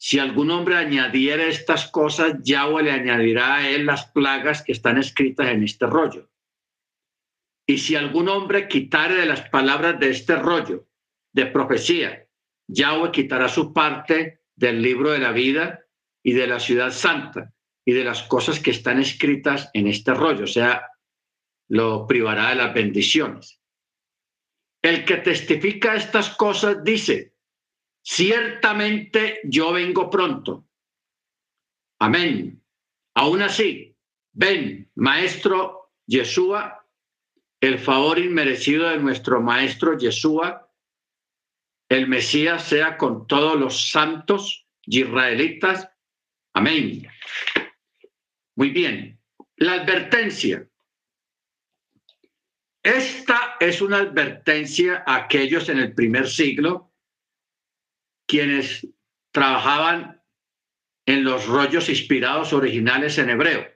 si 0.01 0.17
algún 0.17 0.49
hombre 0.49 0.77
añadiera 0.77 1.43
estas 1.43 1.91
cosas, 1.91 2.37
Yahweh 2.41 2.83
le 2.83 2.91
añadirá 2.91 3.55
a 3.55 3.69
él 3.69 3.85
las 3.85 4.05
plagas 4.05 4.63
que 4.63 4.71
están 4.71 4.97
escritas 4.97 5.49
en 5.49 5.61
este 5.61 5.85
rollo. 5.87 6.29
Y 7.67 7.79
si 7.79 7.97
algún 7.97 8.29
hombre 8.29 8.69
quitare 8.69 9.15
de 9.15 9.25
las 9.25 9.49
palabras 9.49 9.99
de 9.99 10.09
este 10.09 10.37
rollo 10.37 10.87
de 11.33 11.47
profecía, 11.47 12.25
Yahweh 12.67 13.11
quitará 13.11 13.49
su 13.49 13.73
parte 13.73 14.41
del 14.55 14.81
libro 14.81 15.11
de 15.11 15.19
la 15.19 15.33
vida 15.33 15.85
y 16.23 16.31
de 16.31 16.47
la 16.47 16.61
ciudad 16.61 16.91
santa 16.91 17.53
y 17.83 17.91
de 17.91 18.05
las 18.05 18.23
cosas 18.23 18.61
que 18.61 18.71
están 18.71 18.99
escritas 18.99 19.69
en 19.73 19.87
este 19.87 20.13
rollo, 20.13 20.45
o 20.45 20.47
sea, 20.47 20.81
lo 21.67 22.07
privará 22.07 22.49
de 22.49 22.55
las 22.55 22.73
bendiciones. 22.73 23.59
El 24.81 25.03
que 25.03 25.17
testifica 25.17 25.95
estas 25.95 26.29
cosas 26.29 26.83
dice, 26.85 27.33
ciertamente 28.01 29.39
yo 29.43 29.73
vengo 29.73 30.09
pronto. 30.09 30.65
Amén. 31.99 32.63
Aún 33.15 33.41
así, 33.41 33.95
ven, 34.31 34.89
maestro 34.95 35.91
Yeshua, 36.05 36.85
el 37.59 37.77
favor 37.77 38.19
inmerecido 38.19 38.89
de 38.89 38.97
nuestro 38.97 39.41
maestro 39.41 39.97
Yeshua, 39.97 40.69
el 41.89 42.07
Mesías 42.07 42.63
sea 42.63 42.97
con 42.97 43.27
todos 43.27 43.59
los 43.59 43.91
santos 43.91 44.67
israelitas. 44.83 45.89
Amén. 46.53 47.07
Muy 48.55 48.69
bien. 48.69 49.19
La 49.57 49.73
advertencia. 49.73 50.67
Esta 52.81 53.57
es 53.59 53.81
una 53.81 53.97
advertencia 53.97 55.03
a 55.05 55.15
aquellos 55.15 55.67
en 55.67 55.79
el 55.79 55.93
primer 55.93 56.29
siglo 56.29 56.88
quienes 58.29 58.87
trabajaban 59.31 60.21
en 61.07 61.23
los 61.23 61.47
rollos 61.47 61.89
inspirados 61.89 62.53
originales 62.53 63.17
en 63.17 63.31
hebreo, 63.31 63.67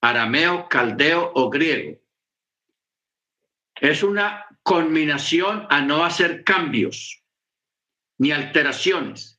arameo, 0.00 0.66
caldeo 0.70 1.30
o 1.34 1.50
griego. 1.50 2.00
Es 3.78 4.02
una 4.02 4.46
conminación 4.62 5.66
a 5.68 5.82
no 5.82 6.04
hacer 6.04 6.42
cambios 6.42 7.22
ni 8.18 8.32
alteraciones. 8.32 9.38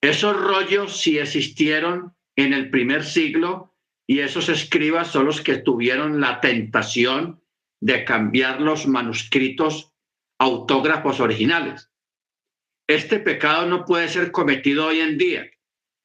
Esos 0.00 0.36
rollos, 0.36 1.00
si 1.00 1.18
existieron, 1.18 2.14
en 2.36 2.52
el 2.52 2.70
primer 2.70 3.04
siglo 3.04 3.74
y 4.06 4.20
esos 4.20 4.48
escribas 4.48 5.08
son 5.08 5.26
los 5.26 5.40
que 5.40 5.56
tuvieron 5.56 6.20
la 6.20 6.40
tentación 6.40 7.42
de 7.80 8.04
cambiar 8.04 8.60
los 8.60 8.86
manuscritos 8.86 9.92
autógrafos 10.38 11.18
originales. 11.18 11.90
Este 12.88 13.18
pecado 13.18 13.66
no 13.66 13.84
puede 13.84 14.08
ser 14.08 14.30
cometido 14.30 14.86
hoy 14.86 15.00
en 15.00 15.18
día, 15.18 15.50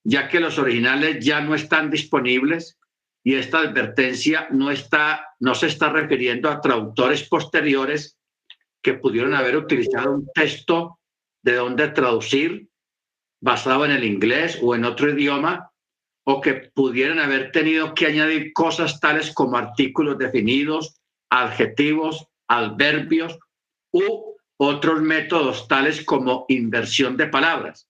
ya 0.03 0.27
que 0.27 0.39
los 0.39 0.57
originales 0.57 1.23
ya 1.23 1.41
no 1.41 1.53
están 1.53 1.91
disponibles 1.91 2.79
y 3.23 3.35
esta 3.35 3.59
advertencia 3.59 4.47
no 4.49 4.71
está 4.71 5.27
no 5.39 5.53
se 5.53 5.67
está 5.67 5.89
refiriendo 5.89 6.49
a 6.49 6.59
traductores 6.59 7.27
posteriores 7.27 8.17
que 8.81 8.95
pudieron 8.95 9.35
haber 9.35 9.57
utilizado 9.57 10.11
un 10.11 10.27
texto 10.33 10.99
de 11.43 11.55
dónde 11.55 11.89
traducir 11.89 12.67
basado 13.41 13.85
en 13.85 13.91
el 13.91 14.03
inglés 14.03 14.59
o 14.61 14.75
en 14.75 14.85
otro 14.85 15.11
idioma, 15.11 15.71
o 16.23 16.39
que 16.39 16.53
pudieran 16.53 17.19
haber 17.19 17.51
tenido 17.51 17.95
que 17.95 18.05
añadir 18.05 18.53
cosas 18.53 18.99
tales 18.99 19.33
como 19.33 19.57
artículos 19.57 20.17
definidos, 20.19 21.01
adjetivos, 21.31 22.27
adverbios 22.47 23.39
u 23.91 24.30
otros 24.63 25.01
métodos 25.01 25.67
tales 25.67 26.05
como 26.05 26.45
inversión 26.47 27.17
de 27.17 27.25
palabras, 27.25 27.89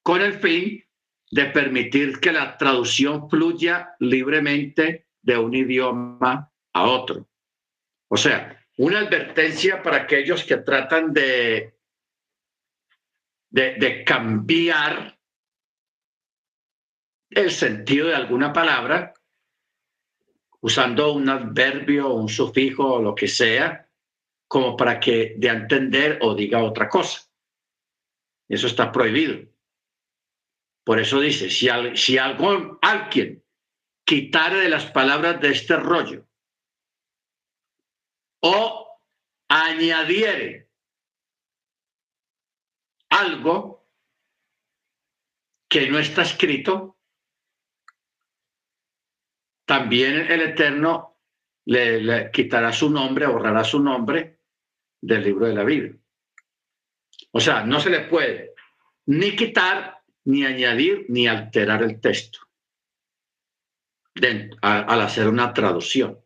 con 0.00 0.22
el 0.22 0.34
fin 0.34 0.84
de 1.32 1.46
permitir 1.46 2.20
que 2.20 2.30
la 2.30 2.56
traducción 2.56 3.28
fluya 3.28 3.96
libremente 3.98 5.08
de 5.22 5.36
un 5.36 5.52
idioma 5.52 6.52
a 6.72 6.82
otro. 6.84 7.28
O 8.06 8.16
sea, 8.16 8.64
una 8.76 9.00
advertencia 9.00 9.82
para 9.82 9.96
aquellos 9.96 10.44
que 10.44 10.58
tratan 10.58 11.12
de, 11.12 11.74
de, 13.50 14.04
cambiar 14.04 15.18
el 17.28 17.50
sentido 17.50 18.06
de 18.06 18.14
alguna 18.14 18.52
palabra 18.52 19.14
usando 20.60 21.12
un 21.12 21.28
adverbio, 21.28 22.14
un 22.14 22.28
sufijo 22.28 22.94
o 22.94 23.02
lo 23.02 23.16
que 23.16 23.26
sea, 23.26 23.83
como 24.48 24.76
para 24.76 25.00
que 25.00 25.34
de 25.36 25.48
entender 25.48 26.18
o 26.22 26.34
diga 26.34 26.62
otra 26.62 26.88
cosa. 26.88 27.22
Eso 28.48 28.66
está 28.66 28.92
prohibido. 28.92 29.48
Por 30.84 31.00
eso 31.00 31.18
dice, 31.18 31.48
si, 31.48 31.68
si 31.96 32.18
algo, 32.18 32.78
alguien 32.82 33.42
quitare 34.04 34.58
de 34.58 34.68
las 34.68 34.90
palabras 34.90 35.40
de 35.40 35.50
este 35.50 35.76
rollo 35.76 36.28
o 38.40 39.00
añadiere 39.48 40.70
algo 43.08 43.88
que 45.68 45.88
no 45.88 45.98
está 45.98 46.22
escrito, 46.22 46.98
también 49.64 50.30
el 50.30 50.42
Eterno 50.42 51.18
le, 51.64 52.30
quitará 52.30 52.72
su 52.72 52.90
nombre, 52.90 53.26
borrará 53.26 53.64
su 53.64 53.80
nombre 53.80 54.33
del 55.06 55.22
libro 55.22 55.46
de 55.46 55.54
la 55.54 55.64
Biblia. 55.64 55.96
O 57.32 57.40
sea, 57.40 57.64
no 57.64 57.80
se 57.80 57.90
le 57.90 58.00
puede 58.00 58.54
ni 59.06 59.36
quitar, 59.36 60.02
ni 60.24 60.44
añadir, 60.44 61.06
ni 61.08 61.26
alterar 61.26 61.82
el 61.82 62.00
texto 62.00 62.40
al 64.62 65.00
hacer 65.00 65.28
una 65.28 65.52
traducción. 65.52 66.18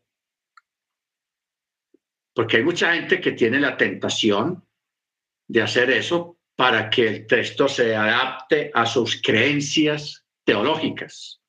Porque 2.35 2.59
hay 2.59 2.65
mucha 2.65 2.95
gente 2.95 3.21
que 3.21 3.33
tiene 3.33 3.59
la 3.59 3.77
tentación 3.77 4.65
de 5.49 5.63
hacer 5.63 5.91
eso 5.91 6.39
para 6.55 6.91
que 6.91 7.09
el 7.09 7.27
texto 7.27 7.67
se 7.67 7.97
adapte 7.97 8.71
a 8.75 8.85
sus 8.85 9.21
creencias 9.23 10.25
teológicas, 10.45 11.41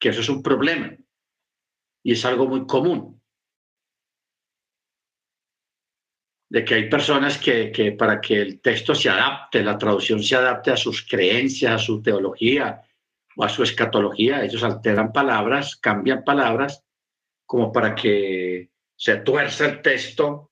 que 0.00 0.08
eso 0.08 0.20
es 0.20 0.28
un 0.28 0.42
problema 0.42 0.96
y 2.02 2.12
es 2.12 2.24
algo 2.24 2.48
muy 2.48 2.66
común. 2.66 3.17
De 6.50 6.64
que 6.64 6.74
hay 6.74 6.88
personas 6.88 7.38
que, 7.38 7.70
que 7.70 7.92
para 7.92 8.20
que 8.20 8.40
el 8.40 8.60
texto 8.60 8.94
se 8.94 9.10
adapte, 9.10 9.62
la 9.62 9.76
traducción 9.76 10.22
se 10.22 10.34
adapte 10.34 10.70
a 10.70 10.76
sus 10.76 11.06
creencias, 11.06 11.72
a 11.72 11.78
su 11.78 12.00
teología 12.02 12.82
o 13.36 13.44
a 13.44 13.48
su 13.48 13.62
escatología, 13.62 14.42
ellos 14.42 14.64
alteran 14.64 15.12
palabras, 15.12 15.76
cambian 15.76 16.24
palabras 16.24 16.84
como 17.46 17.72
para 17.72 17.94
que 17.94 18.70
se 18.96 19.16
tuerza 19.18 19.66
el 19.66 19.80
texto 19.80 20.50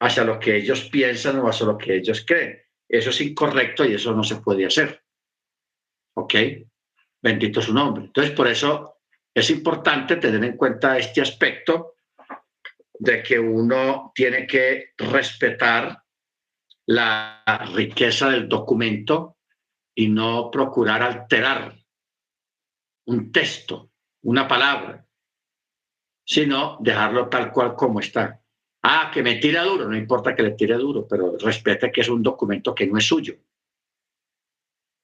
hacia 0.00 0.24
lo 0.24 0.38
que 0.38 0.56
ellos 0.56 0.88
piensan 0.90 1.38
o 1.38 1.48
hacia 1.48 1.66
lo 1.66 1.78
que 1.78 1.96
ellos 1.96 2.24
creen. 2.26 2.60
Eso 2.88 3.10
es 3.10 3.20
incorrecto 3.20 3.84
y 3.84 3.94
eso 3.94 4.12
no 4.12 4.22
se 4.22 4.36
puede 4.36 4.66
hacer. 4.66 5.02
¿Ok? 6.14 6.34
Bendito 7.22 7.60
su 7.60 7.72
nombre. 7.72 8.04
Entonces, 8.04 8.32
por 8.34 8.48
eso 8.48 8.98
es 9.34 9.50
importante 9.50 10.16
tener 10.16 10.42
en 10.44 10.56
cuenta 10.56 10.98
este 10.98 11.20
aspecto 11.20 11.95
de 12.98 13.22
que 13.22 13.38
uno 13.38 14.12
tiene 14.14 14.46
que 14.46 14.92
respetar 14.96 16.02
la 16.86 17.42
riqueza 17.74 18.30
del 18.30 18.48
documento 18.48 19.38
y 19.94 20.08
no 20.08 20.50
procurar 20.50 21.02
alterar 21.02 21.76
un 23.06 23.32
texto, 23.32 23.90
una 24.22 24.46
palabra, 24.46 25.06
sino 26.24 26.76
dejarlo 26.80 27.28
tal 27.28 27.52
cual 27.52 27.74
como 27.74 28.00
está. 28.00 28.40
Ah, 28.82 29.10
que 29.12 29.22
me 29.22 29.36
tira 29.36 29.64
duro, 29.64 29.88
no 29.88 29.96
importa 29.96 30.34
que 30.34 30.42
le 30.42 30.52
tire 30.52 30.74
duro, 30.74 31.06
pero 31.08 31.36
respete 31.38 31.90
que 31.90 32.02
es 32.02 32.08
un 32.08 32.22
documento 32.22 32.74
que 32.74 32.86
no 32.86 32.98
es 32.98 33.06
suyo. 33.06 33.34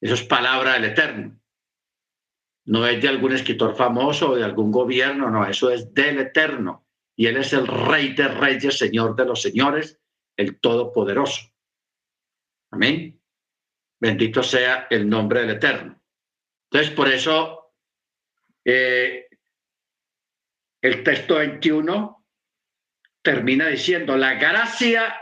Eso 0.01 0.15
es 0.15 0.23
palabra 0.25 0.75
del 0.75 0.85
Eterno. 0.85 1.41
No 2.67 2.87
es 2.87 3.01
de 3.01 3.09
algún 3.09 3.33
escritor 3.33 3.75
famoso 3.77 4.31
o 4.31 4.37
de 4.37 4.45
algún 4.45 4.71
gobierno, 4.71 5.31
no, 5.31 5.47
eso 5.47 5.71
es 5.71 5.93
del 5.95 6.19
Eterno. 6.19 6.87
Y 7.17 7.27
Él 7.27 7.37
es 7.37 7.53
el 7.53 7.67
Rey 7.67 8.15
de 8.15 8.29
Reyes, 8.29 8.79
Señor 8.79 9.15
de 9.17 9.25
los 9.25 9.43
Señores, 9.43 10.01
el 10.37 10.61
Todopoderoso. 10.61 11.43
Amén. 12.71 13.21
Bendito 14.01 14.43
sea 14.43 14.87
el 14.91 15.09
nombre 15.09 15.43
del 15.43 15.57
Eterno. 15.57 16.03
Entonces, 16.71 16.95
por 16.95 17.09
eso 17.09 17.75
eh, 18.65 19.29
el 20.81 21.05
texto 21.05 21.37
21 21.37 22.27
termina 23.23 23.69
diciendo, 23.69 24.17
la 24.17 24.35
gracia 24.35 25.15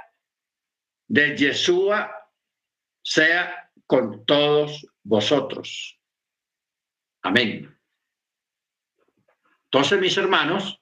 de 1.07 1.37
Yeshua 1.37 2.11
sea 3.03 3.71
con 3.87 4.25
todos 4.25 4.87
vosotros. 5.03 6.01
Amén. 7.23 7.79
Entonces, 9.65 10.01
mis 10.01 10.17
hermanos, 10.17 10.80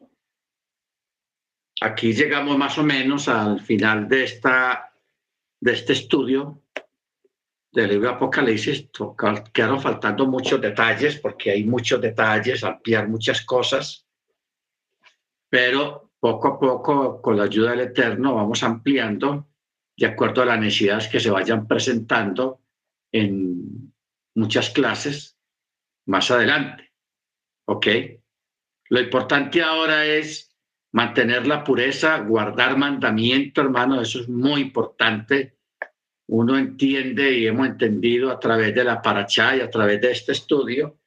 aquí 1.81 2.13
llegamos 2.13 2.57
más 2.57 2.79
o 2.79 2.83
menos 2.83 3.29
al 3.29 3.61
final 3.61 4.09
de, 4.09 4.25
esta, 4.25 4.93
de 5.61 5.73
este 5.73 5.93
estudio 5.93 6.63
del 7.73 7.91
libro 7.91 8.11
Apocalipsis. 8.11 8.89
Quedaron 9.53 9.81
faltando 9.81 10.27
muchos 10.27 10.61
detalles 10.61 11.19
porque 11.19 11.51
hay 11.51 11.65
muchos 11.65 12.01
detalles, 12.01 12.65
ampliar 12.65 13.09
muchas 13.09 13.43
cosas 13.43 14.09
pero 15.49 16.13
poco 16.21 16.49
a 16.49 16.59
poco, 16.59 17.23
con 17.23 17.37
la 17.37 17.45
ayuda 17.45 17.71
del 17.71 17.81
Eterno, 17.81 18.35
vamos 18.35 18.63
ampliando 18.63 19.49
de 19.97 20.07
acuerdo 20.07 20.43
a 20.43 20.47
las 20.47 20.61
necesidades 20.61 21.09
que 21.09 21.21
se 21.21 21.31
vayan 21.31 21.67
presentando 21.67 22.61
en 23.13 23.93
muchas 24.35 24.71
clases 24.71 25.39
más 26.07 26.31
adelante. 26.31 26.93
¿Ok? 27.67 27.87
Lo 28.91 29.01
importante 29.01 29.63
ahora 29.63 30.07
es 30.07 30.48
mantener 30.93 31.47
la 31.47 31.63
pureza, 31.63 32.19
guardar 32.19 32.77
mandamiento, 32.77 33.61
hermano, 33.61 34.01
eso 34.01 34.21
es 34.21 34.29
muy 34.29 34.61
importante. 34.63 35.57
Uno 36.29 36.59
entiende 36.59 37.33
y 37.33 37.47
hemos 37.47 37.67
entendido 37.67 38.31
a 38.31 38.39
través 38.39 38.75
de 38.75 38.85
la 38.85 39.01
paracha 39.01 39.57
y 39.57 39.61
a 39.61 39.71
través 39.71 40.01
de 40.01 40.13
este 40.13 40.33
estudio 40.33 40.99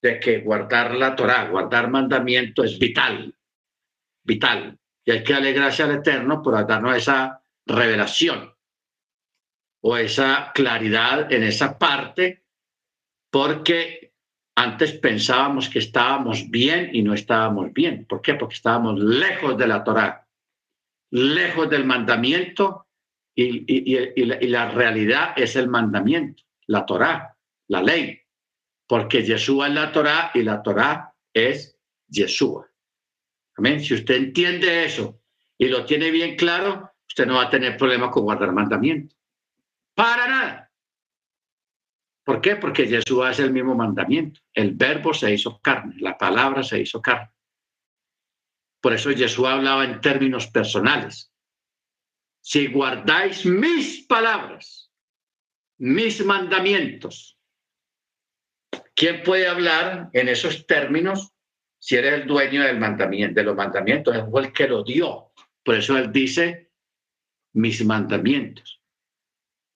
de 0.00 0.20
que 0.20 0.40
guardar 0.40 0.94
la 0.94 1.14
Torah, 1.16 1.48
guardar 1.48 1.90
mandamiento 1.90 2.64
es 2.64 2.78
vital, 2.78 3.34
vital. 4.22 4.78
Y 5.04 5.10
hay 5.10 5.22
que 5.22 5.32
darle 5.32 5.52
gracias 5.52 5.88
al 5.88 5.96
Eterno 5.96 6.42
por 6.42 6.66
darnos 6.66 6.96
esa 6.96 7.42
revelación 7.66 8.54
o 9.80 9.96
esa 9.96 10.52
claridad 10.54 11.32
en 11.32 11.42
esa 11.44 11.78
parte, 11.78 12.44
porque 13.30 14.07
antes 14.58 14.92
pensábamos 14.94 15.68
que 15.68 15.78
estábamos 15.78 16.50
bien 16.50 16.90
y 16.92 17.02
no 17.02 17.14
estábamos 17.14 17.72
bien. 17.72 18.04
¿Por 18.06 18.20
qué? 18.20 18.34
Porque 18.34 18.56
estábamos 18.56 18.98
lejos 18.98 19.56
de 19.56 19.68
la 19.68 19.84
Torá, 19.84 20.26
lejos 21.12 21.70
del 21.70 21.84
mandamiento 21.84 22.88
y, 23.36 24.24
la, 24.24 24.42
y 24.42 24.48
la 24.48 24.68
realidad 24.70 25.32
es 25.36 25.54
el 25.54 25.68
mandamiento, 25.68 26.42
la 26.66 26.84
Torá, 26.84 27.36
la 27.68 27.82
ley, 27.82 28.20
porque 28.88 29.22
Yeshua 29.22 29.68
es 29.68 29.74
la 29.74 29.92
Torá 29.92 30.32
y 30.34 30.42
la 30.42 30.60
Torá 30.60 31.14
es 31.32 31.78
Yeshua. 32.08 32.68
Si 33.78 33.94
usted 33.94 34.16
entiende 34.16 34.84
eso 34.84 35.20
y 35.56 35.68
lo 35.68 35.84
tiene 35.84 36.10
bien 36.10 36.34
claro, 36.34 36.90
usted 37.06 37.26
no 37.26 37.36
va 37.36 37.44
a 37.44 37.50
tener 37.50 37.76
problemas 37.76 38.10
con 38.10 38.24
guardar 38.24 38.52
mandamiento. 38.52 39.14
Para 39.94 40.26
nada. 40.26 40.67
¿Por 42.28 42.42
qué? 42.42 42.56
Porque 42.56 42.86
Jesús 42.86 43.26
es 43.26 43.38
el 43.38 43.54
mismo 43.54 43.74
mandamiento. 43.74 44.38
El 44.52 44.74
verbo 44.74 45.14
se 45.14 45.32
hizo 45.32 45.58
carne, 45.62 45.94
la 45.98 46.18
palabra 46.18 46.62
se 46.62 46.78
hizo 46.78 47.00
carne. 47.00 47.32
Por 48.82 48.92
eso 48.92 49.08
Jesús 49.08 49.46
hablaba 49.46 49.82
en 49.86 49.98
términos 50.02 50.46
personales. 50.48 51.32
Si 52.42 52.66
guardáis 52.66 53.46
mis 53.46 54.04
palabras, 54.06 54.92
mis 55.78 56.22
mandamientos, 56.22 57.38
¿quién 58.94 59.22
puede 59.22 59.48
hablar 59.48 60.10
en 60.12 60.28
esos 60.28 60.66
términos 60.66 61.32
si 61.78 61.96
eres 61.96 62.12
el 62.12 62.26
dueño 62.26 62.62
del 62.62 62.78
mandamiento, 62.78 63.40
de 63.40 63.44
los 63.46 63.56
mandamientos, 63.56 64.14
es 64.14 64.24
el 64.34 64.52
que 64.52 64.68
lo 64.68 64.84
dio. 64.84 65.32
Por 65.64 65.76
eso 65.76 65.96
él 65.96 66.12
dice 66.12 66.72
mis 67.54 67.82
mandamientos. 67.86 68.82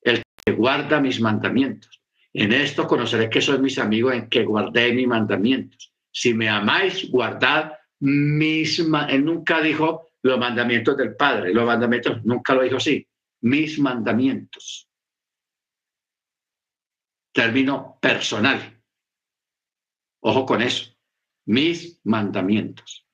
El 0.03 0.23
que 0.45 0.53
guarda 0.53 1.01
mis 1.01 1.19
mandamientos. 1.19 2.02
En 2.35 2.53
esto 2.53 2.87
conoceré 2.87 3.29
que 3.29 3.41
sois 3.41 3.61
mis 3.61 3.79
amigos 3.79 4.15
en 4.15 4.29
que 4.29 4.45
guardé 4.45 4.93
mis 4.93 5.07
mandamientos. 5.07 5.93
Si 6.11 6.33
me 6.35 6.49
amáis, 6.49 7.11
guardad 7.11 7.73
mis... 8.01 8.79
Él 8.79 9.25
nunca 9.25 9.61
dijo 9.61 10.09
los 10.23 10.39
mandamientos 10.39 10.97
del 10.97 11.15
Padre, 11.17 11.53
los 11.53 11.67
mandamientos, 11.67 12.25
nunca 12.25 12.55
lo 12.55 12.63
dijo 12.63 12.77
así, 12.77 13.07
mis 13.43 13.79
mandamientos. 13.79 14.89
Término 17.33 17.99
personal. 18.01 18.81
Ojo 20.21 20.47
con 20.47 20.63
eso. 20.63 20.95
Mis 21.47 22.01
mandamientos. 22.05 23.07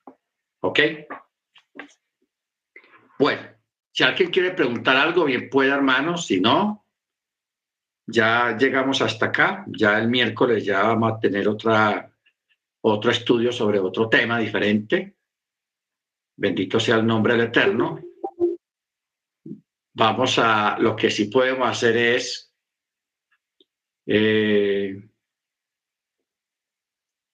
¿Ok? 0.61 0.79
Bueno, 3.17 3.41
si 3.91 4.03
alguien 4.03 4.29
quiere 4.29 4.51
preguntar 4.51 4.95
algo, 4.95 5.25
bien 5.25 5.49
puede, 5.49 5.71
hermanos. 5.71 6.27
Si 6.27 6.39
no, 6.39 6.85
ya 8.11 8.57
llegamos 8.57 9.01
hasta 9.01 9.27
acá. 9.27 9.65
Ya 9.67 9.99
el 9.99 10.07
miércoles 10.07 10.65
ya 10.65 10.83
vamos 10.83 11.13
a 11.13 11.19
tener 11.19 11.47
otra, 11.47 12.11
otro 12.81 13.11
estudio 13.11 13.51
sobre 13.51 13.79
otro 13.79 14.09
tema 14.09 14.39
diferente. 14.39 15.15
Bendito 16.35 16.79
sea 16.79 16.95
el 16.95 17.05
nombre 17.05 17.33
del 17.33 17.47
Eterno. 17.47 18.01
Vamos 19.93 20.39
a, 20.39 20.77
lo 20.79 20.95
que 20.95 21.09
sí 21.11 21.25
podemos 21.25 21.69
hacer 21.69 21.97
es 21.97 22.53
eh, 24.05 25.09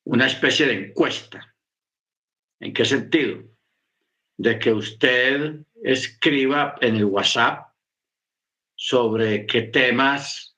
una 0.06 0.28
especie 0.28 0.66
de 0.66 0.88
encuesta. 0.88 1.56
¿En 2.60 2.74
qué 2.74 2.86
sentido? 2.86 3.44
De 4.38 4.58
que 4.58 4.74
usted 4.74 5.62
escriba 5.84 6.76
en 6.82 6.96
el 6.96 7.06
WhatsApp 7.06 7.72
sobre 8.76 9.46
qué 9.46 9.64
temas 9.64 10.55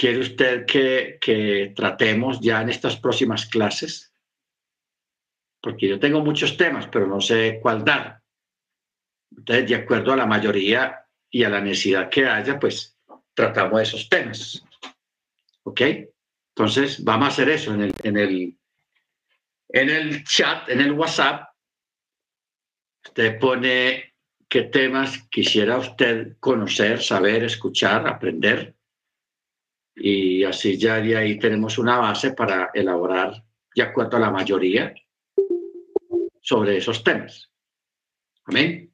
quiere 0.00 0.20
usted 0.20 0.64
que, 0.64 1.18
que 1.20 1.74
tratemos 1.76 2.40
ya 2.40 2.62
en 2.62 2.70
estas 2.70 2.96
próximas 2.96 3.44
clases. 3.44 4.14
Porque 5.60 5.88
yo 5.88 6.00
tengo 6.00 6.24
muchos 6.24 6.56
temas, 6.56 6.86
pero 6.86 7.06
no 7.06 7.20
sé 7.20 7.58
cuál 7.60 7.84
dar. 7.84 8.22
Entonces, 9.36 9.68
de 9.68 9.74
acuerdo 9.74 10.14
a 10.14 10.16
la 10.16 10.24
mayoría 10.24 11.06
y 11.28 11.44
a 11.44 11.50
la 11.50 11.60
necesidad 11.60 12.08
que 12.08 12.24
haya, 12.24 12.58
pues 12.58 12.96
tratamos 13.34 13.82
esos 13.82 14.08
temas. 14.08 14.64
¿Ok? 15.64 15.82
Entonces, 16.56 17.04
vamos 17.04 17.28
a 17.28 17.32
hacer 17.32 17.50
eso 17.50 17.74
en 17.74 17.82
el, 17.82 17.94
en 18.02 18.16
el, 18.16 18.58
en 19.68 19.90
el 19.90 20.24
chat, 20.24 20.66
en 20.70 20.80
el 20.80 20.92
WhatsApp. 20.92 21.50
Usted 23.04 23.38
pone 23.38 24.14
qué 24.48 24.62
temas 24.62 25.28
quisiera 25.30 25.76
usted 25.76 26.38
conocer, 26.40 27.02
saber, 27.02 27.44
escuchar, 27.44 28.08
aprender. 28.08 28.79
Y 29.94 30.44
así 30.44 30.76
ya 30.78 31.00
de 31.00 31.16
ahí 31.16 31.38
tenemos 31.38 31.78
una 31.78 31.98
base 31.98 32.32
para 32.32 32.70
elaborar, 32.74 33.44
de 33.74 33.82
acuerdo 33.82 34.16
a 34.16 34.20
la 34.20 34.30
mayoría, 34.30 34.94
sobre 36.40 36.78
esos 36.78 37.04
temas. 37.04 37.50
Amén. 38.44 38.89